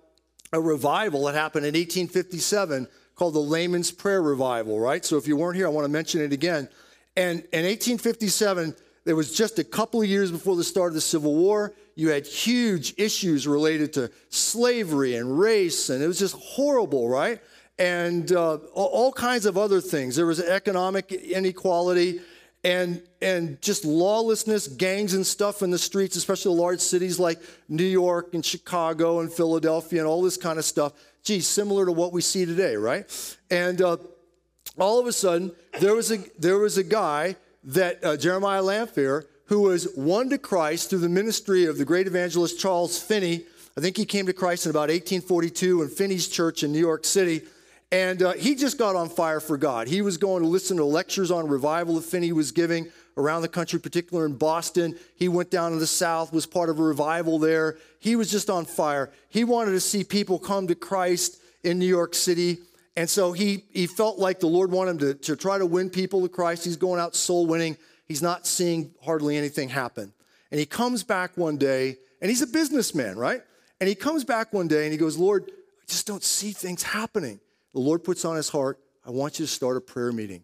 a 0.52 0.60
revival 0.60 1.24
that 1.24 1.34
happened 1.34 1.66
in 1.66 1.74
1857 1.74 2.88
called 3.14 3.34
the 3.34 3.40
Layman's 3.40 3.90
Prayer 3.90 4.22
Revival, 4.22 4.78
right? 4.78 5.04
So 5.04 5.16
if 5.16 5.26
you 5.26 5.36
weren't 5.36 5.56
here, 5.56 5.66
I 5.66 5.70
want 5.70 5.84
to 5.84 5.90
mention 5.90 6.20
it 6.20 6.32
again. 6.32 6.68
And 7.16 7.40
in 7.52 7.64
1857, 7.64 8.76
there 9.04 9.16
was 9.16 9.34
just 9.34 9.58
a 9.58 9.64
couple 9.64 10.00
of 10.00 10.08
years 10.08 10.30
before 10.30 10.54
the 10.54 10.64
start 10.64 10.88
of 10.88 10.94
the 10.94 11.00
Civil 11.00 11.34
War. 11.34 11.74
You 11.96 12.10
had 12.10 12.26
huge 12.26 12.94
issues 12.96 13.48
related 13.48 13.92
to 13.94 14.10
slavery 14.28 15.16
and 15.16 15.38
race, 15.38 15.90
and 15.90 16.02
it 16.02 16.06
was 16.06 16.18
just 16.18 16.36
horrible, 16.36 17.08
right? 17.08 17.40
And 17.78 18.30
uh, 18.30 18.56
all 18.74 19.12
kinds 19.12 19.46
of 19.46 19.58
other 19.58 19.80
things. 19.80 20.14
There 20.14 20.26
was 20.26 20.40
economic 20.40 21.10
inequality 21.10 22.20
and 22.64 23.02
and 23.22 23.60
just 23.62 23.84
lawlessness, 23.84 24.68
gangs 24.68 25.14
and 25.14 25.26
stuff 25.26 25.62
in 25.62 25.70
the 25.70 25.78
streets, 25.78 26.16
especially 26.16 26.54
the 26.54 26.60
large 26.60 26.80
cities 26.80 27.18
like 27.18 27.38
New 27.68 27.84
York 27.84 28.34
and 28.34 28.44
Chicago 28.44 29.20
and 29.20 29.32
Philadelphia 29.32 30.00
and 30.00 30.08
all 30.08 30.22
this 30.22 30.36
kind 30.36 30.58
of 30.58 30.64
stuff. 30.64 30.92
Gee, 31.22 31.40
similar 31.40 31.86
to 31.86 31.92
what 31.92 32.12
we 32.12 32.20
see 32.20 32.46
today, 32.46 32.76
right? 32.76 33.06
And 33.50 33.80
uh, 33.82 33.98
all 34.78 34.98
of 34.98 35.06
a 35.06 35.12
sudden, 35.12 35.52
there 35.80 35.94
was 35.94 36.10
a 36.10 36.18
there 36.38 36.58
was 36.58 36.78
a 36.78 36.84
guy 36.84 37.36
that 37.64 38.04
uh, 38.04 38.16
Jeremiah 38.16 38.62
Lanphier 38.62 39.26
who 39.48 39.62
was 39.62 39.88
won 39.96 40.28
to 40.28 40.38
Christ 40.38 40.90
through 40.90 40.98
the 40.98 41.08
ministry 41.08 41.64
of 41.64 41.78
the 41.78 41.84
great 41.84 42.06
evangelist 42.06 42.60
Charles 42.60 43.02
Finney. 43.02 43.44
I 43.76 43.80
think 43.80 43.96
he 43.96 44.04
came 44.04 44.26
to 44.26 44.34
Christ 44.34 44.66
in 44.66 44.70
about 44.70 44.90
1842 44.90 45.82
in 45.82 45.88
Finney's 45.88 46.28
church 46.28 46.62
in 46.62 46.72
New 46.72 46.78
York 46.78 47.04
City. 47.04 47.42
And 47.90 48.22
uh, 48.22 48.32
he 48.34 48.54
just 48.54 48.78
got 48.78 48.96
on 48.96 49.08
fire 49.08 49.40
for 49.40 49.56
God. 49.56 49.88
He 49.88 50.02
was 50.02 50.18
going 50.18 50.42
to 50.42 50.48
listen 50.48 50.76
to 50.76 50.84
lectures 50.84 51.30
on 51.30 51.48
revival 51.48 51.94
that 51.94 52.04
Finney 52.04 52.32
was 52.32 52.52
giving 52.52 52.88
around 53.16 53.42
the 53.42 53.48
country, 53.48 53.80
particularly 53.80 54.30
in 54.30 54.36
Boston. 54.36 54.94
He 55.16 55.28
went 55.28 55.50
down 55.50 55.72
to 55.72 55.78
the 55.78 55.86
South, 55.86 56.32
was 56.32 56.44
part 56.44 56.68
of 56.68 56.78
a 56.78 56.82
revival 56.82 57.38
there. 57.38 57.78
He 57.98 58.14
was 58.14 58.30
just 58.30 58.50
on 58.50 58.66
fire. 58.66 59.10
He 59.30 59.42
wanted 59.42 59.72
to 59.72 59.80
see 59.80 60.04
people 60.04 60.38
come 60.38 60.66
to 60.66 60.74
Christ 60.74 61.40
in 61.64 61.78
New 61.78 61.86
York 61.86 62.14
City. 62.14 62.58
And 62.94 63.08
so 63.08 63.32
he, 63.32 63.64
he 63.70 63.86
felt 63.86 64.18
like 64.18 64.40
the 64.40 64.46
Lord 64.46 64.70
wanted 64.70 64.90
him 64.90 64.98
to, 64.98 65.14
to 65.14 65.36
try 65.36 65.56
to 65.56 65.66
win 65.66 65.88
people 65.88 66.20
to 66.22 66.28
Christ. 66.28 66.64
He's 66.64 66.76
going 66.76 67.00
out 67.00 67.16
soul 67.16 67.46
winning. 67.46 67.78
He's 68.06 68.22
not 68.22 68.46
seeing 68.46 68.92
hardly 69.02 69.36
anything 69.36 69.70
happen. 69.70 70.12
And 70.50 70.60
he 70.60 70.66
comes 70.66 71.04
back 71.04 71.36
one 71.36 71.56
day, 71.56 71.96
and 72.20 72.28
he's 72.28 72.42
a 72.42 72.46
businessman, 72.46 73.16
right? 73.16 73.42
And 73.80 73.88
he 73.88 73.94
comes 73.94 74.24
back 74.24 74.52
one 74.52 74.68
day 74.68 74.84
and 74.84 74.92
he 74.92 74.98
goes, 74.98 75.16
Lord, 75.16 75.44
I 75.48 75.86
just 75.86 76.06
don't 76.06 76.22
see 76.22 76.52
things 76.52 76.82
happening 76.82 77.40
the 77.72 77.80
Lord 77.80 78.04
puts 78.04 78.24
on 78.24 78.36
his 78.36 78.48
heart, 78.48 78.78
I 79.04 79.10
want 79.10 79.38
you 79.38 79.46
to 79.46 79.50
start 79.50 79.76
a 79.76 79.80
prayer 79.80 80.12
meeting. 80.12 80.42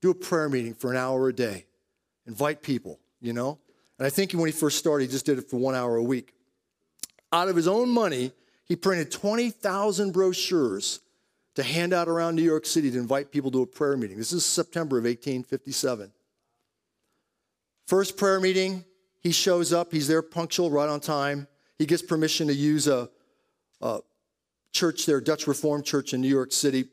Do 0.00 0.10
a 0.10 0.14
prayer 0.14 0.48
meeting 0.48 0.74
for 0.74 0.90
an 0.90 0.96
hour 0.96 1.28
a 1.28 1.32
day. 1.32 1.66
Invite 2.26 2.62
people, 2.62 3.00
you 3.20 3.32
know? 3.32 3.58
And 3.98 4.06
I 4.06 4.10
think 4.10 4.32
when 4.32 4.46
he 4.46 4.52
first 4.52 4.78
started, 4.78 5.06
he 5.06 5.10
just 5.10 5.26
did 5.26 5.38
it 5.38 5.50
for 5.50 5.56
one 5.56 5.74
hour 5.74 5.96
a 5.96 6.02
week. 6.02 6.34
Out 7.32 7.48
of 7.48 7.56
his 7.56 7.68
own 7.68 7.88
money, 7.88 8.32
he 8.64 8.76
printed 8.76 9.10
20,000 9.10 10.12
brochures 10.12 11.00
to 11.56 11.62
hand 11.62 11.92
out 11.92 12.08
around 12.08 12.36
New 12.36 12.42
York 12.42 12.64
City 12.64 12.90
to 12.90 12.98
invite 12.98 13.32
people 13.32 13.50
to 13.50 13.62
a 13.62 13.66
prayer 13.66 13.96
meeting. 13.96 14.16
This 14.16 14.32
is 14.32 14.46
September 14.46 14.98
of 14.98 15.04
1857. 15.04 16.12
First 17.86 18.16
prayer 18.16 18.38
meeting, 18.38 18.84
he 19.20 19.32
shows 19.32 19.72
up. 19.72 19.90
He's 19.90 20.06
there 20.06 20.22
punctual, 20.22 20.70
right 20.70 20.88
on 20.88 21.00
time. 21.00 21.48
He 21.78 21.86
gets 21.86 22.02
permission 22.02 22.46
to 22.48 22.54
use 22.54 22.86
a, 22.86 23.08
a 23.80 24.00
church 24.72 25.06
there, 25.06 25.20
Dutch 25.20 25.46
Reformed 25.46 25.84
Church 25.84 26.12
in 26.14 26.20
New 26.20 26.28
York 26.28 26.52
City, 26.52 26.86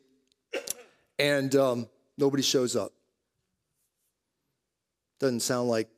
and 1.19 1.55
um, 1.55 1.87
nobody 2.17 2.43
shows 2.43 2.75
up. 2.75 2.91
Doesn't 5.19 5.41
sound 5.41 5.69
like 5.69 5.89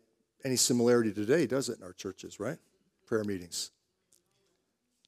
any 0.45 0.55
similarity 0.55 1.11
today, 1.11 1.47
does 1.47 1.69
it, 1.69 1.79
in 1.79 1.83
our 1.83 1.93
churches, 1.93 2.39
right? 2.39 2.57
Prayer 3.05 3.23
meetings 3.23 3.71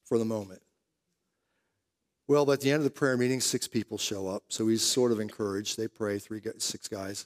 for 0.05 0.17
the 0.17 0.25
moment. 0.25 0.61
Well, 2.27 2.51
at 2.51 2.61
the 2.61 2.71
end 2.71 2.79
of 2.79 2.83
the 2.83 2.91
prayer 2.91 3.17
meeting, 3.17 3.41
six 3.41 3.67
people 3.67 3.97
show 3.97 4.27
up. 4.27 4.43
So 4.49 4.67
he's 4.67 4.83
sort 4.83 5.11
of 5.11 5.19
encouraged. 5.19 5.77
They 5.77 5.87
pray, 5.87 6.19
three, 6.19 6.41
six 6.57 6.87
guys. 6.87 7.25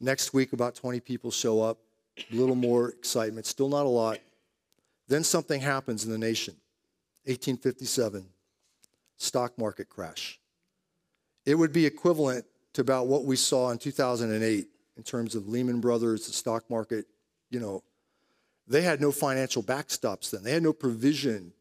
Next 0.00 0.34
week, 0.34 0.52
about 0.52 0.74
20 0.74 1.00
people 1.00 1.30
show 1.30 1.62
up. 1.62 1.78
A 2.18 2.34
little 2.34 2.56
more 2.56 2.90
excitement, 2.90 3.46
still 3.46 3.68
not 3.68 3.86
a 3.86 3.88
lot. 3.88 4.18
Then 5.08 5.24
something 5.24 5.60
happens 5.60 6.04
in 6.04 6.10
the 6.10 6.18
nation. 6.18 6.54
1857, 7.26 8.26
stock 9.16 9.58
market 9.58 9.88
crash. 9.88 10.38
It 11.46 11.54
would 11.54 11.72
be 11.72 11.86
equivalent 11.86 12.44
to 12.74 12.80
about 12.80 13.06
what 13.06 13.24
we 13.24 13.36
saw 13.36 13.70
in 13.70 13.78
2008 13.78 14.68
in 14.96 15.02
terms 15.02 15.34
of 15.34 15.48
Lehman 15.48 15.80
Brothers, 15.80 16.26
the 16.26 16.32
stock 16.32 16.68
market. 16.68 17.06
You 17.50 17.60
know, 17.60 17.82
they 18.66 18.82
had 18.82 19.00
no 19.00 19.12
financial 19.12 19.62
backstops 19.62 20.30
then, 20.30 20.42
they 20.42 20.52
had 20.52 20.62
no 20.62 20.72
provision. 20.72 21.52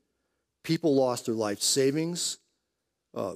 People 0.64 0.96
lost 0.96 1.26
their 1.26 1.36
life 1.36 1.62
savings, 1.62 2.38
uh, 3.14 3.36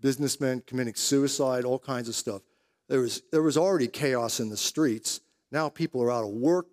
businessmen 0.00 0.60
committing 0.66 0.94
suicide, 0.94 1.64
all 1.64 1.78
kinds 1.78 2.08
of 2.08 2.16
stuff. 2.16 2.42
There 2.88 3.00
was, 3.00 3.22
there 3.30 3.42
was 3.42 3.56
already 3.56 3.86
chaos 3.86 4.40
in 4.40 4.50
the 4.50 4.56
streets. 4.56 5.20
Now 5.52 5.68
people 5.68 6.02
are 6.02 6.10
out 6.10 6.24
of 6.24 6.30
work, 6.30 6.66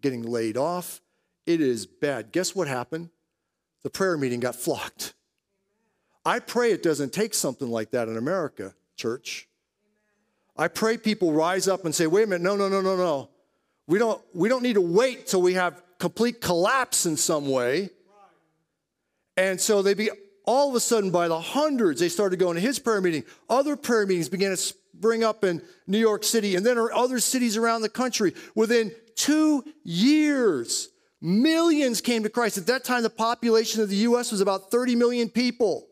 getting 0.00 0.22
laid 0.22 0.56
off. 0.56 1.02
It 1.44 1.60
is 1.60 1.86
bad. 1.86 2.32
Guess 2.32 2.54
what 2.54 2.66
happened? 2.66 3.10
The 3.82 3.90
prayer 3.90 4.16
meeting 4.16 4.40
got 4.40 4.56
flocked. 4.56 5.14
I 6.24 6.38
pray 6.38 6.72
it 6.72 6.82
doesn't 6.82 7.12
take 7.12 7.34
something 7.34 7.68
like 7.68 7.90
that 7.90 8.08
in 8.08 8.16
America, 8.16 8.74
church. 8.96 9.48
I 10.56 10.68
pray 10.68 10.96
people 10.96 11.32
rise 11.32 11.66
up 11.66 11.84
and 11.84 11.94
say, 11.94 12.06
wait 12.06 12.24
a 12.24 12.26
minute, 12.26 12.42
no, 12.42 12.56
no, 12.56 12.68
no, 12.68 12.80
no, 12.80 12.96
no. 12.96 13.30
We 13.86 13.98
don't, 13.98 14.22
we 14.34 14.48
don't 14.48 14.62
need 14.62 14.74
to 14.74 14.80
wait 14.80 15.26
till 15.26 15.42
we 15.42 15.54
have 15.54 15.82
complete 15.98 16.40
collapse 16.40 17.06
in 17.06 17.16
some 17.16 17.48
way. 17.48 17.90
And 19.36 19.60
so 19.60 19.82
they 19.82 19.94
be 19.94 20.10
all 20.44 20.68
of 20.68 20.74
a 20.74 20.80
sudden 20.80 21.10
by 21.10 21.28
the 21.28 21.40
hundreds, 21.40 22.00
they 22.00 22.08
started 22.08 22.38
going 22.38 22.56
to 22.56 22.60
his 22.60 22.78
prayer 22.78 23.00
meeting. 23.00 23.24
Other 23.48 23.76
prayer 23.76 24.06
meetings 24.06 24.28
began 24.28 24.50
to 24.50 24.56
spring 24.56 25.24
up 25.24 25.44
in 25.44 25.62
New 25.86 25.98
York 25.98 26.24
City 26.24 26.54
and 26.54 26.64
then 26.64 26.78
other 26.94 27.18
cities 27.18 27.56
around 27.56 27.82
the 27.82 27.88
country. 27.88 28.34
Within 28.54 28.92
two 29.14 29.64
years, 29.84 30.88
Millions 31.24 32.00
came 32.00 32.24
to 32.24 32.28
Christ. 32.28 32.58
At 32.58 32.66
that 32.66 32.82
time, 32.82 33.04
the 33.04 33.10
population 33.10 33.80
of 33.80 33.88
the 33.88 33.96
U.S. 33.96 34.32
was 34.32 34.40
about 34.40 34.72
30 34.72 34.96
million 34.96 35.28
people. 35.30 35.86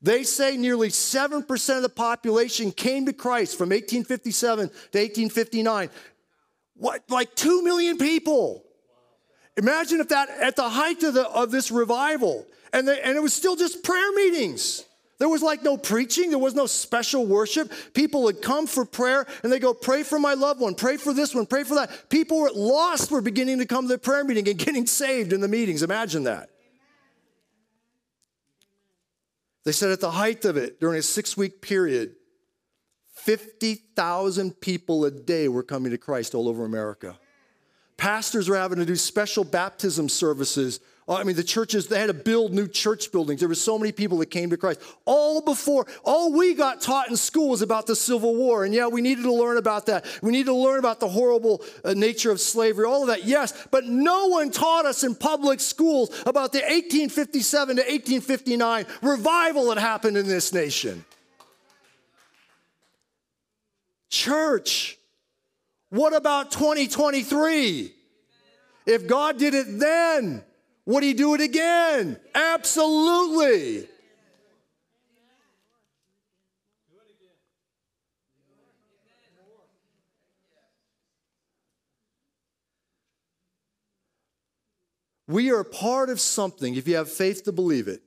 They 0.00 0.22
say 0.22 0.56
nearly 0.56 0.88
7% 0.88 1.76
of 1.76 1.82
the 1.82 1.88
population 1.90 2.72
came 2.72 3.04
to 3.04 3.12
Christ 3.12 3.58
from 3.58 3.68
1857 3.68 4.68
to 4.68 4.72
1859. 4.72 5.90
What, 6.74 7.02
like 7.10 7.34
2 7.34 7.62
million 7.62 7.98
people? 7.98 8.64
Imagine 9.58 10.00
if 10.00 10.08
that, 10.08 10.30
at 10.30 10.56
the 10.56 10.70
height 10.70 11.02
of, 11.02 11.14
the, 11.14 11.28
of 11.28 11.50
this 11.50 11.70
revival, 11.70 12.46
and, 12.72 12.88
and 12.88 13.16
it 13.16 13.22
was 13.22 13.34
still 13.34 13.56
just 13.56 13.84
prayer 13.84 14.10
meetings. 14.12 14.84
There 15.22 15.28
was 15.28 15.40
like 15.40 15.62
no 15.62 15.76
preaching, 15.76 16.30
there 16.30 16.38
was 16.40 16.56
no 16.56 16.66
special 16.66 17.24
worship. 17.24 17.70
People 17.94 18.24
would 18.24 18.42
come 18.42 18.66
for 18.66 18.84
prayer 18.84 19.24
and 19.44 19.52
they 19.52 19.60
go, 19.60 19.72
Pray 19.72 20.02
for 20.02 20.18
my 20.18 20.34
loved 20.34 20.60
one, 20.60 20.74
pray 20.74 20.96
for 20.96 21.12
this 21.12 21.32
one, 21.32 21.46
pray 21.46 21.62
for 21.62 21.76
that. 21.76 22.10
People 22.10 22.40
were 22.40 22.50
lost 22.52 23.12
were 23.12 23.20
beginning 23.20 23.60
to 23.60 23.64
come 23.64 23.84
to 23.84 23.88
the 23.94 23.98
prayer 23.98 24.24
meeting 24.24 24.48
and 24.48 24.58
getting 24.66 24.84
saved 24.84 25.32
in 25.32 25.40
the 25.40 25.46
meetings. 25.46 25.84
Imagine 25.84 26.24
that. 26.24 26.50
They 29.62 29.70
said 29.70 29.92
at 29.92 30.00
the 30.00 30.10
height 30.10 30.44
of 30.44 30.56
it, 30.56 30.80
during 30.80 30.98
a 30.98 31.02
six 31.02 31.36
week 31.36 31.62
period, 31.62 32.16
50,000 33.14 34.60
people 34.60 35.04
a 35.04 35.12
day 35.12 35.46
were 35.46 35.62
coming 35.62 35.92
to 35.92 35.98
Christ 35.98 36.34
all 36.34 36.48
over 36.48 36.64
America. 36.64 37.16
Pastors 37.96 38.48
were 38.48 38.56
having 38.56 38.78
to 38.80 38.84
do 38.84 38.96
special 38.96 39.44
baptism 39.44 40.08
services 40.08 40.80
I 41.08 41.24
mean, 41.24 41.34
the 41.34 41.42
churches, 41.42 41.88
they 41.88 41.98
had 41.98 42.06
to 42.06 42.14
build 42.14 42.52
new 42.52 42.68
church 42.68 43.10
buildings. 43.10 43.40
There 43.40 43.48
were 43.48 43.56
so 43.56 43.76
many 43.76 43.90
people 43.90 44.18
that 44.18 44.26
came 44.26 44.50
to 44.50 44.56
Christ. 44.56 44.80
All 45.04 45.40
before, 45.40 45.86
all 46.04 46.32
we 46.32 46.54
got 46.54 46.80
taught 46.80 47.08
in 47.08 47.16
school 47.16 47.50
was 47.50 47.60
about 47.60 47.88
the 47.88 47.96
Civil 47.96 48.36
War. 48.36 48.64
And 48.64 48.72
yeah, 48.72 48.86
we 48.86 49.00
needed 49.00 49.22
to 49.22 49.32
learn 49.32 49.56
about 49.56 49.86
that. 49.86 50.06
We 50.22 50.30
needed 50.30 50.46
to 50.46 50.54
learn 50.54 50.78
about 50.78 51.00
the 51.00 51.08
horrible 51.08 51.64
uh, 51.84 51.94
nature 51.94 52.30
of 52.30 52.40
slavery, 52.40 52.86
all 52.86 53.02
of 53.02 53.08
that, 53.08 53.24
yes. 53.24 53.66
But 53.72 53.86
no 53.86 54.28
one 54.28 54.52
taught 54.52 54.86
us 54.86 55.02
in 55.02 55.16
public 55.16 55.58
schools 55.58 56.10
about 56.24 56.52
the 56.52 56.60
1857 56.60 57.76
to 57.76 57.82
1859 57.82 58.86
revival 59.02 59.66
that 59.70 59.78
happened 59.78 60.16
in 60.16 60.28
this 60.28 60.52
nation. 60.52 61.04
Church, 64.08 64.98
what 65.88 66.14
about 66.14 66.52
2023? 66.52 67.92
If 68.86 69.08
God 69.08 69.38
did 69.38 69.54
it 69.54 69.66
then, 69.80 70.44
Would 70.84 71.04
he 71.04 71.14
do 71.14 71.34
it 71.34 71.40
again? 71.40 72.18
Absolutely. 72.34 73.88
We 85.28 85.50
are 85.50 85.64
part 85.64 86.10
of 86.10 86.20
something, 86.20 86.74
if 86.74 86.86
you 86.86 86.96
have 86.96 87.10
faith 87.10 87.44
to 87.44 87.52
believe 87.52 87.88
it, 87.88 88.02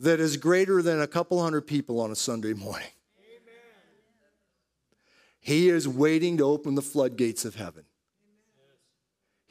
that 0.00 0.18
is 0.18 0.36
greater 0.36 0.82
than 0.82 1.00
a 1.00 1.06
couple 1.06 1.40
hundred 1.40 1.66
people 1.66 2.00
on 2.00 2.10
a 2.10 2.16
Sunday 2.16 2.54
morning. 2.54 2.88
He 5.38 5.68
is 5.68 5.86
waiting 5.86 6.38
to 6.38 6.44
open 6.44 6.74
the 6.74 6.82
floodgates 6.82 7.44
of 7.44 7.54
heaven. 7.54 7.84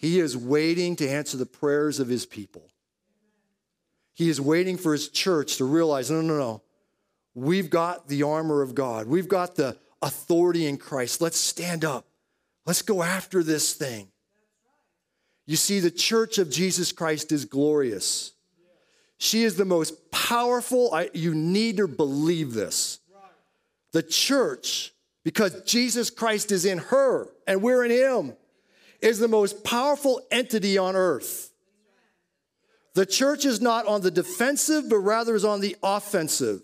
He 0.03 0.19
is 0.19 0.35
waiting 0.35 0.97
to 0.97 1.07
answer 1.09 1.37
the 1.37 1.45
prayers 1.45 2.01
of 2.01 2.09
his 2.09 2.25
people. 2.25 2.69
He 4.13 4.29
is 4.29 4.41
waiting 4.41 4.75
for 4.75 4.91
his 4.91 5.07
church 5.07 5.55
to 5.55 5.63
realize 5.63 6.11
no, 6.11 6.19
no, 6.19 6.37
no. 6.37 6.61
We've 7.33 7.69
got 7.69 8.09
the 8.09 8.23
armor 8.23 8.61
of 8.61 8.75
God, 8.75 9.07
we've 9.07 9.29
got 9.29 9.55
the 9.55 9.77
authority 10.01 10.67
in 10.67 10.75
Christ. 10.75 11.21
Let's 11.21 11.37
stand 11.37 11.85
up. 11.85 12.05
Let's 12.65 12.81
go 12.81 13.01
after 13.01 13.43
this 13.43 13.75
thing. 13.75 14.09
You 15.45 15.55
see, 15.55 15.79
the 15.79 15.89
church 15.89 16.37
of 16.37 16.51
Jesus 16.51 16.91
Christ 16.91 17.31
is 17.31 17.45
glorious. 17.45 18.33
She 19.19 19.43
is 19.43 19.55
the 19.55 19.63
most 19.63 20.11
powerful. 20.11 20.93
I, 20.93 21.11
you 21.13 21.33
need 21.33 21.77
to 21.77 21.87
believe 21.87 22.53
this. 22.53 22.99
The 23.93 24.03
church, 24.03 24.91
because 25.23 25.61
Jesus 25.61 26.09
Christ 26.09 26.51
is 26.51 26.65
in 26.65 26.79
her 26.79 27.29
and 27.47 27.61
we're 27.61 27.85
in 27.85 27.91
him, 27.91 28.35
is 29.03 29.19
the 29.19 29.27
most 29.27 29.63
powerful 29.65 30.21
entity 30.31 30.77
on 30.77 30.95
earth. 30.95 31.51
The 32.95 33.05
church 33.05 33.43
is 33.43 33.59
not 33.59 33.85
on 33.85 34.01
the 34.01 34.11
defensive, 34.11 34.89
but 34.89 34.99
rather 34.99 35.35
is 35.35 35.43
on 35.43 35.59
the 35.59 35.75
offensive. 35.83 36.61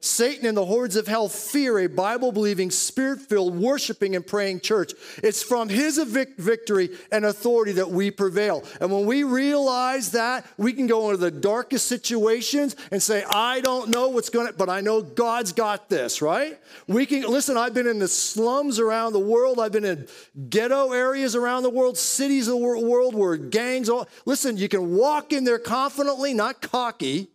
Satan 0.00 0.46
and 0.46 0.56
the 0.56 0.64
hordes 0.64 0.94
of 0.94 1.08
hell 1.08 1.28
fear 1.28 1.80
a 1.80 1.88
Bible 1.88 2.30
believing, 2.30 2.70
spirit 2.70 3.20
filled, 3.20 3.58
worshiping, 3.58 4.14
and 4.14 4.24
praying 4.24 4.60
church. 4.60 4.92
It's 5.24 5.42
from 5.42 5.68
his 5.68 5.98
victory 5.98 6.90
and 7.10 7.24
authority 7.24 7.72
that 7.72 7.90
we 7.90 8.12
prevail. 8.12 8.62
And 8.80 8.92
when 8.92 9.06
we 9.06 9.24
realize 9.24 10.12
that, 10.12 10.46
we 10.56 10.72
can 10.72 10.86
go 10.86 11.10
into 11.10 11.16
the 11.16 11.32
darkest 11.32 11.88
situations 11.88 12.76
and 12.92 13.02
say, 13.02 13.24
I 13.24 13.60
don't 13.60 13.88
know 13.90 14.08
what's 14.10 14.30
going 14.30 14.46
to, 14.46 14.52
but 14.52 14.68
I 14.68 14.82
know 14.82 15.02
God's 15.02 15.52
got 15.52 15.88
this, 15.88 16.22
right? 16.22 16.56
We 16.86 17.04
can, 17.04 17.22
listen, 17.22 17.56
I've 17.56 17.74
been 17.74 17.88
in 17.88 17.98
the 17.98 18.08
slums 18.08 18.78
around 18.78 19.14
the 19.14 19.18
world, 19.18 19.58
I've 19.58 19.72
been 19.72 19.84
in 19.84 20.06
ghetto 20.48 20.92
areas 20.92 21.34
around 21.34 21.64
the 21.64 21.70
world, 21.70 21.98
cities 21.98 22.46
of 22.46 22.60
the 22.60 22.66
world 22.66 23.16
where 23.16 23.36
gangs, 23.36 23.88
all, 23.88 24.06
listen, 24.26 24.56
you 24.56 24.68
can 24.68 24.94
walk 24.94 25.32
in 25.32 25.42
there 25.42 25.58
confidently, 25.58 26.34
not 26.34 26.62
cocky, 26.62 27.28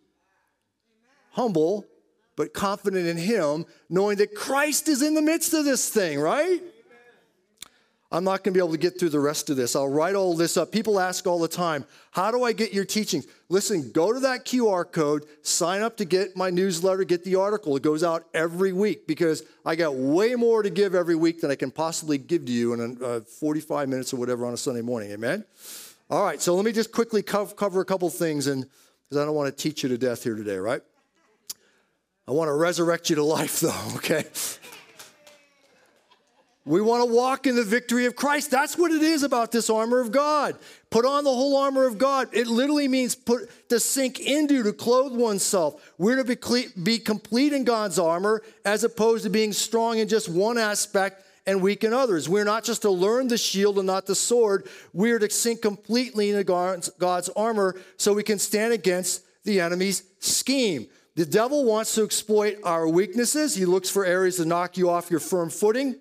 humble 1.31 1.85
but 2.35 2.53
confident 2.53 3.07
in 3.07 3.17
Him, 3.17 3.65
knowing 3.89 4.17
that 4.17 4.35
Christ 4.35 4.87
is 4.87 5.01
in 5.01 5.13
the 5.13 5.21
midst 5.21 5.53
of 5.53 5.65
this 5.65 5.89
thing, 5.89 6.19
right? 6.19 6.61
I'm 8.13 8.23
not 8.23 8.43
going 8.43 8.53
to 8.53 8.59
be 8.59 8.59
able 8.59 8.73
to 8.73 8.77
get 8.77 8.99
through 8.99 9.09
the 9.09 9.19
rest 9.19 9.49
of 9.49 9.57
this. 9.57 9.75
I'll 9.75 9.89
write 9.89 10.13
all 10.13 10.35
this 10.35 10.55
up. 10.55 10.71
People 10.71 10.99
ask 10.99 11.25
all 11.25 11.39
the 11.39 11.47
time, 11.47 11.83
How 12.11 12.29
do 12.29 12.43
I 12.43 12.53
get 12.53 12.71
your 12.71 12.85
teachings? 12.85 13.25
Listen, 13.49 13.91
go 13.91 14.13
to 14.13 14.19
that 14.19 14.45
QR 14.45 14.89
code, 14.89 15.25
sign 15.41 15.81
up 15.81 15.97
to 15.97 16.05
get 16.05 16.37
my 16.37 16.51
newsletter, 16.51 17.05
get 17.05 17.23
the 17.23 17.35
article. 17.35 17.75
It 17.75 17.81
goes 17.81 18.03
out 18.03 18.25
every 18.35 18.71
week 18.71 19.07
because 19.07 19.41
I 19.65 19.75
got 19.75 19.95
way 19.95 20.35
more 20.35 20.61
to 20.61 20.69
give 20.69 20.93
every 20.93 21.15
week 21.15 21.41
than 21.41 21.49
I 21.49 21.55
can 21.55 21.71
possibly 21.71 22.19
give 22.19 22.45
to 22.45 22.51
you 22.51 22.73
in 22.73 23.03
uh, 23.03 23.21
45 23.21 23.89
minutes 23.89 24.13
or 24.13 24.17
whatever 24.17 24.45
on 24.45 24.53
a 24.53 24.57
Sunday 24.57 24.81
morning. 24.81 25.11
Amen? 25.11 25.43
All 26.11 26.23
right, 26.23 26.39
so 26.39 26.53
let 26.53 26.65
me 26.65 26.71
just 26.71 26.91
quickly 26.91 27.23
cover 27.23 27.81
a 27.81 27.85
couple 27.85 28.07
things 28.11 28.45
and 28.45 28.67
because 29.09 29.23
I 29.23 29.25
don't 29.25 29.35
want 29.35 29.55
to 29.55 29.63
teach 29.63 29.81
you 29.81 29.89
to 29.89 29.97
death 29.97 30.23
here 30.23 30.35
today, 30.35 30.57
right? 30.57 30.81
I 32.27 32.31
want 32.31 32.47
to 32.47 32.53
resurrect 32.53 33.09
you 33.09 33.17
to 33.17 33.23
life, 33.23 33.59
though, 33.59 33.83
okay? 33.95 34.25
We 36.65 36.79
want 36.79 37.05
to 37.05 37.13
walk 37.13 37.45
in 37.45 37.57
the 37.57 37.63
victory 37.63 38.05
of 38.05 38.15
Christ. 38.15 38.49
That's 38.49 38.77
what 38.77 38.91
it 38.91 39.01
is 39.01 39.23
about 39.23 39.51
this 39.51 39.69
armor 39.69 39.99
of 39.99 40.13
God. 40.13 40.57
Put 40.89 41.05
on 41.05 41.25
the 41.25 41.29
whole 41.29 41.57
armor 41.57 41.85
of 41.85 41.97
God. 41.97 42.29
It 42.31 42.47
literally 42.47 42.87
means 42.87 43.15
put 43.15 43.49
to 43.67 43.81
sink 43.81 44.21
into, 44.21 44.63
to 44.63 44.71
clothe 44.71 45.13
oneself. 45.13 45.93
We're 45.97 46.23
to 46.23 46.23
be, 46.23 46.65
be 46.81 46.99
complete 46.99 47.51
in 47.51 47.65
God's 47.65 47.99
armor 47.99 48.43
as 48.63 48.85
opposed 48.85 49.25
to 49.25 49.29
being 49.29 49.51
strong 49.51 49.97
in 49.97 50.07
just 50.07 50.29
one 50.29 50.57
aspect 50.57 51.25
and 51.45 51.61
weak 51.61 51.83
in 51.83 51.91
others. 51.91 52.29
We're 52.29 52.45
not 52.45 52.63
just 52.63 52.83
to 52.83 52.89
learn 52.89 53.27
the 53.27 53.37
shield 53.37 53.77
and 53.77 53.87
not 53.87 54.05
the 54.05 54.15
sword. 54.15 54.69
We're 54.93 55.19
to 55.19 55.29
sink 55.29 55.61
completely 55.61 56.29
into 56.29 56.45
God's, 56.45 56.87
God's 56.91 57.27
armor 57.35 57.75
so 57.97 58.13
we 58.13 58.23
can 58.23 58.39
stand 58.39 58.71
against 58.71 59.25
the 59.43 59.59
enemy's 59.59 60.03
scheme. 60.19 60.87
The 61.15 61.25
devil 61.25 61.63
wants 61.63 61.93
to 61.95 62.03
exploit 62.03 62.57
our 62.63 62.87
weaknesses. 62.87 63.55
He 63.55 63.65
looks 63.65 63.89
for 63.89 64.05
areas 64.05 64.37
to 64.37 64.45
knock 64.45 64.77
you 64.77 64.89
off 64.89 65.11
your 65.11 65.19
firm 65.19 65.49
footing. 65.49 65.99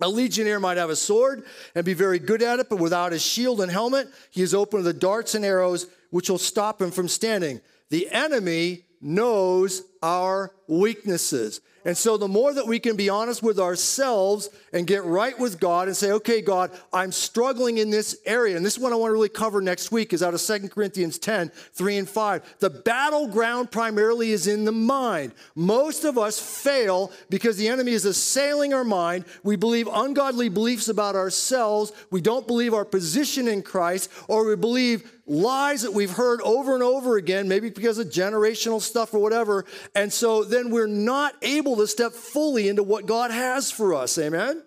A 0.00 0.08
legionnaire 0.08 0.60
might 0.60 0.76
have 0.76 0.90
a 0.90 0.96
sword 0.96 1.44
and 1.74 1.84
be 1.84 1.94
very 1.94 2.18
good 2.18 2.42
at 2.42 2.60
it, 2.60 2.68
but 2.68 2.78
without 2.78 3.12
his 3.12 3.22
shield 3.22 3.60
and 3.60 3.72
helmet, 3.72 4.08
he 4.30 4.42
is 4.42 4.54
open 4.54 4.80
to 4.80 4.84
the 4.84 4.92
darts 4.92 5.34
and 5.34 5.44
arrows 5.44 5.86
which 6.10 6.30
will 6.30 6.38
stop 6.38 6.80
him 6.80 6.90
from 6.90 7.08
standing. 7.08 7.60
The 7.90 8.08
enemy 8.10 8.84
knows 9.00 9.82
our 10.02 10.52
weaknesses. 10.68 11.60
And 11.86 11.96
so, 11.96 12.16
the 12.16 12.26
more 12.26 12.52
that 12.52 12.66
we 12.66 12.80
can 12.80 12.96
be 12.96 13.08
honest 13.08 13.44
with 13.44 13.60
ourselves 13.60 14.50
and 14.72 14.88
get 14.88 15.04
right 15.04 15.38
with 15.38 15.60
God 15.60 15.86
and 15.86 15.96
say, 15.96 16.10
okay, 16.10 16.42
God, 16.42 16.72
I'm 16.92 17.12
struggling 17.12 17.78
in 17.78 17.90
this 17.90 18.18
area. 18.26 18.56
And 18.56 18.66
this 18.66 18.72
is 18.72 18.80
what 18.80 18.92
I 18.92 18.96
want 18.96 19.10
to 19.10 19.12
really 19.12 19.28
cover 19.28 19.60
next 19.60 19.92
week 19.92 20.12
is 20.12 20.20
out 20.20 20.34
of 20.34 20.42
2 20.42 20.68
Corinthians 20.68 21.16
10, 21.16 21.50
3 21.50 21.96
and 21.98 22.08
5. 22.08 22.56
The 22.58 22.70
battleground 22.70 23.70
primarily 23.70 24.32
is 24.32 24.48
in 24.48 24.64
the 24.64 24.72
mind. 24.72 25.32
Most 25.54 26.02
of 26.02 26.18
us 26.18 26.40
fail 26.40 27.12
because 27.30 27.56
the 27.56 27.68
enemy 27.68 27.92
is 27.92 28.04
assailing 28.04 28.74
our 28.74 28.82
mind. 28.82 29.24
We 29.44 29.54
believe 29.54 29.86
ungodly 29.86 30.48
beliefs 30.48 30.88
about 30.88 31.14
ourselves. 31.14 31.92
We 32.10 32.20
don't 32.20 32.48
believe 32.48 32.74
our 32.74 32.84
position 32.84 33.46
in 33.46 33.62
Christ, 33.62 34.10
or 34.26 34.44
we 34.44 34.56
believe 34.56 35.12
lies 35.26 35.82
that 35.82 35.92
we've 35.92 36.10
heard 36.10 36.40
over 36.42 36.74
and 36.74 36.82
over 36.82 37.16
again, 37.16 37.48
maybe 37.48 37.68
because 37.70 37.98
of 37.98 38.08
generational 38.08 38.80
stuff 38.80 39.12
or 39.12 39.18
whatever. 39.18 39.64
And 39.94 40.12
so 40.12 40.44
then 40.44 40.70
we're 40.70 40.86
not 40.86 41.34
able 41.42 41.75
to 41.76 41.86
step 41.86 42.12
fully 42.12 42.68
into 42.68 42.82
what 42.82 43.06
God 43.06 43.30
has 43.30 43.70
for 43.70 43.94
us. 43.94 44.18
Amen? 44.18 44.42
Amen? 44.42 44.62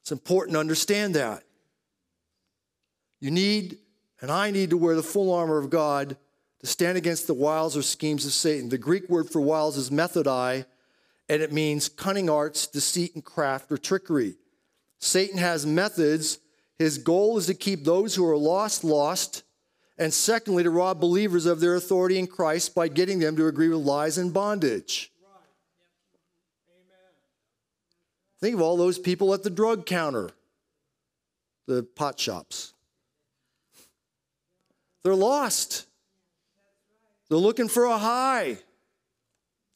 It's 0.00 0.12
important 0.12 0.54
to 0.54 0.60
understand 0.60 1.14
that. 1.14 1.44
You 3.20 3.30
need, 3.30 3.78
and 4.20 4.30
I 4.30 4.50
need 4.50 4.70
to 4.70 4.76
wear 4.76 4.96
the 4.96 5.02
full 5.02 5.32
armor 5.32 5.58
of 5.58 5.70
God 5.70 6.16
to 6.60 6.66
stand 6.66 6.98
against 6.98 7.26
the 7.26 7.34
wiles 7.34 7.76
or 7.76 7.82
schemes 7.82 8.26
of 8.26 8.32
Satan. 8.32 8.68
The 8.68 8.78
Greek 8.78 9.08
word 9.08 9.30
for 9.30 9.40
wiles 9.40 9.76
is 9.76 9.90
methodai, 9.90 10.66
and 11.28 11.42
it 11.42 11.52
means 11.52 11.88
cunning 11.88 12.28
arts, 12.28 12.66
deceit, 12.66 13.14
and 13.14 13.24
craft 13.24 13.70
or 13.70 13.78
trickery. 13.78 14.34
Satan 14.98 15.38
has 15.38 15.64
methods 15.66 16.38
his 16.82 16.98
goal 16.98 17.38
is 17.38 17.46
to 17.46 17.54
keep 17.54 17.84
those 17.84 18.16
who 18.16 18.28
are 18.28 18.36
lost, 18.36 18.82
lost, 18.82 19.44
and 19.98 20.12
secondly, 20.12 20.64
to 20.64 20.70
rob 20.70 21.00
believers 21.00 21.46
of 21.46 21.60
their 21.60 21.76
authority 21.76 22.18
in 22.18 22.26
Christ 22.26 22.74
by 22.74 22.88
getting 22.88 23.20
them 23.20 23.36
to 23.36 23.46
agree 23.46 23.68
with 23.68 23.78
lies 23.78 24.18
and 24.18 24.34
bondage. 24.34 25.11
Think 28.42 28.56
of 28.56 28.60
all 28.60 28.76
those 28.76 28.98
people 28.98 29.32
at 29.34 29.44
the 29.44 29.50
drug 29.50 29.86
counter, 29.86 30.30
the 31.68 31.84
pot 31.84 32.18
shops. 32.18 32.74
They're 35.04 35.14
lost. 35.14 35.86
They're 37.28 37.38
looking 37.38 37.68
for 37.68 37.84
a 37.84 37.96
high. 37.96 38.58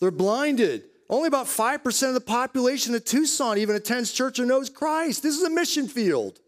They're 0.01 0.11
blinded. 0.11 0.83
Only 1.09 1.29
about 1.29 1.47
5% 1.47 2.09
of 2.09 2.15
the 2.15 2.21
population 2.21 2.93
of 2.97 3.05
Tucson 3.05 3.57
even 3.57 3.77
attends 3.77 4.13
church 4.13 4.41
or 4.41 4.45
knows 4.45 4.69
Christ. 4.69 5.23
This 5.23 5.37
is 5.37 5.45
a 5.45 5.51
mission 5.51 5.87
field. 5.87 6.41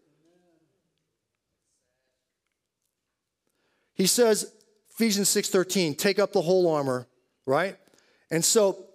He 3.93 4.07
says, 4.07 4.51
Ephesians 4.91 5.29
6:13, 5.29 5.97
take 5.97 6.19
up 6.19 6.33
the 6.33 6.41
whole 6.41 6.69
armor, 6.69 7.07
right? 7.45 7.77
And 8.29 8.43
so 8.43 8.88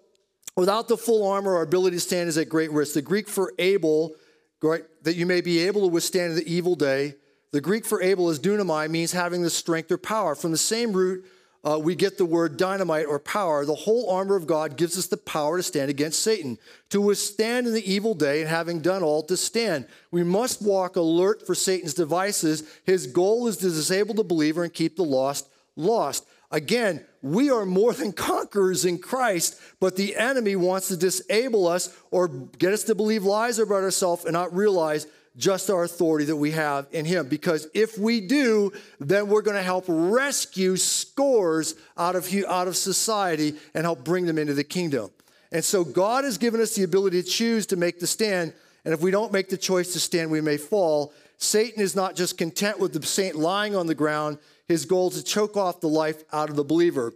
without 0.57 0.89
the 0.89 0.97
full 0.97 1.27
armor, 1.29 1.57
our 1.57 1.63
ability 1.63 1.97
to 1.97 2.01
stand 2.01 2.29
is 2.29 2.39
at 2.39 2.49
great 2.49 2.71
risk. 2.71 2.95
The 2.95 3.03
Greek 3.03 3.29
for 3.29 3.53
able, 3.59 4.15
right, 4.63 4.85
that 5.03 5.17
you 5.17 5.27
may 5.27 5.41
be 5.41 5.61
able 5.61 5.83
to 5.83 5.89
withstand 5.89 6.37
the 6.37 6.53
evil 6.53 6.75
day. 6.75 7.15
The 7.53 7.61
Greek 7.61 7.87
for 7.87 8.03
able 8.03 8.31
is 8.31 8.41
dunamai, 8.41 8.91
means 8.91 9.13
having 9.13 9.43
the 9.43 9.51
strength 9.51 9.91
or 9.93 9.99
power. 9.99 10.35
From 10.35 10.51
the 10.51 10.59
same 10.59 10.93
root, 10.93 11.25
uh, 11.65 11.79
we 11.79 11.95
get 11.95 12.19
the 12.19 12.27
word 12.27 12.57
dynamite 12.57 13.07
or 13.07 13.19
power. 13.19 13.65
The 13.65 13.75
whole 13.75 14.11
armor 14.11 14.37
of 14.37 14.47
God 14.47 14.77
gives 14.77 14.99
us 14.99 15.07
the 15.07 15.17
power 15.17 15.57
to 15.57 15.63
stand 15.63 15.89
against 15.89 16.21
Satan, 16.23 16.59
to 16.91 17.01
withstand 17.01 17.67
in 17.67 17.73
the 17.73 17.91
evil 17.91 18.15
day, 18.15 18.41
and 18.41 18.51
having 18.51 18.81
done 18.81 19.03
all, 19.03 19.23
to 19.23 19.37
stand. 19.37 19.87
We 20.11 20.25
must 20.25 20.61
walk 20.61 20.97
alert 20.97 21.47
for 21.47 21.55
Satan's 21.55 21.95
devices. 21.95 22.65
His 22.85 23.07
goal 23.07 23.47
is 23.47 23.57
to 23.59 23.71
disable 23.71 24.15
the 24.15 24.25
believer 24.25 24.63
and 24.63 24.73
keep 24.73 24.97
the 24.97 25.05
lost 25.05 25.49
lost. 25.77 26.27
Again, 26.51 27.05
we 27.25 27.51
are 27.51 27.64
more 27.64 27.95
than 27.95 28.12
conquerors 28.12 28.85
in 28.85 28.99
Christ, 28.99 29.59
but 29.81 29.97
the 29.97 30.14
enemy 30.14 30.57
wants 30.57 30.89
to 30.89 30.97
disable 30.97 31.66
us 31.66 31.97
or 32.11 32.29
get 32.29 32.75
us 32.75 32.85
to 32.85 32.95
believe 32.95 33.25
lies 33.25 33.59
about 33.59 33.83
ourselves 33.83 34.27
and 34.27 34.35
not 34.35 34.55
realize 34.55 35.07
just 35.35 35.70
our 35.70 35.85
authority 35.85 36.27
that 36.27 36.37
we 36.37 36.51
have 36.51 36.87
in 36.93 37.07
Him. 37.07 37.27
Because 37.29 37.66
if 37.72 37.97
we 37.97 38.20
do, 38.20 38.72
then 39.01 39.29
we're 39.29 39.41
going 39.41 39.57
to 39.57 39.62
help 39.62 39.87
rescue 39.89 40.77
scores 40.77 41.77
out 41.97 42.14
of, 42.14 42.29
out 42.47 42.68
of 42.68 42.77
society 42.77 43.55
and 43.72 43.85
help 43.85 44.05
bring 44.05 44.27
them 44.27 44.37
into 44.37 44.53
the 44.53 44.62
kingdom. 44.62 45.11
And 45.51 45.64
so 45.64 45.83
God 45.83 46.25
has 46.25 46.37
given 46.37 46.61
us 46.61 46.75
the 46.75 46.83
ability 46.83 47.22
to 47.22 47.29
choose 47.29 47.64
to 47.68 47.77
make 47.77 48.01
the 48.01 48.07
stand. 48.07 48.53
And 48.85 48.93
if 48.93 49.01
we 49.01 49.11
don't 49.11 49.33
make 49.33 49.49
the 49.49 49.57
choice 49.57 49.95
to 49.95 49.99
stand, 49.99 50.31
we 50.31 50.43
may 50.43 50.59
fall. 50.59 51.14
Satan 51.39 51.81
is 51.83 51.97
not 51.97 52.16
just 52.16 52.37
content 52.37 52.79
with 52.79 52.93
the 52.93 53.05
saint 53.07 53.35
lying 53.35 53.75
on 53.75 53.87
the 53.87 53.95
ground, 53.95 54.39
his 54.69 54.85
goal 54.85 55.11
is 55.11 55.17
to 55.17 55.25
choke 55.25 55.57
off 55.57 55.81
the 55.81 55.89
life 55.89 56.23
out 56.33 56.51
of 56.51 56.57
the 56.57 56.65
believer. 56.65 57.12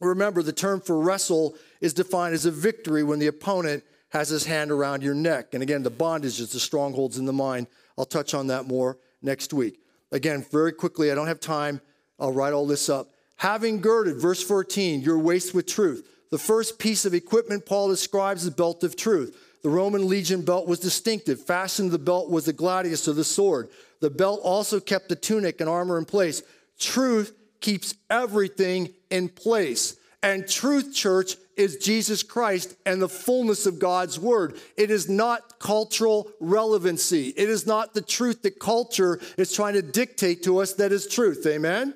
Remember, 0.00 0.42
the 0.42 0.52
term 0.52 0.80
for 0.80 0.98
wrestle 0.98 1.54
is 1.80 1.92
defined 1.92 2.34
as 2.34 2.46
a 2.46 2.50
victory 2.50 3.02
when 3.02 3.18
the 3.18 3.26
opponent 3.26 3.84
has 4.10 4.28
his 4.28 4.46
hand 4.46 4.70
around 4.70 5.02
your 5.02 5.14
neck. 5.14 5.52
And 5.52 5.62
again, 5.62 5.82
the 5.82 5.90
bondage 5.90 6.40
is 6.40 6.52
the 6.52 6.60
strongholds 6.60 7.18
in 7.18 7.26
the 7.26 7.32
mind. 7.32 7.66
I'll 7.98 8.06
touch 8.06 8.34
on 8.34 8.46
that 8.48 8.66
more 8.66 8.98
next 9.22 9.52
week. 9.52 9.80
Again, 10.10 10.44
very 10.50 10.72
quickly, 10.72 11.12
I 11.12 11.14
don't 11.14 11.26
have 11.26 11.40
time. 11.40 11.80
I'll 12.18 12.32
write 12.32 12.52
all 12.52 12.66
this 12.66 12.88
up. 12.88 13.10
Having 13.36 13.80
girded, 13.80 14.20
verse 14.20 14.42
14, 14.42 15.02
your 15.02 15.18
waist 15.18 15.54
with 15.54 15.66
truth. 15.66 16.06
The 16.30 16.38
first 16.38 16.78
piece 16.78 17.04
of 17.04 17.14
equipment 17.14 17.66
Paul 17.66 17.88
describes 17.88 18.44
the 18.44 18.50
belt 18.50 18.84
of 18.84 18.96
truth. 18.96 19.36
The 19.62 19.68
Roman 19.68 20.08
legion 20.08 20.42
belt 20.42 20.66
was 20.66 20.80
distinctive. 20.80 21.40
Fastened 21.40 21.90
to 21.90 21.98
the 21.98 22.04
belt 22.04 22.30
was 22.30 22.46
the 22.46 22.52
gladius 22.52 23.06
or 23.08 23.12
the 23.12 23.24
sword. 23.24 23.68
The 24.00 24.10
belt 24.10 24.40
also 24.42 24.80
kept 24.80 25.08
the 25.08 25.16
tunic 25.16 25.60
and 25.60 25.68
armor 25.68 25.98
in 25.98 26.04
place. 26.04 26.42
Truth 26.80 27.32
keeps 27.60 27.94
everything 28.08 28.90
in 29.10 29.28
place. 29.28 29.96
And 30.22 30.48
truth, 30.48 30.94
church, 30.94 31.36
is 31.56 31.76
Jesus 31.76 32.22
Christ 32.22 32.74
and 32.86 33.00
the 33.00 33.08
fullness 33.08 33.66
of 33.66 33.78
God's 33.78 34.18
word. 34.18 34.58
It 34.76 34.90
is 34.90 35.08
not 35.08 35.58
cultural 35.58 36.30
relevancy. 36.40 37.28
It 37.36 37.48
is 37.50 37.66
not 37.66 37.92
the 37.92 38.00
truth 38.00 38.42
that 38.42 38.58
culture 38.58 39.20
is 39.36 39.52
trying 39.52 39.74
to 39.74 39.82
dictate 39.82 40.42
to 40.44 40.58
us 40.58 40.72
that 40.74 40.90
is 40.90 41.06
truth. 41.06 41.46
Amen? 41.46 41.82
Amen. 41.82 41.94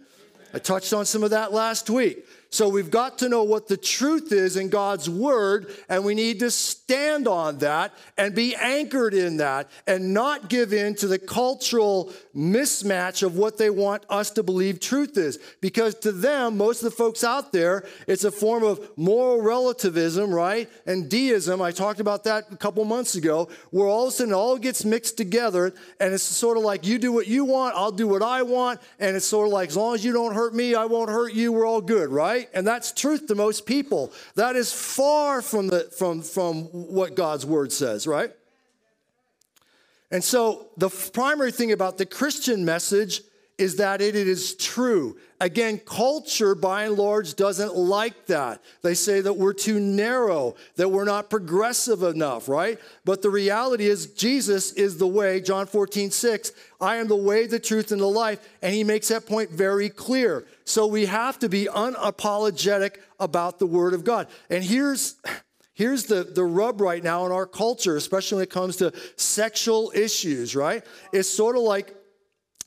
I 0.53 0.59
touched 0.59 0.93
on 0.93 1.07
some 1.07 1.23
of 1.23 1.31
that 1.31 1.53
last 1.53 1.89
week. 1.89 2.27
So 2.51 2.69
we've 2.69 2.91
got 2.91 3.19
to 3.19 3.29
know 3.29 3.43
what 3.43 3.67
the 3.67 3.77
truth 3.77 4.33
is 4.33 4.57
in 4.57 4.69
God's 4.69 5.11
word, 5.11 5.75
and 5.89 6.05
we 6.05 6.15
need 6.15 6.39
to 6.41 6.51
stand 6.85 7.27
on 7.27 7.57
that 7.59 7.95
and 8.19 8.35
be 8.35 8.55
anchored 8.57 9.15
in 9.15 9.39
that 9.39 9.71
and 9.87 10.13
not 10.13 10.51
give 10.51 10.75
in 10.75 10.95
to 10.95 11.07
the 11.07 11.19
cultural 11.19 12.13
mismatch 12.37 13.23
of 13.23 13.37
what 13.37 13.57
they 13.57 13.71
want 13.71 14.05
us 14.11 14.31
to 14.31 14.43
believe 14.43 14.81
truth 14.81 15.17
is. 15.17 15.39
Because 15.63 15.95
to 15.95 16.13
them, 16.13 16.59
most 16.59 16.83
of 16.83 16.91
the 16.91 16.97
folks 16.97 17.25
out 17.25 17.53
there, 17.53 17.87
it's 18.07 18.25
a 18.25 18.31
form 18.31 18.63
of 18.63 18.87
moral 18.97 19.41
relativism, 19.41 20.33
right? 20.33 20.69
And 20.87 21.09
deism. 21.09 21.63
I 21.63 21.71
talked 21.71 22.01
about 22.01 22.25
that 22.25 22.45
a 22.53 22.57
couple 22.57 22.85
months 22.85 23.15
ago, 23.15 23.49
where 23.71 23.87
all 23.87 24.09
of 24.09 24.09
a 24.09 24.13
sudden 24.13 24.35
it 24.35 24.37
all 24.37 24.59
gets 24.59 24.85
mixed 24.85 25.17
together, 25.17 25.73
and 26.01 26.13
it's 26.13 26.23
sort 26.23 26.59
of 26.59 26.65
like 26.65 26.87
you 26.87 26.99
do 26.99 27.13
what 27.13 27.27
you 27.27 27.47
want, 27.47 27.75
I'll 27.77 27.93
do 27.93 28.07
what 28.07 28.23
I 28.23 28.43
want, 28.43 28.81
and 29.01 29.17
it's 29.17 29.27
sort 29.27 29.47
of 29.47 29.55
like 29.55 29.71
as 29.71 29.77
long 29.77 29.95
as 29.95 30.05
you 30.05 30.13
don't 30.13 30.35
hurt 30.35 30.55
me, 30.55 30.75
I 30.75 30.85
won't 30.85 31.09
hurt 31.09 31.33
you, 31.33 31.51
we're 31.51 31.67
all 31.67 31.81
good, 31.81 32.11
right? 32.11 32.51
And 32.53 32.67
that's 32.67 32.93
truth 32.93 33.27
to 33.29 33.35
most 33.35 33.65
people. 33.65 34.13
That 34.35 34.55
is 34.55 34.71
far 34.71 35.41
from, 35.41 35.69
the, 35.69 35.91
from, 35.97 36.21
from 36.21 36.69
what 36.75 37.15
God's 37.15 37.47
word 37.47 37.73
says, 37.73 38.05
right? 38.05 38.33
And 40.11 40.25
so 40.25 40.67
the 40.77 40.89
primary 40.89 41.53
thing 41.53 41.71
about 41.71 41.99
the 41.99 42.07
Christian 42.07 42.65
message 42.65 43.21
is 43.57 43.77
that 43.77 44.01
it 44.01 44.17
is 44.17 44.57
true. 44.57 45.17
Again, 45.41 45.79
culture 45.79 46.57
by 46.57 46.87
and 46.87 46.97
large 46.97 47.37
doesn't 47.37 47.77
like 47.77 48.27
that. 48.27 48.61
They 48.83 48.95
say 48.95 49.21
that 49.21 49.35
we're 49.35 49.53
too 49.53 49.79
narrow, 49.79 50.57
that 50.75 50.91
we're 50.91 51.05
not 51.05 51.31
progressive 51.31 52.03
enough, 52.03 52.49
right? 52.49 52.81
But 53.05 53.23
the 53.23 53.31
reality 53.31 53.87
is, 53.87 54.07
Jesus 54.15 54.73
is 54.73 54.99
the 54.99 55.07
way. 55.07 55.41
John 55.41 55.67
14, 55.67 56.11
6, 56.11 56.53
I 56.81 56.97
am 56.97 57.07
the 57.07 57.15
way, 57.15 57.47
the 57.47 57.61
truth, 57.61 57.93
and 57.93 58.01
the 58.01 58.07
life. 58.07 58.41
And 58.63 58.75
he 58.75 58.83
makes 58.83 59.09
that 59.09 59.27
point 59.27 59.51
very 59.51 59.89
clear. 59.91 60.45
So 60.65 60.89
we 60.89 61.07
have 61.07 61.39
to 61.39 61.49
be 61.49 61.67
unapologetic 61.67 62.97
about 63.21 63.61
the 63.61 63.67
Word 63.67 63.95
of 63.95 64.03
God. 64.03 64.27
And 64.51 64.65
here's. 64.65 65.15
Here's 65.75 66.05
the, 66.05 66.25
the 66.25 66.45
rub 66.45 66.81
right 66.81 67.03
now 67.03 67.27
in 67.27 67.33
our 67.33 67.47
culture, 67.47 67.97
especially 67.97 68.37
when 68.37 68.43
it 68.45 68.51
comes 68.51 68.77
to 68.77 68.93
sexual 69.17 69.93
issues, 69.95 70.55
right? 70.55 70.85
It's 71.13 71.29
sort 71.29 71.57
of 71.57 71.63
like 71.63 71.95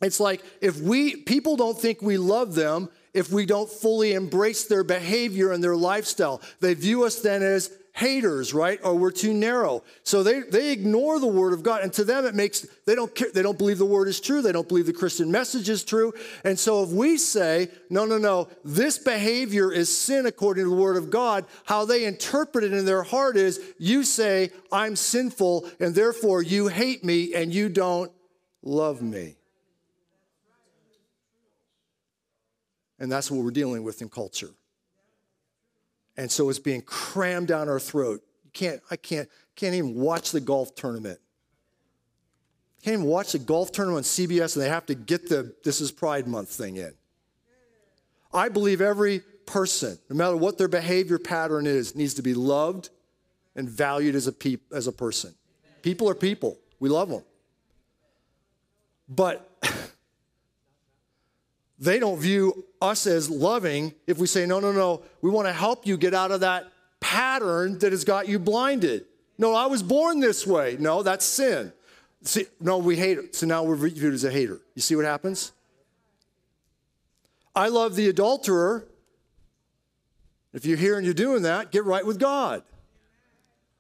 it's 0.01 0.19
like 0.19 0.43
if 0.61 0.79
we 0.79 1.15
people 1.15 1.55
don't 1.55 1.79
think 1.79 2.01
we 2.01 2.17
love 2.17 2.53
them 2.53 2.89
if 3.13 3.31
we 3.31 3.47
don't 3.47 3.69
fully 3.69 4.13
embrace 4.13 4.65
their 4.65 4.83
behavior 4.83 5.51
and 5.51 5.63
their 5.63 5.75
lifestyle. 5.75 6.39
They 6.59 6.75
view 6.75 7.03
us 7.03 7.19
then 7.19 7.41
as 7.41 7.71
haters, 7.97 8.53
right? 8.53 8.79
Or 8.83 8.93
we're 8.93 9.09
too 9.09 9.33
narrow. 9.33 9.83
So 10.03 10.21
they, 10.21 10.41
they 10.41 10.71
ignore 10.71 11.19
the 11.19 11.25
word 11.25 11.51
of 11.51 11.63
God. 11.63 11.81
And 11.81 11.91
to 11.93 12.03
them, 12.03 12.25
it 12.25 12.35
makes, 12.35 12.67
they 12.85 12.93
don't 12.93 13.13
care, 13.13 13.29
they 13.33 13.41
don't 13.41 13.57
believe 13.57 13.79
the 13.79 13.85
word 13.85 14.07
is 14.07 14.21
true. 14.21 14.43
They 14.43 14.51
don't 14.51 14.67
believe 14.67 14.85
the 14.85 14.93
Christian 14.93 15.31
message 15.31 15.67
is 15.67 15.83
true. 15.83 16.13
And 16.43 16.59
so 16.59 16.83
if 16.83 16.89
we 16.89 17.17
say, 17.17 17.69
no, 17.89 18.05
no, 18.05 18.19
no, 18.19 18.49
this 18.63 18.99
behavior 18.99 19.71
is 19.71 19.95
sin 19.95 20.27
according 20.27 20.65
to 20.65 20.69
the 20.69 20.75
word 20.75 20.95
of 20.95 21.09
God, 21.09 21.45
how 21.65 21.85
they 21.85 22.05
interpret 22.05 22.63
it 22.63 22.71
in 22.71 22.85
their 22.85 23.01
heart 23.01 23.35
is, 23.35 23.59
you 23.79 24.03
say, 24.03 24.51
I'm 24.71 24.95
sinful, 24.95 25.67
and 25.79 25.95
therefore 25.95 26.43
you 26.43 26.67
hate 26.67 27.03
me 27.03 27.33
and 27.33 27.51
you 27.51 27.67
don't 27.67 28.11
love 28.61 29.01
me. 29.01 29.37
And 32.99 33.11
that's 33.11 33.31
what 33.31 33.43
we're 33.43 33.49
dealing 33.49 33.81
with 33.81 34.03
in 34.03 34.09
culture. 34.09 34.51
And 36.17 36.31
so 36.31 36.49
it's 36.49 36.59
being 36.59 36.81
crammed 36.81 37.47
down 37.47 37.69
our 37.69 37.79
throat. 37.79 38.21
You 38.43 38.51
can't, 38.51 38.81
I 38.89 38.95
can't, 38.95 39.29
can't 39.55 39.75
even 39.75 39.95
watch 39.95 40.31
the 40.31 40.41
golf 40.41 40.75
tournament. 40.75 41.19
Can't 42.83 42.95
even 42.95 43.05
watch 43.05 43.33
the 43.33 43.39
golf 43.39 43.71
tournament 43.71 43.97
on 43.99 44.03
CBS 44.03 44.55
and 44.55 44.63
they 44.63 44.69
have 44.69 44.85
to 44.87 44.95
get 44.95 45.29
the 45.29 45.53
This 45.63 45.81
is 45.81 45.91
Pride 45.91 46.27
Month 46.27 46.49
thing 46.49 46.77
in. 46.77 46.93
I 48.33 48.49
believe 48.49 48.81
every 48.81 49.21
person, 49.45 49.97
no 50.09 50.15
matter 50.15 50.37
what 50.37 50.57
their 50.57 50.67
behavior 50.67 51.17
pattern 51.17 51.65
is, 51.65 51.95
needs 51.95 52.15
to 52.15 52.21
be 52.21 52.33
loved 52.33 52.89
and 53.55 53.69
valued 53.69 54.15
as 54.15 54.27
a, 54.27 54.31
peop, 54.31 54.61
as 54.71 54.87
a 54.87 54.91
person. 54.91 55.33
People 55.81 56.09
are 56.09 56.15
people. 56.15 56.59
We 56.79 56.89
love 56.89 57.09
them. 57.09 57.23
But 59.09 59.46
they 61.79 61.99
don't 61.99 62.17
view 62.17 62.65
us 62.81 63.05
as 63.07 63.29
loving 63.29 63.93
if 64.07 64.17
we 64.17 64.27
say, 64.27 64.45
no, 64.45 64.59
no, 64.59 64.71
no, 64.71 65.03
we 65.21 65.29
want 65.29 65.47
to 65.47 65.53
help 65.53 65.85
you 65.85 65.97
get 65.97 66.13
out 66.13 66.31
of 66.31 66.41
that 66.41 66.67
pattern 66.99 67.77
that 67.79 67.91
has 67.91 68.03
got 68.03 68.27
you 68.27 68.39
blinded. 68.39 69.05
No, 69.37 69.53
I 69.53 69.67
was 69.67 69.83
born 69.83 70.19
this 70.19 70.47
way. 70.47 70.77
No, 70.79 71.03
that's 71.03 71.25
sin. 71.25 71.71
See, 72.23 72.45
no, 72.59 72.79
we 72.79 72.95
hate 72.95 73.19
it. 73.19 73.35
So 73.35 73.45
now 73.45 73.63
we're 73.63 73.75
viewed 73.75 74.13
as 74.13 74.23
a 74.23 74.31
hater. 74.31 74.59
You 74.73 74.81
see 74.81 74.95
what 74.95 75.05
happens? 75.05 75.51
I 77.55 77.69
love 77.69 77.95
the 77.95 78.09
adulterer. 78.09 78.87
If 80.53 80.65
you're 80.65 80.77
here 80.77 80.97
and 80.97 81.05
you're 81.05 81.13
doing 81.13 81.43
that, 81.43 81.71
get 81.71 81.85
right 81.85 82.05
with 82.05 82.19
God. 82.19 82.63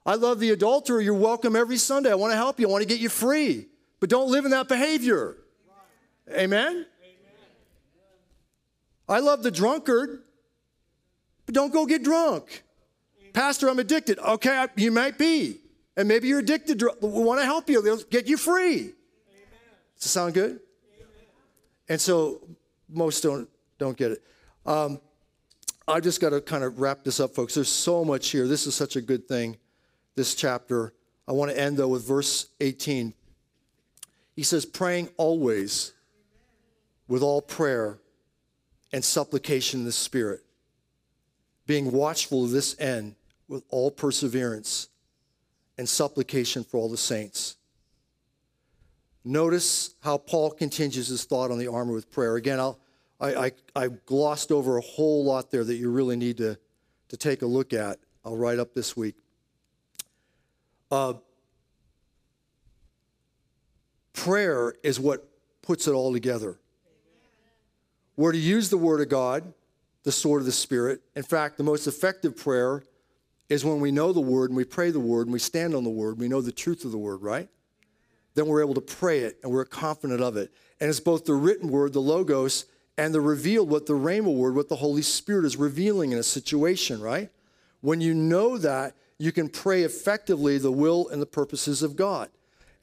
I 0.05 0.15
love 0.15 0.39
the 0.39 0.51
adulterer. 0.51 1.01
You're 1.01 1.15
welcome 1.15 1.55
every 1.55 1.77
Sunday. 1.77 2.11
I 2.11 2.15
want 2.15 2.31
to 2.31 2.37
help 2.37 2.59
you. 2.59 2.67
I 2.67 2.71
want 2.71 2.83
to 2.83 2.87
get 2.87 2.99
you 2.99 3.09
free. 3.09 3.67
But 3.99 4.09
don't 4.09 4.31
live 4.31 4.45
in 4.45 4.51
that 4.51 4.67
behavior. 4.67 5.37
Amen? 6.31 6.85
I 9.09 9.19
love 9.19 9.43
the 9.43 9.51
drunkard, 9.51 10.23
but 11.45 11.55
don't 11.55 11.71
go 11.71 11.85
get 11.85 12.03
drunk. 12.03 12.63
Pastor, 13.33 13.69
I'm 13.69 13.79
addicted. 13.79 14.19
Okay, 14.19 14.65
you 14.75 14.91
might 14.91 15.17
be. 15.17 15.59
And 15.95 16.07
maybe 16.07 16.27
you're 16.27 16.39
addicted. 16.39 16.81
We 17.01 17.09
want 17.09 17.39
to 17.39 17.45
help 17.45 17.69
you. 17.69 17.81
They'll 17.81 17.97
get 17.97 18.27
you 18.27 18.37
free. 18.37 18.75
Amen. 18.75 18.93
Does 19.95 20.05
it 20.05 20.09
sound 20.09 20.33
good? 20.33 20.51
Amen. 20.51 20.59
And 21.89 22.01
so 22.01 22.41
most 22.89 23.21
don't 23.21 23.47
don't 23.77 23.97
get 23.97 24.11
it. 24.11 24.23
Um, 24.65 24.99
I 25.87 25.99
just 25.99 26.19
got 26.19 26.31
to 26.31 26.41
kind 26.41 26.63
of 26.63 26.79
wrap 26.79 27.03
this 27.03 27.19
up, 27.19 27.33
folks. 27.33 27.55
There's 27.55 27.69
so 27.69 28.03
much 28.03 28.29
here. 28.29 28.47
This 28.47 28.67
is 28.67 28.75
such 28.75 28.95
a 28.95 29.01
good 29.01 29.27
thing, 29.27 29.57
this 30.15 30.35
chapter. 30.35 30.93
I 31.27 31.31
want 31.31 31.51
to 31.51 31.59
end, 31.59 31.77
though, 31.77 31.87
with 31.87 32.05
verse 32.05 32.47
18. 32.59 33.13
He 34.35 34.43
says, 34.43 34.65
praying 34.65 35.09
always 35.17 35.93
with 37.07 37.23
all 37.23 37.41
prayer 37.41 37.99
and 38.91 39.03
supplication 39.03 39.81
in 39.81 39.85
the 39.85 39.91
Spirit, 39.91 40.41
being 41.65 41.91
watchful 41.91 42.45
of 42.45 42.51
this 42.51 42.79
end 42.79 43.15
with 43.47 43.63
all 43.69 43.91
perseverance 43.91 44.89
and 45.77 45.87
supplication 45.87 46.63
for 46.63 46.77
all 46.77 46.89
the 46.89 46.97
saints. 46.97 47.57
Notice 49.23 49.95
how 50.01 50.17
Paul 50.17 50.51
continues 50.51 51.09
his 51.09 51.25
thought 51.25 51.51
on 51.51 51.57
the 51.57 51.67
armor 51.67 51.93
with 51.93 52.09
prayer. 52.09 52.37
Again, 52.37 52.59
I'll, 52.59 52.79
I, 53.19 53.35
I, 53.35 53.51
I 53.75 53.87
glossed 54.05 54.51
over 54.51 54.77
a 54.77 54.81
whole 54.81 55.25
lot 55.25 55.51
there 55.51 55.63
that 55.63 55.75
you 55.75 55.91
really 55.91 56.15
need 56.15 56.37
to, 56.37 56.57
to 57.09 57.17
take 57.17 57.41
a 57.41 57.45
look 57.45 57.73
at. 57.73 57.99
I'll 58.23 58.37
write 58.37 58.59
up 58.59 58.73
this 58.73 58.95
week. 58.95 59.15
Uh, 60.89 61.15
prayer 64.13 64.73
is 64.83 64.99
what 64.99 65.27
puts 65.61 65.87
it 65.87 65.91
all 65.91 66.13
together. 66.13 66.57
We're 68.17 68.33
to 68.33 68.37
use 68.37 68.69
the 68.69 68.77
Word 68.77 68.99
of 68.99 69.07
God, 69.07 69.53
the 70.03 70.11
sword 70.11 70.41
of 70.41 70.45
the 70.45 70.51
Spirit. 70.51 71.01
In 71.15 71.23
fact, 71.23 71.57
the 71.57 71.63
most 71.63 71.87
effective 71.87 72.35
prayer 72.35 72.83
is 73.47 73.63
when 73.63 73.79
we 73.79 73.91
know 73.91 74.11
the 74.11 74.19
Word 74.19 74.49
and 74.49 74.57
we 74.57 74.65
pray 74.65 74.91
the 74.91 74.99
Word 74.99 75.27
and 75.27 75.33
we 75.33 75.39
stand 75.39 75.73
on 75.73 75.85
the 75.85 75.89
Word, 75.89 76.19
we 76.19 76.27
know 76.27 76.41
the 76.41 76.51
truth 76.51 76.83
of 76.83 76.91
the 76.91 76.97
Word, 76.97 77.21
right? 77.21 77.47
then 78.37 78.45
we're 78.45 78.61
able 78.61 78.75
to 78.75 78.81
pray 78.81 79.21
it 79.21 79.39
and 79.41 79.51
we're 79.51 79.65
confident 79.65 80.21
of 80.21 80.37
it. 80.37 80.53
And 80.79 80.87
it's 80.89 80.99
both 80.99 81.25
the 81.25 81.33
written 81.33 81.69
word, 81.69 81.93
the 81.93 81.99
logos, 81.99 82.65
and 82.95 83.13
the 83.13 83.19
revealed, 83.19 83.67
what 83.67 83.87
the 83.87 83.93
rhema 83.93 84.33
word, 84.33 84.55
what 84.55 84.69
the 84.69 84.75
Holy 84.75 85.01
Spirit 85.01 85.43
is 85.43 85.57
revealing 85.57 86.11
in 86.11 86.19
a 86.19 86.23
situation, 86.23 87.01
right? 87.01 87.31
When 87.81 87.99
you 87.99 88.13
know 88.13 88.59
that, 88.59 88.93
you 89.17 89.31
can 89.31 89.49
pray 89.49 89.81
effectively 89.81 90.59
the 90.59 90.71
will 90.71 91.09
and 91.09 91.19
the 91.19 91.25
purposes 91.25 91.81
of 91.81 91.95
God. 91.95 92.29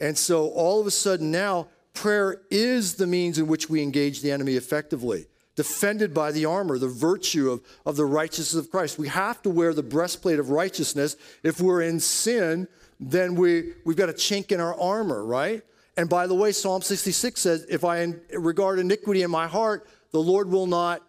And 0.01 0.19
so 0.19 0.49
all 0.49 0.81
of 0.81 0.89
a 0.89 0.91
sudden 0.91 1.31
now, 1.31 1.69
prayer 1.95 2.43
is 2.51 2.97
the 2.97 3.07
means 3.07 3.39
in 3.39 3.47
which 3.47 3.71
we 3.71 3.83
engage 3.83 4.21
the 4.21 4.31
enemy 4.33 4.55
effectively, 4.55 5.27
defended 5.57 6.13
by 6.13 6.33
the 6.33 6.45
armor, 6.45 6.79
the 6.79 6.89
virtue 6.89 7.51
of, 7.51 7.63
of 7.87 7.97
the 7.97 8.05
righteousness 8.05 8.63
of 8.63 8.71
Christ. 8.71 8.99
We 8.99 9.09
have 9.09 9.41
to 9.43 9.51
wear 9.51 9.73
the 9.73 9.83
breastplate 9.83 10.39
of 10.39 10.51
righteousness. 10.51 11.17
If 11.43 11.61
we're 11.61 11.83
in 11.83 12.01
sin, 12.01 12.69
then 13.01 13.35
we, 13.35 13.73
we've 13.85 13.97
got 13.97 14.09
a 14.09 14.15
chink 14.15 14.53
in 14.53 14.61
our 14.61 14.79
armor, 14.79 15.25
right? 15.25 15.63
And 15.97 16.09
by 16.09 16.27
the 16.27 16.35
way, 16.35 16.53
Psalm 16.53 16.83
66 16.83 17.41
says, 17.41 17.67
If 17.69 17.85
I 17.85 18.07
regard 18.33 18.79
iniquity 18.79 19.23
in 19.23 19.31
my 19.31 19.47
heart, 19.47 19.87
the 20.11 20.21
Lord 20.21 20.51
will 20.51 20.67
not 20.67 21.03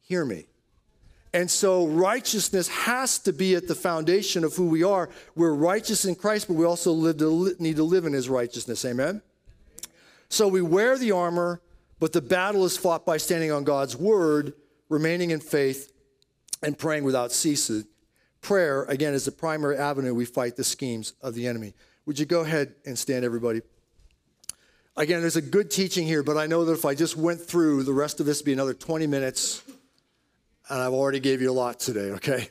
hear 0.00 0.24
me. 0.24 0.46
And 1.34 1.50
so 1.50 1.86
righteousness 1.86 2.68
has 2.68 3.18
to 3.20 3.32
be 3.32 3.56
at 3.56 3.66
the 3.66 3.74
foundation 3.74 4.44
of 4.44 4.54
who 4.54 4.66
we 4.66 4.84
are. 4.84 5.10
We're 5.34 5.52
righteous 5.52 6.04
in 6.04 6.14
Christ, 6.14 6.46
but 6.46 6.54
we 6.54 6.64
also 6.64 7.12
to, 7.12 7.56
need 7.58 7.76
to 7.76 7.82
live 7.82 8.06
in 8.06 8.12
his 8.12 8.28
righteousness. 8.28 8.84
Amen? 8.84 9.20
So 10.34 10.48
we 10.48 10.62
wear 10.62 10.98
the 10.98 11.12
armor, 11.12 11.60
but 12.00 12.12
the 12.12 12.20
battle 12.20 12.64
is 12.64 12.76
fought 12.76 13.06
by 13.06 13.18
standing 13.18 13.52
on 13.52 13.62
God's 13.62 13.96
word, 13.96 14.54
remaining 14.88 15.30
in 15.30 15.38
faith, 15.38 15.92
and 16.60 16.76
praying 16.76 17.04
without 17.04 17.30
ceasing. 17.30 17.84
Prayer, 18.40 18.82
again, 18.86 19.14
is 19.14 19.26
the 19.26 19.30
primary 19.30 19.76
avenue 19.76 20.12
we 20.12 20.24
fight 20.24 20.56
the 20.56 20.64
schemes 20.64 21.12
of 21.22 21.36
the 21.36 21.46
enemy. 21.46 21.72
Would 22.06 22.18
you 22.18 22.26
go 22.26 22.40
ahead 22.40 22.74
and 22.84 22.98
stand, 22.98 23.24
everybody? 23.24 23.62
Again, 24.96 25.20
there's 25.20 25.36
a 25.36 25.40
good 25.40 25.70
teaching 25.70 26.04
here, 26.04 26.24
but 26.24 26.36
I 26.36 26.48
know 26.48 26.64
that 26.64 26.72
if 26.72 26.84
I 26.84 26.96
just 26.96 27.16
went 27.16 27.40
through, 27.40 27.84
the 27.84 27.92
rest 27.92 28.18
of 28.18 28.26
this 28.26 28.40
would 28.40 28.46
be 28.46 28.52
another 28.52 28.74
20 28.74 29.06
minutes 29.06 29.62
and 30.68 30.82
I've 30.82 30.94
already 30.94 31.20
gave 31.20 31.42
you 31.42 31.50
a 31.52 31.54
lot 31.54 31.78
today, 31.78 32.10
okay? 32.10 32.48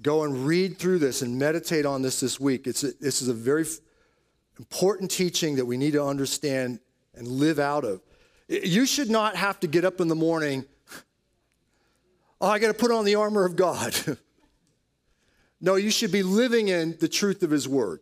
Go 0.00 0.24
and 0.24 0.46
read 0.46 0.78
through 0.78 1.00
this 1.00 1.20
and 1.20 1.38
meditate 1.38 1.84
on 1.84 2.00
this 2.00 2.20
this 2.20 2.40
week. 2.40 2.66
It's 2.66 2.82
a, 2.82 2.92
this 2.98 3.20
is 3.20 3.28
a 3.28 3.34
very 3.34 3.66
important 4.60 5.10
teaching 5.10 5.56
that 5.56 5.64
we 5.64 5.78
need 5.78 5.94
to 5.94 6.04
understand 6.04 6.80
and 7.14 7.26
live 7.26 7.58
out 7.58 7.82
of. 7.82 8.02
You 8.46 8.84
should 8.84 9.08
not 9.08 9.34
have 9.34 9.58
to 9.60 9.66
get 9.66 9.86
up 9.86 10.02
in 10.02 10.08
the 10.08 10.14
morning, 10.14 10.66
oh, 12.42 12.48
I 12.48 12.58
got 12.58 12.66
to 12.66 12.74
put 12.74 12.90
on 12.90 13.06
the 13.06 13.14
armor 13.14 13.46
of 13.46 13.56
God. 13.56 13.96
no, 15.62 15.76
you 15.76 15.90
should 15.90 16.12
be 16.12 16.22
living 16.22 16.68
in 16.68 16.98
the 17.00 17.08
truth 17.08 17.42
of 17.42 17.50
His 17.50 17.66
Word. 17.66 18.00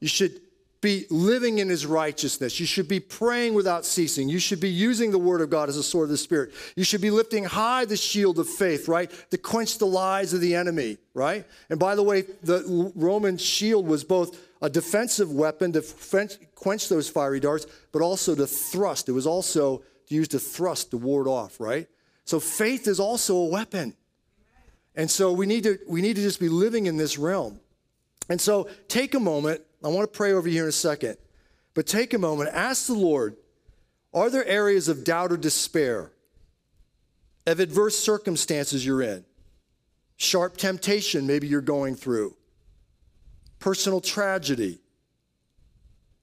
You 0.00 0.08
should 0.08 0.40
be 0.80 1.06
living 1.10 1.58
in 1.58 1.68
his 1.68 1.86
righteousness. 1.86 2.58
You 2.58 2.66
should 2.66 2.88
be 2.88 2.98
praying 2.98 3.54
without 3.54 3.86
ceasing. 3.86 4.28
You 4.28 4.40
should 4.40 4.60
be 4.60 4.68
using 4.68 5.12
the 5.12 5.18
word 5.18 5.40
of 5.40 5.48
God 5.48 5.68
as 5.68 5.76
a 5.76 5.82
sword 5.82 6.06
of 6.06 6.10
the 6.10 6.16
Spirit. 6.18 6.52
You 6.74 6.82
should 6.82 7.00
be 7.00 7.10
lifting 7.10 7.44
high 7.44 7.84
the 7.84 7.96
shield 7.96 8.40
of 8.40 8.48
faith, 8.48 8.88
right? 8.88 9.08
To 9.30 9.38
quench 9.38 9.78
the 9.78 9.86
lies 9.86 10.34
of 10.34 10.40
the 10.40 10.56
enemy, 10.56 10.98
right? 11.14 11.46
And 11.70 11.78
by 11.78 11.94
the 11.94 12.02
way, 12.02 12.22
the 12.42 12.92
Roman 12.96 13.38
shield 13.38 13.86
was 13.86 14.02
both 14.02 14.36
a 14.62 14.70
defensive 14.70 15.30
weapon 15.30 15.72
to 15.72 15.82
quench 16.54 16.88
those 16.88 17.08
fiery 17.08 17.40
darts, 17.40 17.66
but 17.92 18.00
also 18.00 18.34
to 18.34 18.46
thrust. 18.46 19.08
It 19.08 19.12
was 19.12 19.26
also 19.26 19.82
used 20.08 20.30
to 20.30 20.38
thrust 20.38 20.92
to 20.92 20.96
ward 20.96 21.26
off, 21.26 21.60
right? 21.60 21.88
So 22.24 22.40
faith 22.40 22.86
is 22.86 23.00
also 23.00 23.36
a 23.36 23.46
weapon. 23.46 23.94
And 24.94 25.10
so 25.10 25.32
we 25.32 25.46
need 25.46 25.64
to 25.64 25.78
we 25.88 26.00
need 26.00 26.16
to 26.16 26.22
just 26.22 26.40
be 26.40 26.48
living 26.48 26.86
in 26.86 26.96
this 26.96 27.18
realm. 27.18 27.60
And 28.28 28.40
so 28.40 28.68
take 28.88 29.14
a 29.14 29.20
moment 29.20 29.62
I 29.84 29.88
want 29.88 30.10
to 30.10 30.16
pray 30.16 30.32
over 30.32 30.48
you 30.48 30.54
here 30.54 30.62
in 30.64 30.68
a 30.68 30.72
second. 30.72 31.16
But 31.74 31.86
take 31.86 32.14
a 32.14 32.18
moment, 32.18 32.50
ask 32.52 32.86
the 32.86 32.94
Lord 32.94 33.36
are 34.14 34.28
there 34.28 34.44
areas 34.44 34.88
of 34.88 35.04
doubt 35.04 35.32
or 35.32 35.38
despair, 35.38 36.12
of 37.46 37.60
adverse 37.60 37.98
circumstances 37.98 38.84
you're 38.84 39.00
in, 39.00 39.24
sharp 40.16 40.58
temptation 40.58 41.26
maybe 41.26 41.46
you're 41.46 41.62
going 41.62 41.94
through, 41.94 42.36
personal 43.62 44.00
tragedy, 44.00 44.80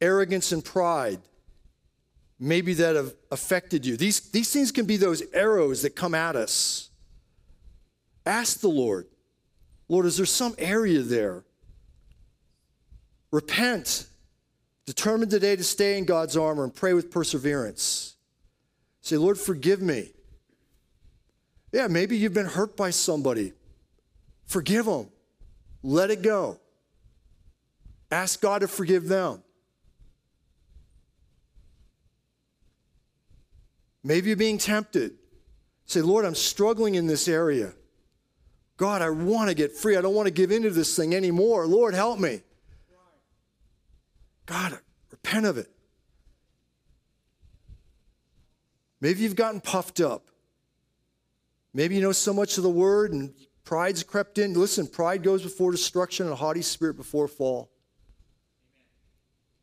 arrogance 0.02 0.52
and 0.52 0.64
pride, 0.64 1.22
maybe 2.38 2.74
that 2.74 2.98
have 2.98 3.14
affected 3.32 3.86
you? 3.86 3.96
These, 3.96 4.32
these 4.32 4.52
things 4.52 4.74
can 4.74 4.86
be 4.86 4.98
those 4.98 5.24
arrows 5.34 5.82
that 5.84 5.96
come 5.96 6.14
at 6.14 6.36
us. 6.36 6.90
Ask 8.26 8.60
the 8.60 8.68
Lord, 8.68 9.08
Lord, 9.88 10.06
is 10.06 10.18
there 10.18 10.26
some 10.26 10.54
area 10.58 11.00
there? 11.00 11.46
Repent. 13.32 14.06
Determine 14.86 15.30
today 15.30 15.56
to 15.56 15.64
stay 15.64 15.98
in 15.98 16.06
God's 16.06 16.36
armor 16.36 16.64
and 16.64 16.76
pray 16.76 16.94
with 16.94 17.10
perseverance. 17.10 18.16
Say, 19.02 19.18
Lord, 19.18 19.38
forgive 19.38 19.82
me. 19.82 20.10
Yeah, 21.72 21.88
maybe 21.88 22.18
you've 22.18 22.34
been 22.34 22.48
hurt 22.48 22.76
by 22.76 22.90
somebody. 22.90 23.54
Forgive 24.46 24.86
them. 24.86 25.10
Let 25.84 26.12
it 26.12 26.22
go. 26.22 26.60
Ask 28.12 28.41
God 28.41 28.62
to 28.62 28.68
forgive 28.68 29.07
them. 29.07 29.43
Maybe 34.03 34.28
you're 34.28 34.38
being 34.38 34.57
tempted. 34.57 35.14
Say, 35.86 36.01
Lord, 36.01 36.26
I'm 36.26 36.36
struggling 36.36 36.95
in 36.95 37.07
this 37.07 37.28
area. 37.28 37.74
God, 38.78 39.01
I 39.01 39.10
want 39.10 39.49
to 39.49 39.55
get 39.55 39.76
free. 39.76 39.97
I 39.97 40.01
don't 40.01 40.16
want 40.16 40.28
to 40.28 40.34
give 40.34 40.51
into 40.51 40.70
this 40.70 40.95
thing 40.95 41.14
anymore. 41.14 41.68
Lord, 41.68 41.93
help 41.93 42.20
me. 42.20 42.41
God, 44.45 44.80
repent 45.12 45.45
of 45.45 45.57
it. 45.57 45.70
Maybe 49.01 49.22
you've 49.22 49.36
gotten 49.36 49.62
puffed 49.62 49.99
up. 49.99 50.30
Maybe 51.74 51.95
you 51.95 52.01
know 52.01 52.12
so 52.12 52.34
much 52.34 52.57
of 52.57 52.64
the 52.64 52.70
word 52.70 53.14
and 53.14 53.34
pride's 53.64 54.01
crept 54.01 54.38
in. 54.38 54.53
Listen, 54.53 54.88
pride 54.88 55.24
goes 55.24 55.43
before 55.43 55.72
destruction 55.72 56.26
and 56.26 56.34
a 56.34 56.36
haughty 56.36 56.62
spirit 56.62 56.97
before 56.97 57.28
fall. 57.28 57.70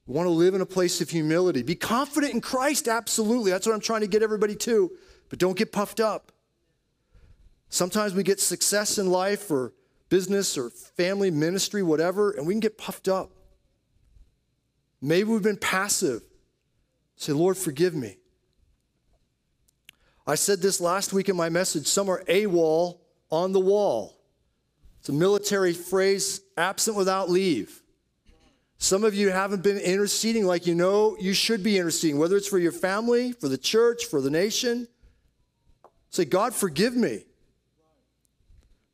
We 0.07 0.15
want 0.15 0.27
to 0.27 0.31
live 0.31 0.55
in 0.55 0.61
a 0.61 0.67
place 0.67 1.01
of 1.01 1.11
humility. 1.11 1.63
Be 1.63 1.75
confident 1.75 2.33
in 2.33 2.41
Christ, 2.41 2.87
absolutely. 2.87 3.51
That's 3.51 3.67
what 3.67 3.75
I'm 3.75 3.81
trying 3.81 4.03
to 4.03 4.07
get 4.07 4.23
everybody 4.23 4.55
to. 4.57 4.93
But 5.29 5.41
don't 5.41 5.59
get 5.59 5.73
puffed 5.73 5.99
up. 5.99 6.31
Sometimes 7.69 8.15
we 8.15 8.23
get 8.23 8.39
success 8.39 8.99
in 8.99 9.11
life 9.11 9.51
or 9.51 9.73
business 10.09 10.57
or 10.57 10.71
family, 10.71 11.33
ministry, 11.33 11.83
whatever, 11.83 12.31
and 12.31 12.47
we 12.47 12.55
can 12.55 12.61
get 12.61 12.79
puffed 12.79 13.09
up. 13.09 13.33
Maybe 15.03 15.29
we've 15.29 15.43
been 15.43 15.57
passive. 15.57 16.23
Say, 17.17 17.33
Lord, 17.33 17.57
forgive 17.57 17.95
me. 17.95 18.19
I 20.27 20.37
said 20.37 20.61
this 20.61 20.81
last 20.81 21.13
week 21.13 21.29
in 21.29 21.37
my 21.37 21.49
message. 21.49 21.87
Some 21.87 22.09
are 22.09 22.23
AWOL 22.25 22.99
on 23.31 23.53
the 23.53 23.61
wall. 23.61 24.21
It's 25.01 25.09
a 25.09 25.13
military 25.13 25.73
phrase, 25.73 26.41
absent 26.57 26.97
without 26.97 27.31
leave. 27.31 27.83
Some 28.79 29.05
of 29.05 29.15
you 29.15 29.31
haven't 29.31 29.63
been 29.63 29.79
interceding 29.79 30.45
like 30.45 30.67
you 30.67 30.75
know 30.75 31.17
you 31.19 31.33
should 31.33 31.63
be 31.63 31.79
interceding, 31.79 32.19
whether 32.19 32.37
it's 32.37 32.49
for 32.49 32.59
your 32.59 32.73
family, 32.73 33.33
for 33.33 33.49
the 33.49 33.59
church, 33.59 34.05
for 34.05 34.21
the 34.21 34.31
nation. 34.31 34.87
Say, 36.11 36.25
God, 36.25 36.55
forgive 36.55 36.95
me. 36.95 37.25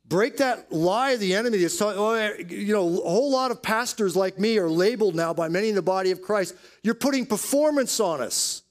Break 0.05 0.37
that 0.37 0.71
lie 0.71 1.11
of 1.11 1.19
the 1.19 1.33
enemy 1.33 1.57
that's 1.57 1.77
talking, 1.77 1.99
oh, 1.99 2.11
eh, 2.11 2.43
you 2.47 2.73
know, 2.73 2.87
a 2.87 3.09
whole 3.09 3.31
lot 3.31 3.51
of 3.51 3.61
pastors 3.61 4.15
like 4.15 4.37
me 4.37 4.57
are 4.57 4.69
labeled 4.69 5.15
now 5.15 5.33
by 5.33 5.47
many 5.47 5.69
in 5.69 5.75
the 5.75 5.81
body 5.81 6.11
of 6.11 6.21
Christ. 6.21 6.55
You're 6.83 6.93
putting 6.93 7.25
performance 7.25 7.99
on 7.99 8.21
us. 8.21 8.61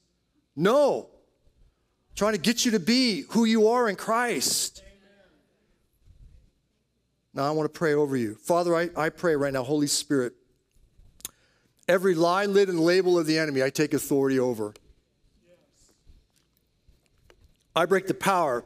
No. 0.55 1.09
trying 2.15 2.33
to 2.33 2.39
get 2.39 2.63
you 2.65 2.71
to 2.71 2.79
be 2.79 3.25
who 3.31 3.45
you 3.45 3.67
are 3.67 3.89
in 3.89 3.95
Christ. 3.95 4.83
Now 7.33 7.47
I 7.47 7.51
want 7.51 7.71
to 7.71 7.77
pray 7.77 7.93
over 7.93 8.15
you. 8.15 8.35
Father, 8.35 8.75
I, 8.75 8.89
I 8.95 9.09
pray 9.09 9.35
right 9.35 9.51
now, 9.51 9.63
Holy 9.63 9.87
Spirit, 9.87 10.33
every 11.87 12.15
lie, 12.15 12.45
lid, 12.45 12.69
and 12.69 12.79
label 12.79 13.17
of 13.17 13.25
the 13.25 13.37
enemy, 13.37 13.63
I 13.63 13.69
take 13.69 13.93
authority 13.93 14.39
over. 14.39 14.73
I 17.75 17.85
break 17.85 18.07
the 18.07 18.13
power 18.13 18.63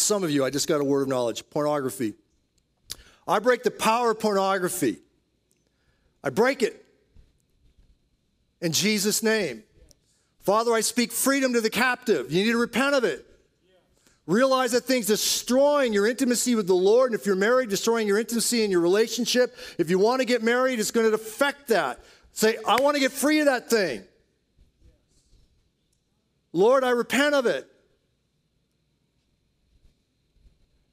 some 0.00 0.24
of 0.24 0.30
you, 0.30 0.44
I 0.44 0.50
just 0.50 0.68
got 0.68 0.80
a 0.80 0.84
word 0.84 1.02
of 1.02 1.08
knowledge 1.08 1.48
pornography. 1.50 2.14
I 3.28 3.38
break 3.38 3.62
the 3.62 3.70
power 3.70 4.12
of 4.12 4.20
pornography. 4.20 4.98
I 6.24 6.30
break 6.30 6.62
it 6.62 6.84
in 8.60 8.72
Jesus' 8.72 9.22
name. 9.22 9.62
Father, 10.40 10.72
I 10.72 10.80
speak 10.80 11.12
freedom 11.12 11.52
to 11.52 11.60
the 11.60 11.70
captive. 11.70 12.32
You 12.32 12.44
need 12.44 12.52
to 12.52 12.58
repent 12.58 12.94
of 12.94 13.04
it. 13.04 13.26
Realize 14.26 14.72
that 14.72 14.84
thing's 14.84 15.06
destroying 15.06 15.92
your 15.92 16.06
intimacy 16.06 16.54
with 16.54 16.66
the 16.66 16.74
Lord. 16.74 17.12
And 17.12 17.20
if 17.20 17.26
you're 17.26 17.36
married, 17.36 17.68
destroying 17.68 18.06
your 18.06 18.18
intimacy 18.18 18.64
in 18.64 18.70
your 18.70 18.80
relationship. 18.80 19.56
If 19.76 19.90
you 19.90 19.98
want 19.98 20.20
to 20.20 20.24
get 20.24 20.42
married, 20.42 20.78
it's 20.78 20.90
going 20.90 21.08
to 21.08 21.14
affect 21.14 21.68
that. 21.68 22.00
Say, 22.32 22.56
I 22.66 22.76
want 22.80 22.94
to 22.94 23.00
get 23.00 23.12
free 23.12 23.40
of 23.40 23.46
that 23.46 23.68
thing. 23.68 24.02
Lord, 26.52 26.84
I 26.84 26.90
repent 26.90 27.34
of 27.34 27.46
it. 27.46 27.66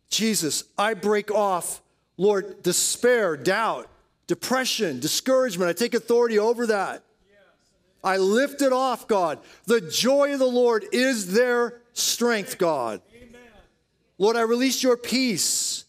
Jesus, 0.09 0.63
I 0.77 0.93
break 0.93 1.31
off, 1.31 1.81
Lord, 2.17 2.63
despair, 2.63 3.37
doubt, 3.37 3.89
depression, 4.25 4.99
discouragement. 4.99 5.69
I 5.69 5.73
take 5.73 5.93
authority 5.93 6.39
over 6.39 6.67
that. 6.67 7.03
I 8.03 8.17
lift 8.17 8.61
it 8.61 8.71
off, 8.71 9.07
God. 9.07 9.39
The 9.65 9.81
joy 9.81 10.33
of 10.33 10.39
the 10.39 10.45
Lord 10.45 10.85
is 10.91 11.33
their 11.33 11.81
strength, 11.93 12.57
God. 12.57 13.01
Lord, 14.17 14.37
I 14.37 14.41
release 14.41 14.81
your 14.81 14.97
peace. 14.97 15.85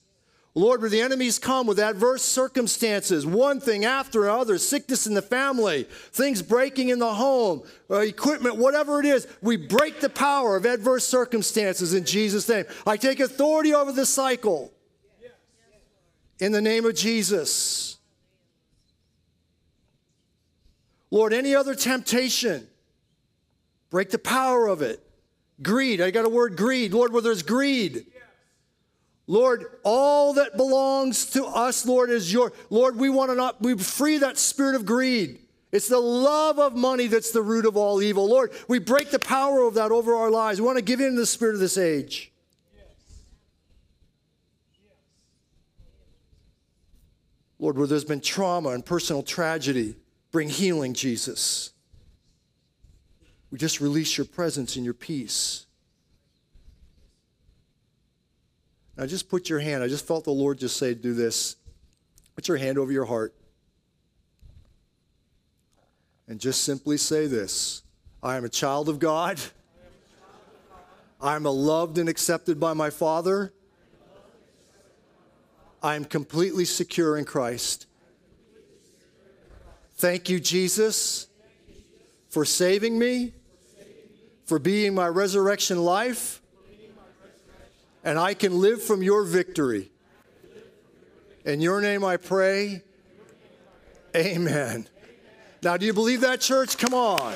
Lord, 0.58 0.80
where 0.80 0.90
the 0.90 1.00
enemies 1.00 1.38
come 1.38 1.68
with 1.68 1.78
adverse 1.78 2.22
circumstances, 2.22 3.24
one 3.24 3.60
thing 3.60 3.84
after 3.84 4.24
another, 4.24 4.58
sickness 4.58 5.06
in 5.06 5.14
the 5.14 5.22
family, 5.22 5.84
things 5.84 6.42
breaking 6.42 6.88
in 6.88 6.98
the 6.98 7.14
home, 7.14 7.62
uh, 7.88 7.98
equipment, 7.98 8.56
whatever 8.56 8.98
it 8.98 9.06
is, 9.06 9.28
we 9.40 9.56
break 9.56 10.00
the 10.00 10.08
power 10.08 10.56
of 10.56 10.66
adverse 10.66 11.06
circumstances 11.06 11.94
in 11.94 12.04
Jesus' 12.04 12.48
name. 12.48 12.64
I 12.84 12.96
take 12.96 13.20
authority 13.20 13.72
over 13.72 13.92
the 13.92 14.04
cycle 14.04 14.72
in 16.40 16.50
the 16.50 16.60
name 16.60 16.84
of 16.84 16.96
Jesus. 16.96 17.98
Lord, 21.12 21.32
any 21.32 21.54
other 21.54 21.76
temptation, 21.76 22.66
break 23.90 24.10
the 24.10 24.18
power 24.18 24.66
of 24.66 24.82
it. 24.82 25.00
Greed, 25.62 26.00
I 26.00 26.10
got 26.10 26.24
a 26.24 26.28
word 26.28 26.56
greed. 26.56 26.92
Lord, 26.92 27.12
where 27.12 27.22
there's 27.22 27.44
greed, 27.44 28.06
Lord, 29.30 29.66
all 29.84 30.32
that 30.32 30.56
belongs 30.56 31.26
to 31.32 31.44
us, 31.44 31.84
Lord, 31.84 32.08
is 32.08 32.32
your. 32.32 32.50
Lord, 32.70 32.96
we 32.96 33.10
want 33.10 33.30
to 33.30 33.36
not, 33.36 33.60
we 33.60 33.76
free 33.76 34.16
that 34.18 34.38
spirit 34.38 34.74
of 34.74 34.86
greed. 34.86 35.38
It's 35.70 35.86
the 35.86 35.98
love 35.98 36.58
of 36.58 36.74
money 36.74 37.08
that's 37.08 37.30
the 37.30 37.42
root 37.42 37.66
of 37.66 37.76
all 37.76 38.00
evil. 38.00 38.26
Lord, 38.26 38.52
we 38.68 38.78
break 38.78 39.10
the 39.10 39.18
power 39.18 39.60
of 39.60 39.74
that 39.74 39.92
over 39.92 40.14
our 40.14 40.30
lives. 40.30 40.62
We 40.62 40.66
want 40.66 40.78
to 40.78 40.84
give 40.84 41.00
in 41.00 41.10
to 41.10 41.20
the 41.20 41.26
spirit 41.26 41.54
of 41.54 41.60
this 41.60 41.76
age. 41.76 42.32
Yes. 42.74 42.86
Yes. 44.82 44.92
Lord, 47.58 47.76
where 47.76 47.86
there's 47.86 48.06
been 48.06 48.22
trauma 48.22 48.70
and 48.70 48.82
personal 48.82 49.22
tragedy, 49.22 49.94
bring 50.32 50.48
healing, 50.48 50.94
Jesus. 50.94 51.72
We 53.50 53.58
just 53.58 53.82
release 53.82 54.16
your 54.16 54.24
presence 54.24 54.76
and 54.76 54.86
your 54.86 54.94
peace. 54.94 55.66
Now 58.98 59.06
just 59.06 59.28
put 59.28 59.48
your 59.48 59.60
hand, 59.60 59.84
I 59.84 59.86
just 59.86 60.08
felt 60.08 60.24
the 60.24 60.32
Lord 60.32 60.58
just 60.58 60.76
say, 60.76 60.92
do 60.92 61.14
this. 61.14 61.54
Put 62.34 62.48
your 62.48 62.56
hand 62.56 62.78
over 62.78 62.90
your 62.90 63.04
heart. 63.04 63.32
And 66.26 66.40
just 66.40 66.64
simply 66.64 66.96
say 66.96 67.28
this 67.28 67.82
I 68.22 68.36
am 68.36 68.44
a 68.44 68.48
child 68.48 68.88
of 68.88 68.98
God. 68.98 69.40
I 71.20 71.36
am 71.36 71.44
loved 71.44 71.98
and 71.98 72.08
accepted 72.08 72.58
by 72.58 72.74
my 72.74 72.90
Father. 72.90 73.52
I 75.80 75.94
am 75.94 76.04
completely 76.04 76.64
secure 76.64 77.16
in 77.16 77.24
Christ. 77.24 77.86
Thank 79.94 80.28
you, 80.28 80.40
Jesus, 80.40 81.28
for 82.30 82.44
saving 82.44 82.98
me, 82.98 83.32
for 84.44 84.58
being 84.58 84.94
my 84.94 85.06
resurrection 85.06 85.78
life 85.78 86.40
and 88.08 88.18
I 88.18 88.32
can 88.32 88.58
live 88.58 88.82
from 88.82 89.02
your 89.02 89.22
victory. 89.22 89.90
In 91.44 91.60
your 91.60 91.82
name 91.82 92.02
I 92.02 92.16
pray. 92.16 92.82
Amen. 94.16 94.88
Now, 95.62 95.76
do 95.76 95.84
you 95.84 95.92
believe 95.92 96.22
that, 96.22 96.40
church? 96.40 96.78
Come 96.78 96.94
on. 96.94 97.34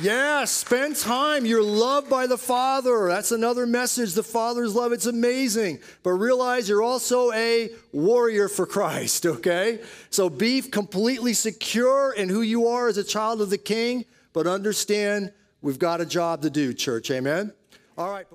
Yeah, 0.00 0.44
spend 0.44 0.94
time. 0.94 1.44
You're 1.46 1.64
loved 1.64 2.08
by 2.08 2.28
the 2.28 2.38
Father. 2.38 3.08
That's 3.08 3.32
another 3.32 3.66
message. 3.66 4.12
The 4.12 4.22
Father's 4.22 4.76
love, 4.76 4.92
it's 4.92 5.06
amazing. 5.06 5.80
But 6.04 6.12
realize 6.12 6.68
you're 6.68 6.82
also 6.82 7.32
a 7.32 7.70
warrior 7.90 8.48
for 8.48 8.66
Christ, 8.66 9.26
okay? 9.26 9.80
So 10.10 10.30
be 10.30 10.62
completely 10.62 11.34
secure 11.34 12.12
in 12.12 12.28
who 12.28 12.42
you 12.42 12.68
are 12.68 12.86
as 12.86 12.98
a 12.98 13.04
child 13.04 13.40
of 13.40 13.50
the 13.50 13.58
King 13.58 14.04
but 14.34 14.46
understand 14.46 15.32
we've 15.62 15.78
got 15.78 16.02
a 16.02 16.06
job 16.06 16.42
to 16.42 16.50
do, 16.50 16.74
church. 16.74 17.10
Amen? 17.10 17.54
All 17.96 18.10
right. 18.10 18.26